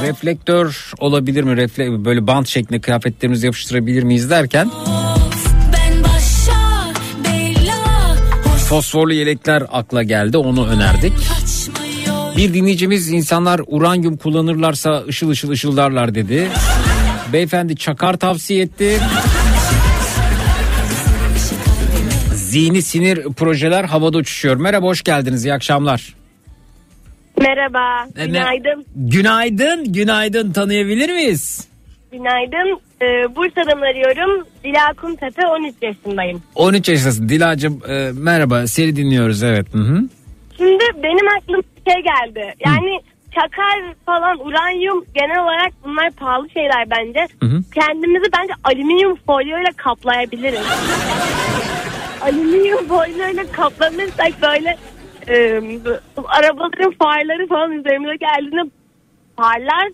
Reflektör 0.03 0.93
olabilir 0.99 1.43
mi? 1.43 1.57
Refle 1.57 2.05
böyle 2.05 2.27
bant 2.27 2.49
şeklinde 2.49 2.81
kıyafetlerimizi 2.81 3.47
yapıştırabilir 3.47 4.03
miyiz 4.03 4.31
derken 4.31 4.71
fosforlu 8.69 9.13
yelekler 9.13 9.63
akla 9.73 10.03
geldi 10.03 10.37
onu 10.37 10.67
önerdik. 10.67 11.13
Bir 12.37 12.55
dinleyicimiz 12.55 13.11
insanlar 13.11 13.61
uranyum 13.67 14.17
kullanırlarsa 14.17 15.05
ışıl 15.09 15.31
ışıl 15.31 15.51
ışıldarlar 15.51 16.15
dedi. 16.15 16.49
Beyefendi 17.33 17.77
çakar 17.77 18.17
tavsiye 18.17 18.63
etti. 18.63 19.01
Zihni 22.53 22.83
sinir 22.83 23.23
projeler 23.37 23.85
havada 23.85 24.19
uçuşuyor. 24.19 24.57
Merhaba 24.57 24.87
hoş 24.87 25.03
geldiniz 25.03 25.45
iyi 25.45 25.55
akşamlar. 25.55 26.15
Merhaba, 27.41 28.07
E, 28.17 28.27
günaydın. 28.27 28.85
Günaydın, 28.97 29.93
günaydın 29.93 30.53
tanıyabilir 30.53 31.13
miyiz? 31.15 31.69
Günaydın. 32.13 32.81
Ee, 33.03 33.37
Bursa'dan 33.37 33.81
arıyorum. 33.81 34.47
Dila 34.65 34.93
Kumtepe, 35.01 35.47
13 35.47 35.75
yaşındayım. 35.83 36.43
13 36.55 36.89
yaşındasın 36.89 37.29
Dilacım 37.29 37.81
e, 37.89 38.11
merhaba 38.15 38.67
seni 38.67 38.97
dinliyoruz 38.97 39.43
evet. 39.43 39.67
Hı 39.75 39.79
hı. 39.79 40.01
Şimdi 40.57 40.85
benim 41.03 41.29
aklıma 41.39 41.59
bir 41.59 41.93
şey 41.93 42.03
geldi. 42.03 42.55
Yani 42.67 43.01
çakar 43.35 43.95
falan, 44.07 44.47
uranyum 44.47 45.05
genel 45.15 45.43
olarak 45.43 45.73
bunlar 45.85 46.11
pahalı 46.11 46.51
şeyler 46.51 46.91
bence. 46.91 47.21
Hı 47.41 47.47
hı. 47.47 47.63
Kendimizi 47.75 48.27
bence 48.39 48.53
alüminyum 48.65 49.19
folyoyla 49.27 49.71
kaplayabiliriz. 49.77 50.67
alüminyum 52.23 52.89
folyoyla 52.89 53.45
kaplanırsak 53.53 54.33
böyle 54.43 54.77
e, 55.29 55.35
arabaların 56.27 56.93
farları 57.03 57.47
falan 57.49 57.73
üzerimize 57.73 58.17
geldiğinde 58.17 58.71
parlar. 59.37 59.89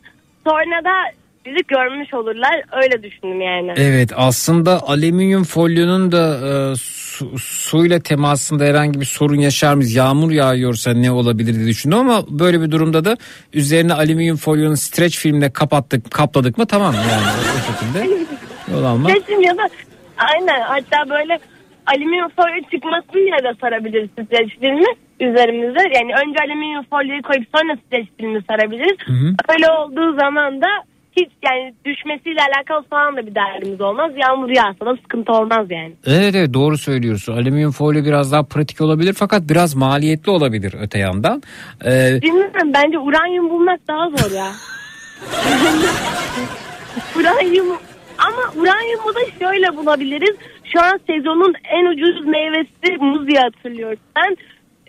Sonra 0.47 0.85
da 0.85 1.19
bizi 1.47 1.67
görmüş 1.69 2.15
olurlar. 2.15 2.63
Öyle 2.83 3.03
düşündüm 3.03 3.41
yani. 3.41 3.73
Evet 3.77 4.13
aslında 4.17 4.89
alüminyum 4.89 5.45
folyonun 5.45 6.13
da 6.13 6.39
e, 6.49 6.77
su, 6.77 7.39
suyla 7.39 8.01
temasında 8.01 8.65
herhangi 8.65 9.01
bir 9.01 9.05
sorun 9.05 9.41
yaşar 9.41 9.75
mıyız? 9.75 9.95
Yağmur 9.95 10.31
yağıyorsa 10.31 10.93
ne 10.93 11.11
olabilir 11.11 11.55
diye 11.55 11.67
düşündüm 11.67 11.99
ama 11.99 12.25
böyle 12.29 12.61
bir 12.61 12.71
durumda 12.71 13.05
da 13.05 13.17
üzerine 13.53 13.93
alüminyum 13.95 14.37
folyonun 14.37 14.75
streç 14.75 15.19
filmle 15.19 15.53
kapattık 15.53 16.11
kapladık 16.11 16.59
mı 16.59 16.67
tamam 16.67 16.95
yani 16.95 17.27
o 17.59 17.73
şekilde 17.73 18.25
yol 18.73 18.85
alma. 18.85 19.09
Kesin 19.09 19.41
ya 19.41 19.57
da 19.57 19.69
aynen 20.17 20.61
hatta 20.61 21.11
böyle 21.11 21.39
alüminyum 21.95 22.29
folyo 22.37 22.61
çıkmasın 22.73 23.13
diye 23.15 23.39
de 23.47 23.53
sarabiliriz 23.61 24.11
streç 24.11 24.51
filmi 24.61 24.91
üzerimize. 25.21 25.83
Yani 25.97 26.13
önce 26.23 26.39
alüminyum 26.47 26.85
folyoyu 26.91 27.23
koyup 27.23 27.47
sonra 27.57 27.77
streç 27.87 28.09
filmi 28.17 28.41
sarabiliriz. 28.51 28.97
hı. 29.07 29.35
Öyle 29.53 29.71
olduğu 29.79 30.17
zaman 30.21 30.61
da 30.63 30.67
hiç 31.17 31.31
yani 31.45 31.75
düşmesiyle 31.85 32.41
alakalı 32.41 32.83
falan 32.91 33.17
da 33.17 33.27
bir 33.27 33.35
derdimiz 33.35 33.81
olmaz. 33.81 34.13
Yağmur 34.17 34.49
yağsa 34.49 34.87
da 34.87 34.97
sıkıntı 34.97 35.33
olmaz 35.33 35.67
yani. 35.71 35.93
Evet 36.07 36.35
evet 36.35 36.55
doğru 36.55 36.79
söylüyorsun. 36.79 37.33
Alüminyum 37.33 37.73
folyo 37.73 38.05
biraz 38.05 38.33
daha 38.33 38.43
pratik 38.43 38.81
olabilir 38.81 39.15
fakat 39.19 39.43
biraz 39.51 39.75
maliyetli 39.75 40.31
olabilir 40.31 40.75
öte 40.81 40.99
yandan. 40.99 41.43
Ee, 41.85 42.19
Bilmiyorum 42.23 42.73
bence 42.75 42.99
uranyum 42.99 43.51
bulmak 43.51 43.81
daha 43.89 44.11
zor 44.11 44.37
ya. 44.37 44.47
uranyum 47.17 47.67
ama 48.19 48.63
uranyumu 48.63 49.15
da 49.15 49.21
şöyle 49.39 49.77
bulabiliriz. 49.77 50.37
Şu 50.73 50.81
an 50.83 51.01
sezonun 51.07 51.55
en 51.71 51.87
ucuz 51.87 52.27
meyvesi 52.27 52.97
muz 53.05 53.29
diye 53.29 53.41
hatırlıyorum 53.41 53.99
ben. 54.17 54.37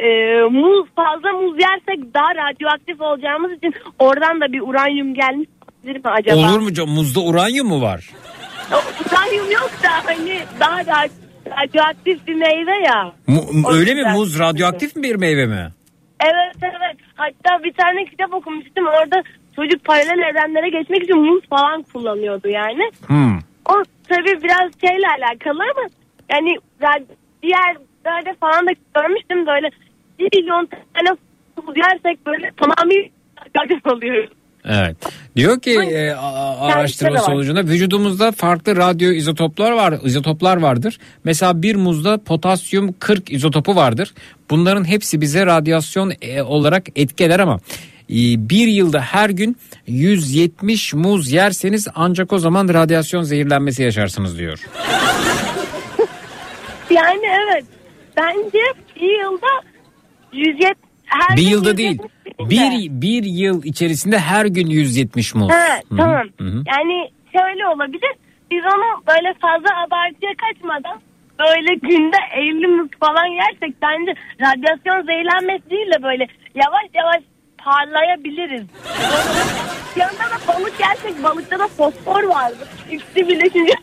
Ee, 0.06 0.42
muz 0.52 0.88
fazla 0.96 1.32
muz 1.34 1.56
yersek 1.60 2.14
daha 2.14 2.36
radyoaktif 2.36 3.02
olacağımız 3.02 3.52
için 3.52 3.74
oradan 4.00 4.42
da 4.42 4.52
bir 4.54 4.62
uranyum 4.62 5.14
gelmiş 5.14 5.50
mi 5.84 6.02
acaba? 6.06 6.38
olur 6.52 6.60
mu 6.60 6.74
canım 6.74 6.90
muzda 6.94 7.20
uranyum 7.22 7.68
mu 7.68 7.82
var? 7.82 8.10
Uranyum 8.72 9.52
yok 9.52 9.72
da 9.84 9.90
hani 10.06 10.40
daha 10.60 10.86
da 10.86 11.08
radyoaktif 11.62 12.28
bir 12.28 12.36
meyve 12.36 12.86
ya. 12.86 13.12
Mu- 13.28 13.72
öyle 13.74 13.94
mi 13.94 14.04
muz 14.14 14.40
radyoaktif 14.40 14.96
bir 14.96 15.16
meyve 15.16 15.46
mi? 15.46 15.70
Evet 16.24 16.56
evet. 16.62 16.98
Hatta 17.16 17.64
bir 17.64 17.74
tane 17.74 18.06
kitap 18.06 18.34
okumuştum. 18.34 18.86
Orada 18.86 19.24
çocuk 19.56 19.86
paralel 19.86 20.20
evrenlere 20.30 20.70
geçmek 20.70 21.04
için 21.04 21.18
muz 21.18 21.42
falan 21.50 21.82
kullanıyordu 21.94 22.48
yani. 22.48 22.92
Hmm. 23.08 23.40
O 23.70 23.84
tabii 24.09 24.43
biraz 24.43 24.72
şeyle 24.82 25.07
alakalı 25.17 25.63
ama 25.72 25.89
yani 26.32 26.55
rad- 26.82 27.15
diğerlerde 27.43 28.36
falan 28.39 28.67
da 28.67 28.72
görmüştüm 28.95 29.45
böyle 29.45 29.70
bir 30.20 30.30
milyon 30.38 30.65
tane 30.65 31.17
yersek 31.76 32.26
böyle 32.26 32.51
tamamıyla 32.57 33.09
radyo 33.57 33.93
oluyoruz. 33.93 34.30
Evet. 34.65 34.97
Diyor 35.36 35.61
ki 35.61 35.72
e, 35.72 36.11
araştırma 36.11 37.17
sonucunda 37.17 37.63
vücudumuzda 37.63 38.32
farklı 38.32 38.76
radyo 38.76 39.11
izotoplar 39.11 39.72
var, 39.72 39.99
izotoplar 40.03 40.57
vardır. 40.57 40.99
Mesela 41.24 41.61
bir 41.61 41.76
muzda 41.76 42.17
potasyum 42.24 42.95
40 42.99 43.32
izotopu 43.32 43.76
vardır. 43.76 44.13
Bunların 44.49 44.84
hepsi 44.88 45.22
bize 45.22 45.45
radyasyon 45.45 46.13
e, 46.22 46.41
olarak 46.41 46.86
etkiler 46.95 47.39
ama 47.39 47.59
bir 48.49 48.68
yılda 48.68 49.01
her 49.01 49.30
gün 49.30 49.57
170 49.88 50.93
muz 50.93 51.32
yerseniz 51.32 51.88
ancak 51.95 52.34
o 52.34 52.39
zaman 52.39 52.74
radyasyon 52.74 53.22
zehirlenmesi 53.22 53.84
yaşarsınız 53.84 54.38
diyor. 54.38 54.60
Yani 56.89 57.26
evet 57.26 57.66
bence 58.18 58.60
bir 58.95 59.20
yılda 59.20 59.47
170 60.34 60.74
her 61.05 61.38
bir 61.38 61.41
yılda 61.41 61.70
170 61.70 61.78
değil. 61.78 61.99
de. 61.99 62.10
Bir, 62.39 63.01
bir 63.01 63.24
yıl 63.24 63.64
içerisinde 63.64 64.20
her 64.20 64.45
gün 64.45 64.68
170 64.68 65.36
muz. 65.36 65.51
Hı, 65.51 65.97
tamam. 65.97 66.28
hı 66.38 66.43
hı. 66.43 66.64
Yani 66.68 67.10
şöyle 67.38 67.68
olabilir. 67.68 68.12
Biz 68.51 68.64
onu 68.66 69.03
böyle 69.07 69.34
fazla 69.41 69.70
abartıya 69.84 70.32
kaçmadan 70.43 71.01
böyle 71.39 71.74
günde 71.76 72.18
50 72.36 72.68
muz 72.68 72.89
falan 72.99 73.26
yersek 73.26 73.76
bence 73.82 74.14
radyasyon 74.41 75.05
zehirlenmesi 75.05 75.70
değil 75.70 75.88
de 75.88 76.03
böyle 76.03 76.28
yavaş 76.55 76.88
yavaş 76.93 77.24
parlayabiliriz. 77.66 78.64
Yanında 79.95 80.20
da 80.20 80.47
balık 80.47 80.74
yersek 80.80 81.24
balıkta 81.24 81.60
da 81.60 81.68
fosfor 81.68 82.24
vardır. 82.24 82.68
İkisi 82.91 83.28
birleşince 83.30 83.74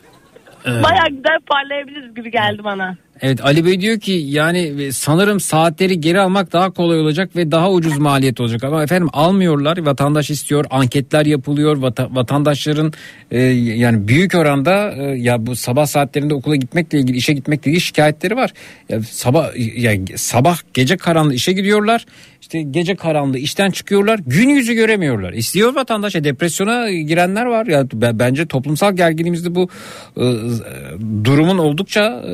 Evet. 0.65 0.83
baya 0.83 1.03
güzel 1.09 1.39
parlayabiliriz 1.47 2.15
gibi 2.15 2.31
geldi 2.31 2.63
bana. 2.63 2.97
Evet 3.21 3.45
Ali 3.45 3.65
Bey 3.65 3.81
diyor 3.81 3.99
ki 3.99 4.11
yani 4.11 4.59
e, 4.59 4.91
sanırım 4.91 5.39
saatleri 5.39 6.01
geri 6.01 6.19
almak 6.19 6.53
daha 6.53 6.71
kolay 6.71 6.99
olacak 6.99 7.35
ve 7.35 7.51
daha 7.51 7.71
ucuz 7.71 7.97
maliyet 7.97 8.39
olacak 8.39 8.63
ama 8.63 8.83
efendim 8.83 9.09
almıyorlar 9.13 9.77
vatandaş 9.77 10.29
istiyor 10.29 10.65
anketler 10.69 11.25
yapılıyor 11.25 11.77
vata- 11.77 12.15
vatandaşların 12.15 12.93
e, 13.31 13.39
yani 13.41 14.07
büyük 14.07 14.35
oranda 14.35 14.91
e, 14.91 15.01
ya 15.03 15.45
bu 15.45 15.55
sabah 15.55 15.85
saatlerinde 15.85 16.33
okula 16.33 16.55
gitmekle 16.55 16.99
ilgili 16.99 17.17
işe 17.17 17.33
gitmekle 17.33 17.71
ilgili 17.71 17.81
şikayetleri 17.81 18.35
var. 18.35 18.53
Ya 18.89 19.01
sabah 19.03 19.47
ya 19.77 19.93
sabah 20.15 20.57
gece 20.73 20.97
karanlığı 20.97 21.33
işe 21.33 21.51
gidiyorlar 21.51 22.05
işte 22.47 22.61
gece 22.61 22.95
karanlığı 22.95 23.37
işten 23.37 23.71
çıkıyorlar 23.71 24.19
gün 24.27 24.49
yüzü 24.49 24.73
göremiyorlar. 24.73 25.33
İstiyor 25.33 25.75
vatandaş 25.75 26.15
ya 26.15 26.23
depresyona 26.23 26.91
girenler 26.91 27.45
var. 27.45 27.65
Ya 27.65 27.85
bence 27.93 28.45
toplumsal 28.45 28.95
gerginliğimizde 28.95 29.55
bu 29.55 29.69
e, 30.17 30.25
durumun 31.23 31.57
oldukça 31.57 32.23
e, 32.27 32.31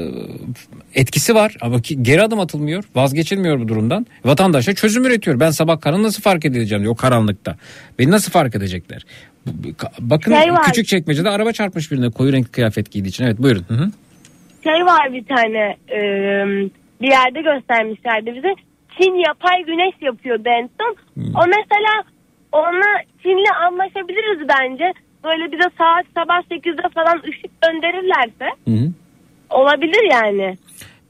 etkisi 1.01 1.36
var. 1.36 1.55
Ama 1.61 1.82
ki 1.82 2.03
geri 2.03 2.22
adım 2.22 2.39
atılmıyor 2.39 2.84
vazgeçilmiyor 2.95 3.59
bu 3.59 3.68
durumdan. 3.68 4.05
Vatandaş 4.26 4.68
da 4.68 4.76
çözüm 4.76 5.05
üretiyor. 5.05 5.39
Ben 5.39 5.51
sabah 5.51 5.82
karanlığı 5.82 6.03
nasıl 6.03 6.22
fark 6.22 6.45
edeceğim 6.45 6.84
diyor 6.84 6.93
o 6.93 6.95
karanlıkta 6.95 7.55
beni 7.99 8.11
nasıl 8.11 8.32
fark 8.32 8.55
edecekler? 8.55 9.05
Bakın 9.99 10.32
Şey 10.32 10.49
küçük 10.66 10.88
çekmecede 10.88 11.30
araba 11.30 11.51
çarpmış 11.51 11.91
birine 11.91 12.09
koyu 12.09 12.34
renkli 12.34 12.51
kıyafet 12.51 12.91
giydiği 12.91 13.09
için. 13.09 13.24
Evet 13.24 13.38
buyurun. 13.38 13.66
Hı 13.68 13.74
hı. 13.74 13.91
şey 14.64 14.86
var 14.86 15.14
bir 15.14 15.26
tane 15.26 15.78
e, 15.89 15.99
bir 17.01 17.11
yerde 17.11 17.41
göstermişlerdi 17.41 18.36
bize. 18.36 18.72
Çin 18.97 19.15
yapay 19.27 19.63
güneş 19.65 19.95
yapıyordu 20.01 20.43
en 20.45 20.69
son. 20.79 20.95
O 21.17 21.47
mesela 21.47 22.03
ona 22.51 23.01
Çin'le 23.23 23.51
anlaşabiliriz 23.67 24.47
bence. 24.49 24.93
Böyle 25.23 25.51
bize 25.51 25.69
saat 25.77 26.05
sabah 26.15 26.41
8'de 26.51 26.89
falan 26.93 27.17
ışık 27.29 27.61
gönderirlerse 27.61 28.45
hı. 28.67 28.91
olabilir 29.49 30.11
yani. 30.11 30.57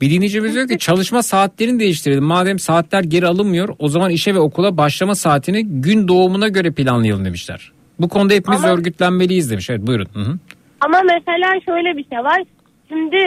Bir 0.02 0.10
dinleyicimiz 0.10 0.56
diyor 0.56 0.68
ki 0.68 0.78
çalışma 0.80 1.24
saatlerini 1.24 1.80
değiştirelim. 1.80 2.24
Madem 2.24 2.60
saatler 2.60 3.04
geri 3.04 3.28
alınmıyor 3.28 3.76
o 3.80 3.88
zaman 3.88 4.12
işe 4.12 4.36
ve 4.36 4.40
okula 4.40 4.78
başlama 4.78 5.16
saatini 5.16 5.66
gün 5.82 6.08
doğumuna 6.08 6.48
göre 6.48 6.72
planlayalım 6.72 7.26
demişler. 7.26 7.72
Bu 8.00 8.10
konuda 8.10 8.34
hepimiz 8.34 8.64
Ama- 8.64 8.74
örgütlenmeliyiz 8.74 9.52
demiş. 9.52 9.70
Evet 9.70 9.88
buyurun. 9.88 10.08
Hı 10.14 10.20
hı. 10.20 10.38
Ama 10.82 11.02
mesela 11.04 11.54
şöyle 11.66 11.98
bir 11.98 12.06
şey 12.10 12.18
var. 12.20 12.42
Şimdi 12.90 13.18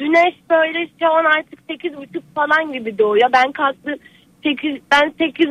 güneş 0.00 0.34
böyle 0.50 0.88
şu 1.00 1.12
an 1.12 1.24
artık 1.24 1.58
8.30 1.68 2.20
falan 2.34 2.72
gibi 2.72 2.98
doğuyor. 2.98 3.30
Ben 3.32 3.52
kalktım 3.52 3.94
8 4.42 4.76
ben 4.92 5.12
8 5.18 5.48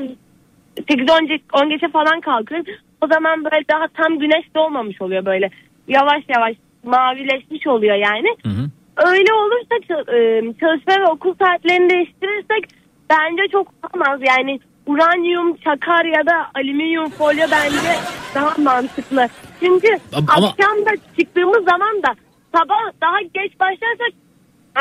8 0.90 1.10
10 1.10 1.62
10 1.64 1.70
geçe 1.70 1.88
falan 1.88 2.22
kalkıyorum. 2.22 2.66
O 3.02 3.08
zaman 3.08 3.44
böyle 3.44 3.66
daha 3.72 3.88
tam 3.88 4.20
güneş 4.20 4.46
doğmamış 4.56 5.02
oluyor 5.02 5.26
böyle. 5.26 5.50
Yavaş 5.88 6.24
yavaş 6.30 6.56
mavileşmiş 6.84 7.68
oluyor 7.68 7.96
yani. 7.96 8.30
Hı 8.44 8.50
hı. 8.50 8.64
Öyle 9.10 9.34
olursa 9.34 9.76
e, 10.16 10.42
çalışma 10.60 10.94
ve 11.04 11.08
okul 11.12 11.34
saatlerini 11.42 11.90
değiştirirsek 11.90 12.64
bence 13.10 13.48
çok 13.52 13.68
olmaz. 13.94 14.20
Yani 14.28 14.60
uranyum, 14.88 15.56
çakar 15.58 16.06
ya 16.06 16.26
da 16.26 16.48
alüminyum 16.56 17.10
folyo 17.10 17.46
bence 17.52 17.92
daha 18.36 18.62
mantıklı. 18.62 19.28
Çünkü 19.60 19.88
ama- 20.14 20.48
akşam 20.48 20.86
da 20.86 20.92
çıktığımız 21.20 21.64
zaman 21.66 22.04
da 22.04 22.16
sabah 22.56 23.02
daha 23.02 23.22
geç 23.22 23.60
başlarsak 23.60 24.12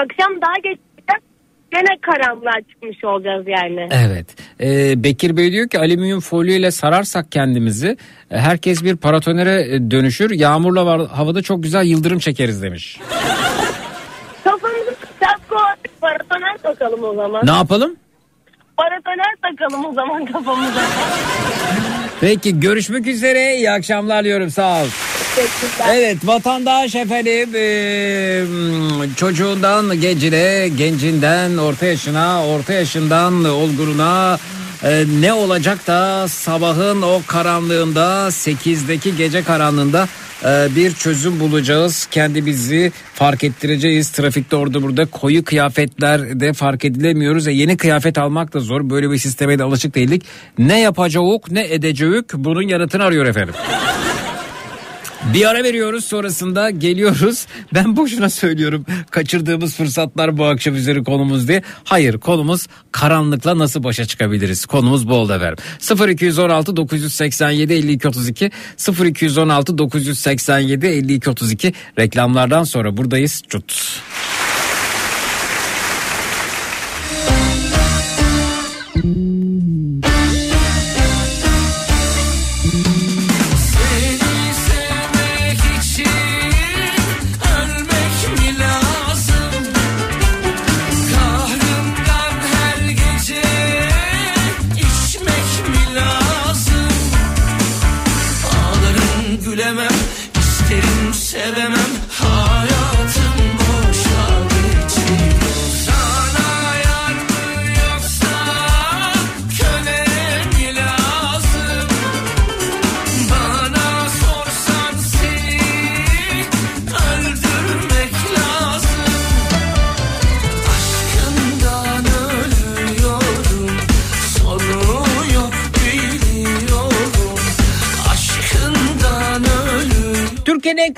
akşam 0.05 0.41
daha 0.43 0.55
geç. 0.63 0.79
Gene 1.73 1.99
karanlığa 2.01 2.61
çıkmış 2.71 3.05
olacağız 3.05 3.45
yani. 3.49 3.89
Evet. 3.91 4.27
Ee, 4.61 5.05
Bekir 5.05 5.37
Bey 5.37 5.53
diyor 5.53 5.69
ki 5.69 5.79
alüminyum 5.79 6.21
folyo 6.21 6.55
ile 6.55 6.71
sararsak 6.71 7.33
kendimizi 7.33 7.97
herkes 8.29 8.85
bir 8.85 8.97
paratonere 8.97 9.75
e, 9.75 9.91
dönüşür. 9.91 10.31
Yağmurla 10.31 10.87
var, 10.87 11.07
havada 11.07 11.43
çok 11.43 11.63
güzel 11.63 11.85
yıldırım 11.87 12.19
çekeriz 12.19 12.63
demiş. 12.63 13.01
Kafamızı 14.45 14.95
artık 15.51 16.01
paratoner 16.01 16.57
takalım 16.63 17.05
o 17.05 17.15
zaman. 17.15 17.47
Ne 17.47 17.51
yapalım? 17.53 17.97
Paratoner 18.77 19.35
takalım 19.43 19.85
o 19.85 19.93
zaman 19.93 20.25
kafamıza. 20.25 20.81
Peki 22.21 22.61
görüşmek 22.61 23.07
üzere. 23.07 23.57
İyi 23.57 23.71
akşamlar 23.71 24.25
diyorum. 24.25 24.51
Sağ 24.51 24.83
ol. 24.83 24.87
Evet 25.91 26.27
vatandaş 26.27 26.95
efendim 26.95 27.49
eee, 27.55 28.45
çocuğundan 29.17 30.01
gencine, 30.01 30.69
gencinden 30.79 31.57
orta 31.57 31.87
yaşına, 31.87 32.47
orta 32.47 32.73
yaşından 32.73 33.45
olgununa 33.45 34.39
e, 34.85 35.05
ne 35.21 35.33
olacak 35.33 35.87
da 35.87 36.29
sabahın 36.29 37.03
o 37.03 37.23
karanlığında 37.27 38.29
8'deki 38.29 39.17
gece 39.17 39.43
karanlığında 39.43 40.09
e, 40.45 40.69
bir 40.77 40.95
çözüm 40.95 41.41
bulacağız. 41.41 42.09
Kendimizi 42.11 42.93
fark 43.15 43.45
ettireceğiz. 43.45 44.11
Trafikte 44.11 44.57
orada 44.57 44.83
burada 44.83 45.07
koyu 45.07 45.45
kıyafetlerde 45.45 46.53
fark 46.53 46.85
edilemiyoruz. 46.85 47.49
E, 47.49 47.53
yeni 47.53 47.77
kıyafet 47.77 48.19
almak 48.19 48.55
da 48.55 48.61
zor. 48.61 48.91
Böyle 48.91 49.11
bir 49.11 49.19
sisteme 49.19 49.59
de 49.59 49.63
alışık 49.63 49.95
değildik. 49.95 50.23
Ne 50.59 50.81
yapacağız 50.81 51.41
ne 51.51 51.75
edeceğiz 51.75 52.25
bunun 52.35 52.69
yanıtını 52.69 53.05
arıyor 53.05 53.27
efendim. 53.27 53.55
Bir 55.25 55.45
ara 55.49 55.65
veriyoruz 55.65 56.05
sonrasında 56.05 56.71
geliyoruz. 56.71 57.47
Ben 57.75 57.97
boşuna 57.97 58.31
söylüyorum 58.31 58.87
kaçırdığımız 59.11 59.75
fırsatlar 59.75 60.39
bu 60.39 60.45
akşam 60.45 60.75
üzeri 60.75 61.05
konumuz 61.05 61.49
diye. 61.49 61.63
Hayır 61.85 62.19
konumuz 62.19 62.67
karanlıkla 62.93 63.59
nasıl 63.59 63.85
başa 63.85 64.05
çıkabiliriz? 64.05 64.67
Konumuz 64.67 65.09
bu 65.09 65.15
oldu 65.15 65.33
efendim. 65.33 66.09
0216 66.09 66.77
987 66.77 67.73
52 67.73 68.09
32 68.09 68.51
0216 69.05 69.79
987 69.79 70.87
52 70.87 71.31
32 71.31 71.73
reklamlardan 71.99 72.65
sonra 72.65 72.97
buradayız. 72.97 73.43
Cut. 73.49 74.01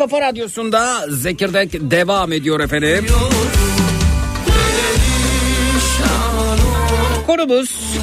Kafa 0.00 0.20
radyosunda 0.20 1.06
Zekirdek 1.08 1.72
devam 1.72 2.32
ediyor 2.32 2.60
efendim. 2.60 3.06
Konumuz 7.26 7.96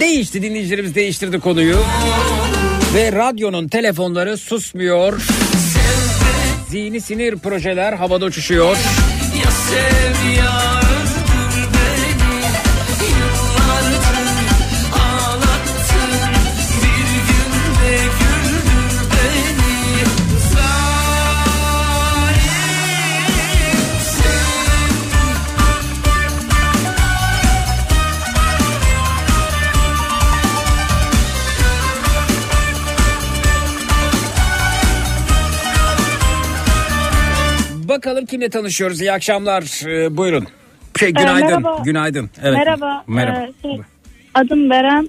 değişti 0.00 0.42
dinleyicilerimiz 0.42 0.94
değiştirdi 0.94 1.40
konuyu. 1.40 1.76
Ve 2.94 3.12
radyonun 3.12 3.68
telefonları 3.68 4.36
susmuyor. 4.36 5.22
Zihni 6.70 7.00
sinir 7.00 7.36
projeler 7.36 7.92
havada 7.92 8.24
uçuşuyor. 8.24 8.76
Ya 9.44 9.50
sev 9.50 10.38
ya 10.38 10.75
Bakalım 38.06 38.26
kimle 38.26 38.48
tanışıyoruz. 38.48 39.00
İyi 39.00 39.12
akşamlar. 39.12 39.86
Ee, 39.86 40.16
buyurun. 40.16 40.46
Şey, 40.98 41.10
günaydın. 41.10 41.46
merhaba. 41.46 41.82
Günaydın. 41.84 42.30
Evet. 42.42 42.58
Merhaba. 42.58 43.04
Merhaba. 43.06 43.40
Ee, 43.40 43.52
şey, 43.62 43.80
adım 44.34 44.70
Beren. 44.70 45.08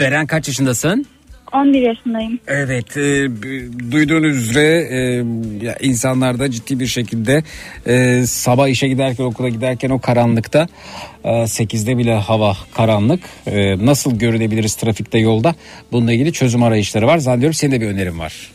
Beren 0.00 0.26
kaç 0.26 0.48
yaşındasın? 0.48 1.06
11 1.52 1.80
yaşındayım. 1.80 2.38
Evet, 2.46 2.96
e, 2.96 3.28
duyduğunuz 3.92 4.36
üzere 4.36 4.88
e, 4.90 5.24
insanlarda 5.86 6.50
ciddi 6.50 6.80
bir 6.80 6.86
şekilde 6.86 7.42
e, 7.86 8.26
sabah 8.26 8.68
işe 8.68 8.88
giderken 8.88 9.24
okula 9.24 9.48
giderken 9.48 9.90
o 9.90 10.00
karanlıkta 10.00 10.68
e, 11.24 11.28
8'de 11.28 11.98
bile 11.98 12.14
hava 12.14 12.56
karanlık. 12.74 13.20
E, 13.46 13.86
nasıl 13.86 14.18
görülebiliriz 14.18 14.74
trafikte 14.74 15.18
yolda? 15.18 15.54
Bununla 15.92 16.12
ilgili 16.12 16.32
çözüm 16.32 16.62
arayışları 16.62 17.06
var. 17.06 17.18
Zannediyorum 17.18 17.54
senin 17.54 17.72
de 17.72 17.80
bir 17.80 17.86
önerin 17.86 18.18
var. 18.18 18.50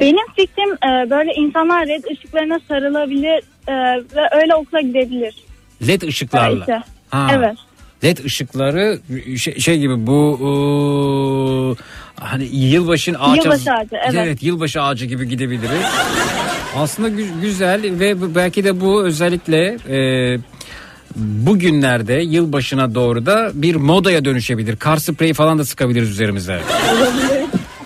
Benim 0.00 0.26
fikrim 0.36 0.70
e, 0.72 1.10
böyle 1.10 1.32
insanlar 1.34 1.86
red 1.88 2.04
ışıklarına 2.12 2.60
sarılabilir 2.68 3.42
e, 3.68 3.72
ve 4.16 4.42
öyle 4.42 4.54
okula 4.54 4.80
gidebilir. 4.80 5.34
LED 5.86 6.02
ışıklarla. 6.02 6.64
Belki. 6.68 6.84
Ha. 7.10 7.28
Evet. 7.32 7.56
LED 8.04 8.18
ışıkları 8.24 8.98
şey, 9.38 9.58
şey 9.58 9.78
gibi 9.78 10.06
bu 10.06 10.38
e, 10.40 10.50
hani 12.24 12.44
yılbaşın 12.44 13.16
ağaç 13.20 13.44
Yılbaşı 13.44 13.72
ağacı, 13.72 13.96
evet. 14.14 14.42
yılbaşı 14.42 14.82
ağacı 14.82 15.06
gibi 15.06 15.28
gidebiliriz. 15.28 15.86
Aslında 16.76 17.08
gü- 17.08 17.40
güzel 17.40 17.82
ve 18.00 18.34
belki 18.34 18.64
de 18.64 18.80
bu 18.80 19.02
özellikle 19.04 19.78
e, 19.88 20.38
bugünlerde 21.16 22.14
yılbaşına 22.14 22.94
doğru 22.94 23.26
da 23.26 23.50
bir 23.54 23.74
modaya 23.74 24.24
dönüşebilir. 24.24 24.76
Kar 24.76 24.96
spreyi 24.96 25.34
falan 25.34 25.58
da 25.58 25.64
sıkabiliriz 25.64 26.10
üzerimize. 26.10 26.60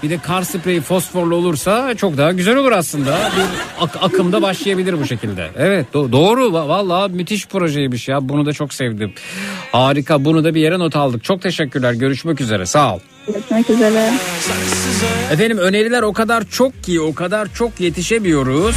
Bir 0.04 0.10
de 0.10 0.18
kar 0.18 0.42
spreyi 0.42 0.80
fosforlu 0.80 1.34
olursa 1.36 1.94
çok 1.94 2.16
daha 2.16 2.32
güzel 2.32 2.56
olur 2.56 2.72
aslında. 2.72 3.10
Bir 3.36 3.44
ak- 3.84 3.98
akımda 4.02 4.42
başlayabilir 4.42 5.00
bu 5.00 5.06
şekilde. 5.06 5.50
Evet 5.58 5.86
do- 5.94 6.12
doğru 6.12 6.44
Va- 6.44 6.68
vallahi 6.68 7.12
müthiş 7.12 7.46
projeymiş 7.46 8.08
ya. 8.08 8.28
Bunu 8.28 8.46
da 8.46 8.52
çok 8.52 8.74
sevdim. 8.74 9.12
Harika 9.72 10.24
bunu 10.24 10.44
da 10.44 10.54
bir 10.54 10.60
yere 10.60 10.78
not 10.78 10.96
aldık. 10.96 11.24
Çok 11.24 11.42
teşekkürler. 11.42 11.92
Görüşmek 11.92 12.40
üzere. 12.40 12.66
Sağ 12.66 12.94
ol. 12.94 13.00
Görüşmek 13.26 13.70
üzere. 13.70 14.12
Efendim 15.30 15.58
öneriler 15.58 16.02
o 16.02 16.12
kadar 16.12 16.44
çok 16.50 16.82
ki 16.84 17.00
o 17.00 17.14
kadar 17.14 17.48
çok 17.54 17.80
yetişemiyoruz. 17.80 18.76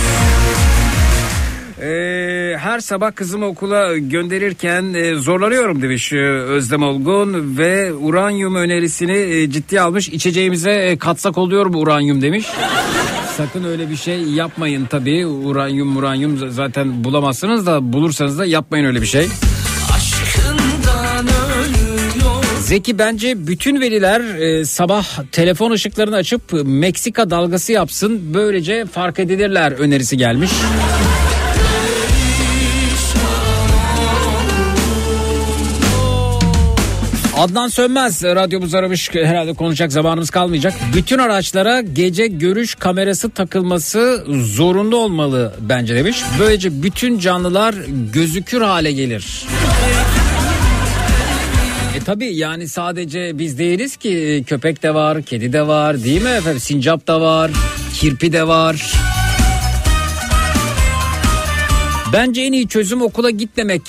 Ee, 1.81 2.55
her 2.57 2.79
sabah 2.79 3.15
kızımı 3.15 3.45
okula 3.45 3.97
gönderirken 3.97 4.93
e, 4.93 5.15
zorlanıyorum 5.15 5.81
demiş 5.81 6.13
e, 6.13 6.17
Özlem 6.27 6.83
Olgun 6.83 7.57
ve 7.57 7.93
uranyum 7.93 8.55
önerisini 8.55 9.17
e, 9.17 9.49
ciddiye 9.49 9.81
almış. 9.81 10.09
İçeceğimize 10.09 10.71
e, 10.71 10.97
katsak 10.97 11.37
oluyor 11.37 11.65
mu 11.65 11.79
uranyum 11.79 12.21
demiş. 12.21 12.45
Sakın 13.37 13.63
öyle 13.63 13.89
bir 13.89 13.95
şey 13.95 14.23
yapmayın 14.23 14.85
tabii. 14.85 15.25
Uranyum 15.25 15.97
uranyum 15.97 16.51
zaten 16.51 17.03
bulamazsınız 17.03 17.65
da 17.65 17.93
bulursanız 17.93 18.39
da 18.39 18.45
yapmayın 18.45 18.85
öyle 18.85 19.01
bir 19.01 19.07
şey. 19.07 19.27
Zeki 22.59 22.99
bence 22.99 23.47
bütün 23.47 23.81
veliler 23.81 24.21
e, 24.21 24.65
sabah 24.65 25.05
telefon 25.31 25.71
ışıklarını 25.71 26.15
açıp 26.15 26.41
Meksika 26.65 27.29
dalgası 27.29 27.71
yapsın. 27.71 28.21
Böylece 28.33 28.85
fark 28.85 29.19
edilirler 29.19 29.71
önerisi 29.71 30.17
gelmiş. 30.17 30.51
Adnan 37.37 37.67
Sönmez 37.67 38.23
radyomuz 38.23 38.73
aramış 38.73 39.09
herhalde 39.13 39.53
konuşacak 39.53 39.91
zamanımız 39.91 40.29
kalmayacak. 40.29 40.73
Bütün 40.95 41.17
araçlara 41.17 41.81
gece 41.81 42.27
görüş 42.27 42.75
kamerası 42.75 43.29
takılması 43.29 44.25
zorunlu 44.27 44.97
olmalı 44.97 45.53
bence 45.59 45.95
demiş. 45.95 46.17
Böylece 46.39 46.83
bütün 46.83 47.19
canlılar 47.19 47.75
gözükür 48.13 48.61
hale 48.61 48.91
gelir. 48.91 49.45
E 51.95 51.99
tabi 51.99 52.25
yani 52.25 52.67
sadece 52.67 53.39
biz 53.39 53.57
değiliz 53.59 53.97
ki 53.97 54.43
köpek 54.47 54.83
de 54.83 54.93
var, 54.93 55.21
kedi 55.21 55.53
de 55.53 55.67
var 55.67 56.03
değil 56.03 56.21
mi 56.21 56.29
efendim? 56.29 56.59
Sincap 56.59 57.07
da 57.07 57.21
var, 57.21 57.51
kirpi 57.93 58.33
de 58.33 58.47
var. 58.47 58.93
Bence 62.13 62.41
en 62.41 62.53
iyi 62.53 62.67
çözüm 62.67 63.01
okula 63.01 63.29
gitmemek. 63.29 63.81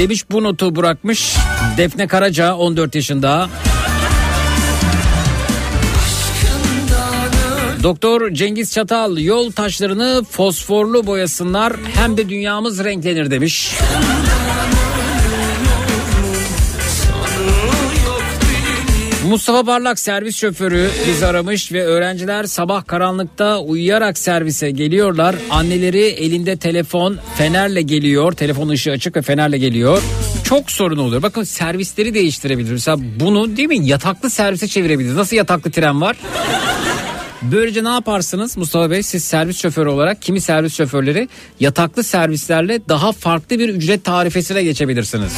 Demiş 0.00 0.30
bu 0.30 0.42
notu 0.42 0.76
bırakmış. 0.76 1.36
Defne 1.76 2.06
Karaca 2.06 2.54
14 2.54 2.94
yaşında. 2.94 3.48
Doktor 7.82 8.30
Cengiz 8.30 8.72
Çatal 8.72 9.18
yol 9.18 9.50
taşlarını 9.50 10.24
fosforlu 10.30 11.06
boyasınlar 11.06 11.72
hem 11.94 12.16
de 12.16 12.28
dünyamız 12.28 12.84
renklenir 12.84 13.30
demiş. 13.30 13.72
Mustafa 19.30 19.64
Parlak 19.64 19.98
servis 19.98 20.36
şoförü 20.36 20.90
bizi 21.08 21.26
aramış 21.26 21.72
ve 21.72 21.84
öğrenciler 21.84 22.44
sabah 22.44 22.86
karanlıkta 22.86 23.58
uyuyarak 23.58 24.18
servise 24.18 24.70
geliyorlar. 24.70 25.36
Anneleri 25.50 26.00
elinde 26.00 26.56
telefon 26.56 27.18
fenerle 27.38 27.82
geliyor. 27.82 28.32
Telefon 28.32 28.68
ışığı 28.68 28.90
açık 28.90 29.16
ve 29.16 29.22
fenerle 29.22 29.58
geliyor. 29.58 30.02
Çok 30.44 30.70
sorun 30.70 30.96
oluyor. 30.96 31.22
Bakın 31.22 31.42
servisleri 31.42 32.14
değiştirebiliriz. 32.14 32.72
Mesela 32.72 32.96
bunu 33.20 33.56
değil 33.56 33.68
mi 33.68 33.86
yataklı 33.86 34.30
servise 34.30 34.68
çevirebiliriz. 34.68 35.16
Nasıl 35.16 35.36
yataklı 35.36 35.70
tren 35.70 36.00
var? 36.00 36.16
Böylece 37.42 37.84
ne 37.84 37.88
yaparsınız 37.88 38.56
Mustafa 38.56 38.90
Bey 38.90 39.02
siz 39.02 39.24
servis 39.24 39.58
şoförü 39.58 39.88
olarak 39.88 40.22
kimi 40.22 40.40
servis 40.40 40.76
şoförleri 40.76 41.28
yataklı 41.60 42.04
servislerle 42.04 42.80
daha 42.88 43.12
farklı 43.12 43.58
bir 43.58 43.68
ücret 43.68 44.04
tarifesine 44.04 44.62
geçebilirsiniz. 44.62 45.32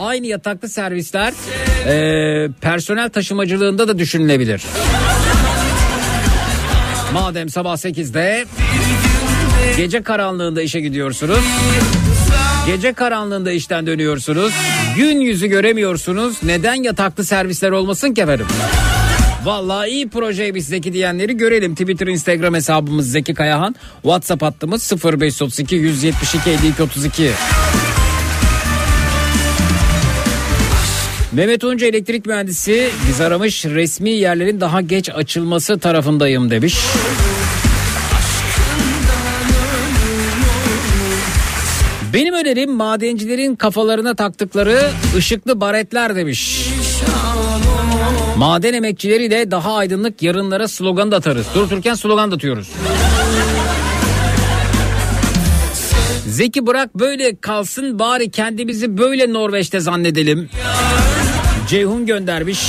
Aynı 0.00 0.26
yataklı 0.26 0.68
servisler 0.68 1.32
e, 1.86 2.48
personel 2.60 3.10
taşımacılığında 3.10 3.88
da 3.88 3.98
düşünülebilir. 3.98 4.62
Madem 7.12 7.48
sabah 7.48 7.76
8'de 7.76 8.44
gece 9.76 10.02
karanlığında 10.02 10.62
işe 10.62 10.80
gidiyorsunuz. 10.80 11.44
Gece 12.66 12.92
karanlığında 12.92 13.52
işten 13.52 13.86
dönüyorsunuz. 13.86 14.52
Gün 14.96 15.20
yüzü 15.20 15.46
göremiyorsunuz. 15.46 16.42
Neden 16.42 16.74
yataklı 16.74 17.24
servisler 17.24 17.70
olmasın 17.70 18.14
ki 18.14 18.22
efendim? 18.22 18.46
Vallahi 19.44 19.90
iyi 19.90 20.08
projeymiş 20.08 20.64
Zeki 20.64 20.92
diyenleri 20.92 21.36
görelim. 21.36 21.74
Twitter, 21.74 22.06
Instagram 22.06 22.54
hesabımız 22.54 23.10
Zeki 23.10 23.34
Kayahan. 23.34 23.74
WhatsApp 24.02 24.42
hattımız 24.42 24.92
0532 25.04 25.74
172 25.76 26.50
52 26.50 26.82
32. 26.82 27.30
Mehmet 31.32 31.64
Unca 31.64 31.86
elektrik 31.86 32.26
mühendisi 32.26 32.90
biz 33.08 33.20
aramış 33.20 33.64
resmi 33.64 34.10
yerlerin 34.10 34.60
daha 34.60 34.80
geç 34.80 35.10
açılması 35.10 35.78
tarafındayım 35.78 36.50
demiş. 36.50 36.78
Benim 42.12 42.34
önerim 42.34 42.72
madencilerin 42.72 43.56
kafalarına 43.56 44.14
taktıkları 44.14 44.90
ışıklı 45.16 45.60
baretler 45.60 46.16
demiş. 46.16 46.68
Maden 48.36 48.74
emekçileri 48.74 49.30
de 49.30 49.50
daha 49.50 49.74
aydınlık 49.74 50.22
yarınlara 50.22 50.68
slogan 50.68 51.10
da 51.10 51.16
atarız. 51.16 51.46
Dururken 51.54 51.94
slogan 51.94 52.30
da 52.30 52.34
atıyoruz. 52.34 52.70
Zeki 56.26 56.66
bırak 56.66 56.98
böyle 56.98 57.40
kalsın 57.40 57.98
bari 57.98 58.30
kendimizi 58.30 58.98
böyle 58.98 59.32
Norveç'te 59.32 59.80
zannedelim. 59.80 60.50
Ceyhun 61.70 62.06
göndermiş. 62.06 62.60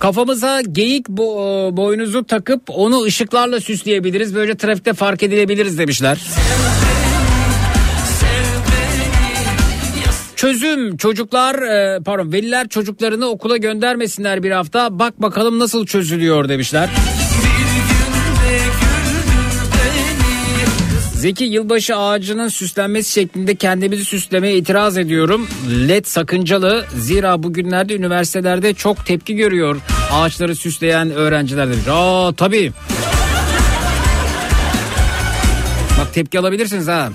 Kafamıza 0.00 0.60
geyik 0.60 1.06
bo- 1.06 1.76
boynuzu 1.76 2.24
takıp 2.24 2.62
onu 2.68 3.02
ışıklarla 3.02 3.60
süsleyebiliriz. 3.60 4.34
Böylece 4.34 4.56
trafikte 4.58 4.92
fark 4.92 5.22
edilebiliriz 5.22 5.78
demişler. 5.78 6.18
Çözüm 10.36 10.96
çocuklar 10.96 11.54
e, 11.54 12.00
pardon 12.02 12.32
veliler 12.32 12.68
çocuklarını 12.68 13.26
okula 13.26 13.56
göndermesinler 13.56 14.42
bir 14.42 14.50
hafta 14.50 14.98
bak 14.98 15.22
bakalım 15.22 15.58
nasıl 15.58 15.86
çözülüyor 15.86 16.48
demişler. 16.48 16.90
Zeki 21.20 21.44
yılbaşı 21.44 21.96
ağacının 21.96 22.48
süslenmesi 22.48 23.12
şeklinde 23.12 23.54
kendimizi 23.54 24.04
süslemeye 24.04 24.56
itiraz 24.56 24.98
ediyorum. 24.98 25.48
LED 25.88 26.04
sakıncalı 26.04 26.84
zira 26.96 27.42
bugünlerde 27.42 27.96
üniversitelerde 27.96 28.74
çok 28.74 29.06
tepki 29.06 29.36
görüyor 29.36 29.76
ağaçları 30.12 30.56
süsleyen 30.56 31.10
öğrenciler 31.10 31.68
demiş. 31.68 31.88
Aa 31.90 32.32
tabii. 32.32 32.72
Bak 36.00 36.14
tepki 36.14 36.38
alabilirsiniz 36.38 36.88
ha. 36.88 37.08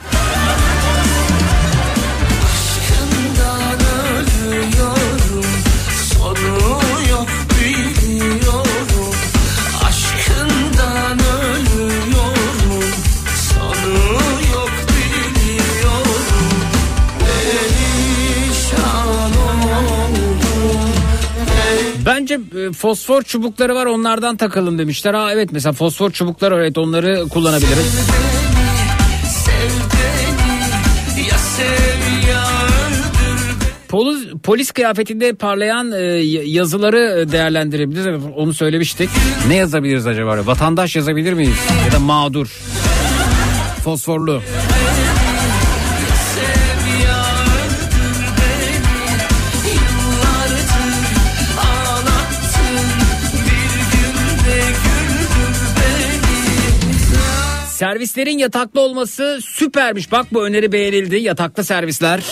Bence 22.25 22.39
e, 22.59 22.71
fosfor 22.71 23.21
çubukları 23.21 23.75
var 23.75 23.85
onlardan 23.85 24.37
takalım 24.37 24.77
demişler. 24.77 25.13
Ha 25.13 25.33
evet 25.33 25.49
mesela 25.51 25.73
fosfor 25.73 26.11
çubukları 26.11 26.55
evet 26.55 26.77
onları 26.77 27.29
kullanabiliriz. 27.29 28.09
Polis, 33.87 34.27
polis 34.43 34.71
kıyafetinde 34.71 35.33
parlayan 35.33 35.91
e, 35.91 36.01
yazıları 36.45 37.19
e, 37.19 37.31
değerlendirebiliriz. 37.31 38.23
Onu 38.35 38.53
söylemiştik. 38.53 39.09
Ne 39.47 39.55
yazabiliriz 39.55 40.07
acaba? 40.07 40.45
Vatandaş 40.45 40.95
yazabilir 40.95 41.33
miyiz? 41.33 41.57
Ya 41.85 41.91
da 41.91 41.99
mağdur. 41.99 42.47
Fosforlu. 43.83 44.41
Servislerin 57.75 58.37
yataklı 58.37 58.81
olması 58.81 59.39
süpermiş. 59.41 60.11
Bak 60.11 60.25
bu 60.33 60.45
öneri 60.45 60.71
beğenildi. 60.71 61.15
Yataklı 61.15 61.63
servisler. 61.63 62.23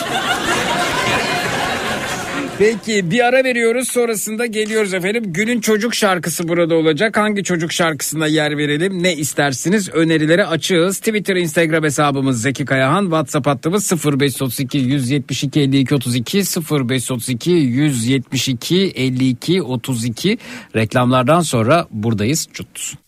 Peki 2.59 3.11
bir 3.11 3.25
ara 3.25 3.43
veriyoruz 3.43 3.87
sonrasında 3.87 4.45
geliyoruz 4.45 4.93
efendim. 4.93 5.23
Günün 5.27 5.61
çocuk 5.61 5.95
şarkısı 5.95 6.47
burada 6.47 6.75
olacak. 6.75 7.17
Hangi 7.17 7.43
çocuk 7.43 7.71
şarkısına 7.71 8.27
yer 8.27 8.57
verelim? 8.57 9.03
Ne 9.03 9.15
istersiniz? 9.15 9.89
Önerileri 9.89 10.45
açığız. 10.45 10.99
Twitter, 10.99 11.35
Instagram 11.35 11.83
hesabımız 11.83 12.41
Zeki 12.41 12.65
Kayahan. 12.65 13.03
WhatsApp 13.03 13.47
hattımız 13.47 13.91
0532 13.91 14.77
172 14.77 15.61
52 15.61 15.95
32 15.95 16.37
0532 16.37 17.51
172 17.51 18.93
52 18.95 19.61
32. 19.61 20.37
Reklamlardan 20.75 21.41
sonra 21.41 21.87
buradayız. 21.91 22.47
Çut. 22.53 23.02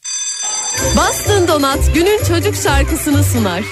Bastın 0.97 1.47
Donat 1.47 1.93
günün 1.93 2.23
çocuk 2.23 2.55
şarkısını 2.55 3.23
sunar. 3.23 3.63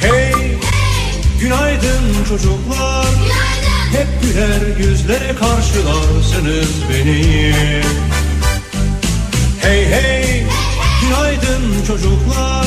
Hey, 0.00 0.32
günaydın 1.40 2.24
çocuklar. 2.28 3.06
Hep 3.92 4.22
güler 4.22 4.76
yüzle 4.78 5.34
karşılarsınız 5.40 6.70
beni. 6.90 7.54
Hey 9.62 9.86
hey, 9.86 10.44
günaydın 11.02 11.84
çocuklar. 11.86 12.66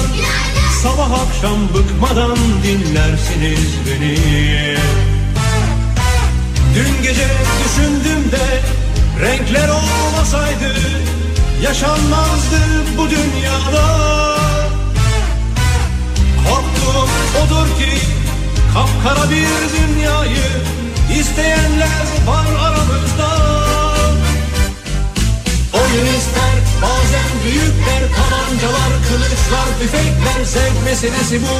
Sabah 0.83 1.11
akşam 1.11 1.69
bıkmadan 1.73 2.37
dinlersiniz 2.63 3.69
beni. 3.87 4.17
Dün 6.75 7.03
gece 7.03 7.27
düşündüm 7.63 8.31
de 8.31 8.61
renkler 9.25 9.69
olmasaydı 9.69 10.73
yaşanmazdı 11.63 12.61
bu 12.97 13.09
dünyada. 13.09 13.85
Korktuğum 16.47 17.09
odur 17.43 17.67
ki 17.77 17.91
kapkara 18.73 19.29
bir 19.29 19.47
dünyayı 19.77 20.47
isteyenler 21.19 22.05
var 22.27 22.45
aramızda. 22.61 23.29
Oyun 25.73 26.05
ister 26.05 26.55
bazen 26.81 27.29
büyükler 27.45 28.03
tabancalar 28.15 28.91
kılıçlar 29.09 29.79
tüfekler 29.81 30.45
zevk 30.45 30.83
meselesi 30.85 31.41
bu 31.41 31.55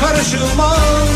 karışılmaz. 0.00 1.08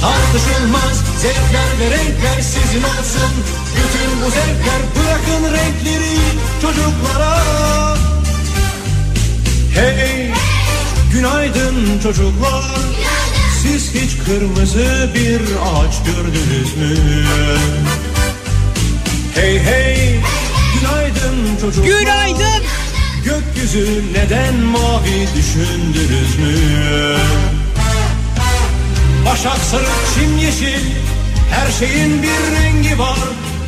Tartışılmaz 0.00 1.02
zevkler 1.18 1.70
ve 1.80 1.90
renkler 1.90 2.40
sizin 2.42 2.82
olsun 2.82 3.32
Bütün 3.76 4.20
bu 4.22 4.30
zevkler 4.30 4.82
bırakın 4.96 5.54
renkleri 5.54 6.18
çocuklara 6.62 7.38
Hey 9.74 10.30
günaydın 11.12 11.98
çocuklar 12.02 12.64
Siz 13.62 13.94
hiç 13.94 14.10
kırmızı 14.24 15.10
bir 15.14 15.40
ağaç 15.40 15.94
gördünüz 16.06 16.76
mü? 16.76 17.24
Hey 19.34 19.58
hey 19.58 20.20
günaydın 20.80 21.56
çocuklar 21.60 22.00
Günaydın. 22.00 22.62
Gökyüzü 23.24 24.02
neden 24.14 24.54
mavi 24.54 25.28
düşündünüz 25.36 26.38
mü? 26.38 27.16
Başak 29.26 29.58
sarı 29.58 29.84
çim 30.14 30.38
yeşil 30.38 30.86
Her 31.50 31.70
şeyin 31.72 32.22
bir 32.22 32.56
rengi 32.56 32.98
var. 32.98 33.18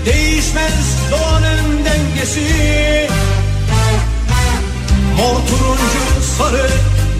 Değişmez 0.07 0.99
doğanın 1.11 1.85
dengesi. 1.85 2.47
Mor 5.17 5.35
turuncu 5.35 6.27
sarı 6.39 6.71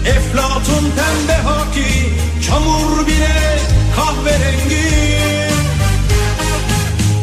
Eflatun 0.05 0.91
pembe 0.95 1.41
haki 1.41 2.13
Çamur 2.47 3.07
bile 3.07 3.59
kahverengi. 3.95 4.89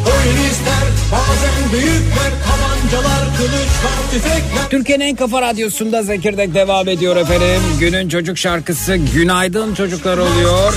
Oyun 0.07 0.51
ister 0.51 0.90
bazen 1.13 1.73
büyükler 1.73 2.33
Tabancalar, 2.47 3.37
kılıçlar, 3.37 4.11
tüfekler 4.13 4.71
Türkiye'nin 4.71 5.05
en 5.05 5.17
kafa 5.17 5.43
radyosunda 5.43 6.03
Zekirdek 6.03 6.55
devam 6.55 6.89
ediyor 6.89 7.17
efendim. 7.17 7.61
Günün 7.81 8.09
çocuk 8.09 8.39
şarkısı 8.39 8.97
Günaydın 8.97 9.75
Çocuklar 9.75 10.19
oluyor. 10.19 10.75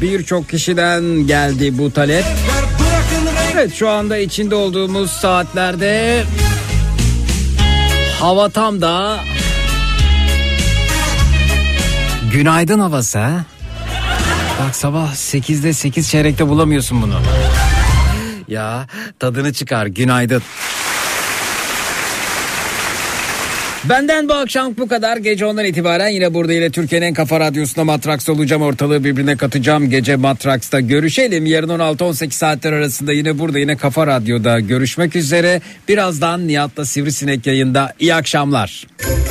Birçok 0.00 0.48
kişiden 0.48 1.02
geldi 1.04 1.78
bu 1.78 1.92
talep. 1.92 2.24
Evet 3.52 3.74
şu 3.74 3.88
anda 3.88 4.16
içinde 4.16 4.54
olduğumuz 4.54 5.10
saatlerde 5.10 6.22
hava 8.20 8.48
tam 8.48 8.80
da 8.80 9.18
günaydın 12.32 12.78
havası. 12.80 13.18
ha? 13.18 13.44
Bak 14.66 14.76
sabah 14.76 15.14
8'de 15.14 15.72
8 15.72 16.10
çeyrekte 16.10 16.48
bulamıyorsun 16.48 17.02
bunu. 17.02 17.14
Ya 18.52 18.86
tadını 19.18 19.52
çıkar 19.52 19.86
günaydın. 19.86 20.42
Benden 23.84 24.28
bu 24.28 24.34
akşam 24.34 24.76
bu 24.78 24.88
kadar. 24.88 25.16
Gece 25.16 25.46
ondan 25.46 25.64
itibaren 25.64 26.08
yine 26.08 26.34
burada 26.34 26.52
yine 26.52 26.70
Türkiye'nin 26.70 27.06
en 27.06 27.14
kafa 27.14 27.40
radyosunda 27.40 27.84
Matrax 27.84 28.28
olacağım. 28.28 28.62
Ortalığı 28.62 29.04
birbirine 29.04 29.36
katacağım. 29.36 29.90
Gece 29.90 30.16
Matrax'ta 30.16 30.80
görüşelim. 30.80 31.46
Yarın 31.46 31.68
16-18 31.68 32.30
saatler 32.30 32.72
arasında 32.72 33.12
yine 33.12 33.38
burada 33.38 33.58
yine 33.58 33.76
Kafa 33.76 34.06
Radyo'da 34.06 34.60
görüşmek 34.60 35.16
üzere. 35.16 35.60
Birazdan 35.88 36.48
Nihat'la 36.48 36.84
Sivrisinek 36.84 37.46
yayında. 37.46 37.92
İyi 38.00 38.14
akşamlar. 38.14 38.86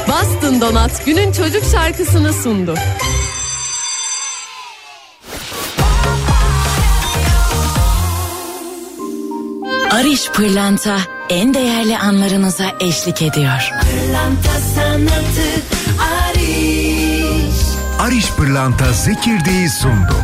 Bastın 0.09 0.61
Donat 0.61 1.05
günün 1.05 1.31
çocuk 1.31 1.63
şarkısını 1.71 2.33
sundu. 2.33 2.75
Ariş 9.91 10.29
Pırlanta 10.29 10.97
en 11.29 11.53
değerli 11.53 11.97
anlarınıza 11.97 12.65
eşlik 12.79 13.21
ediyor. 13.21 13.71
Pırlanta 13.81 14.59
sanatı 14.75 15.51
Ariş 17.99 18.31
Pırlanta 18.31 18.93
Zekirdeği 18.93 19.69
sundu. 19.69 20.15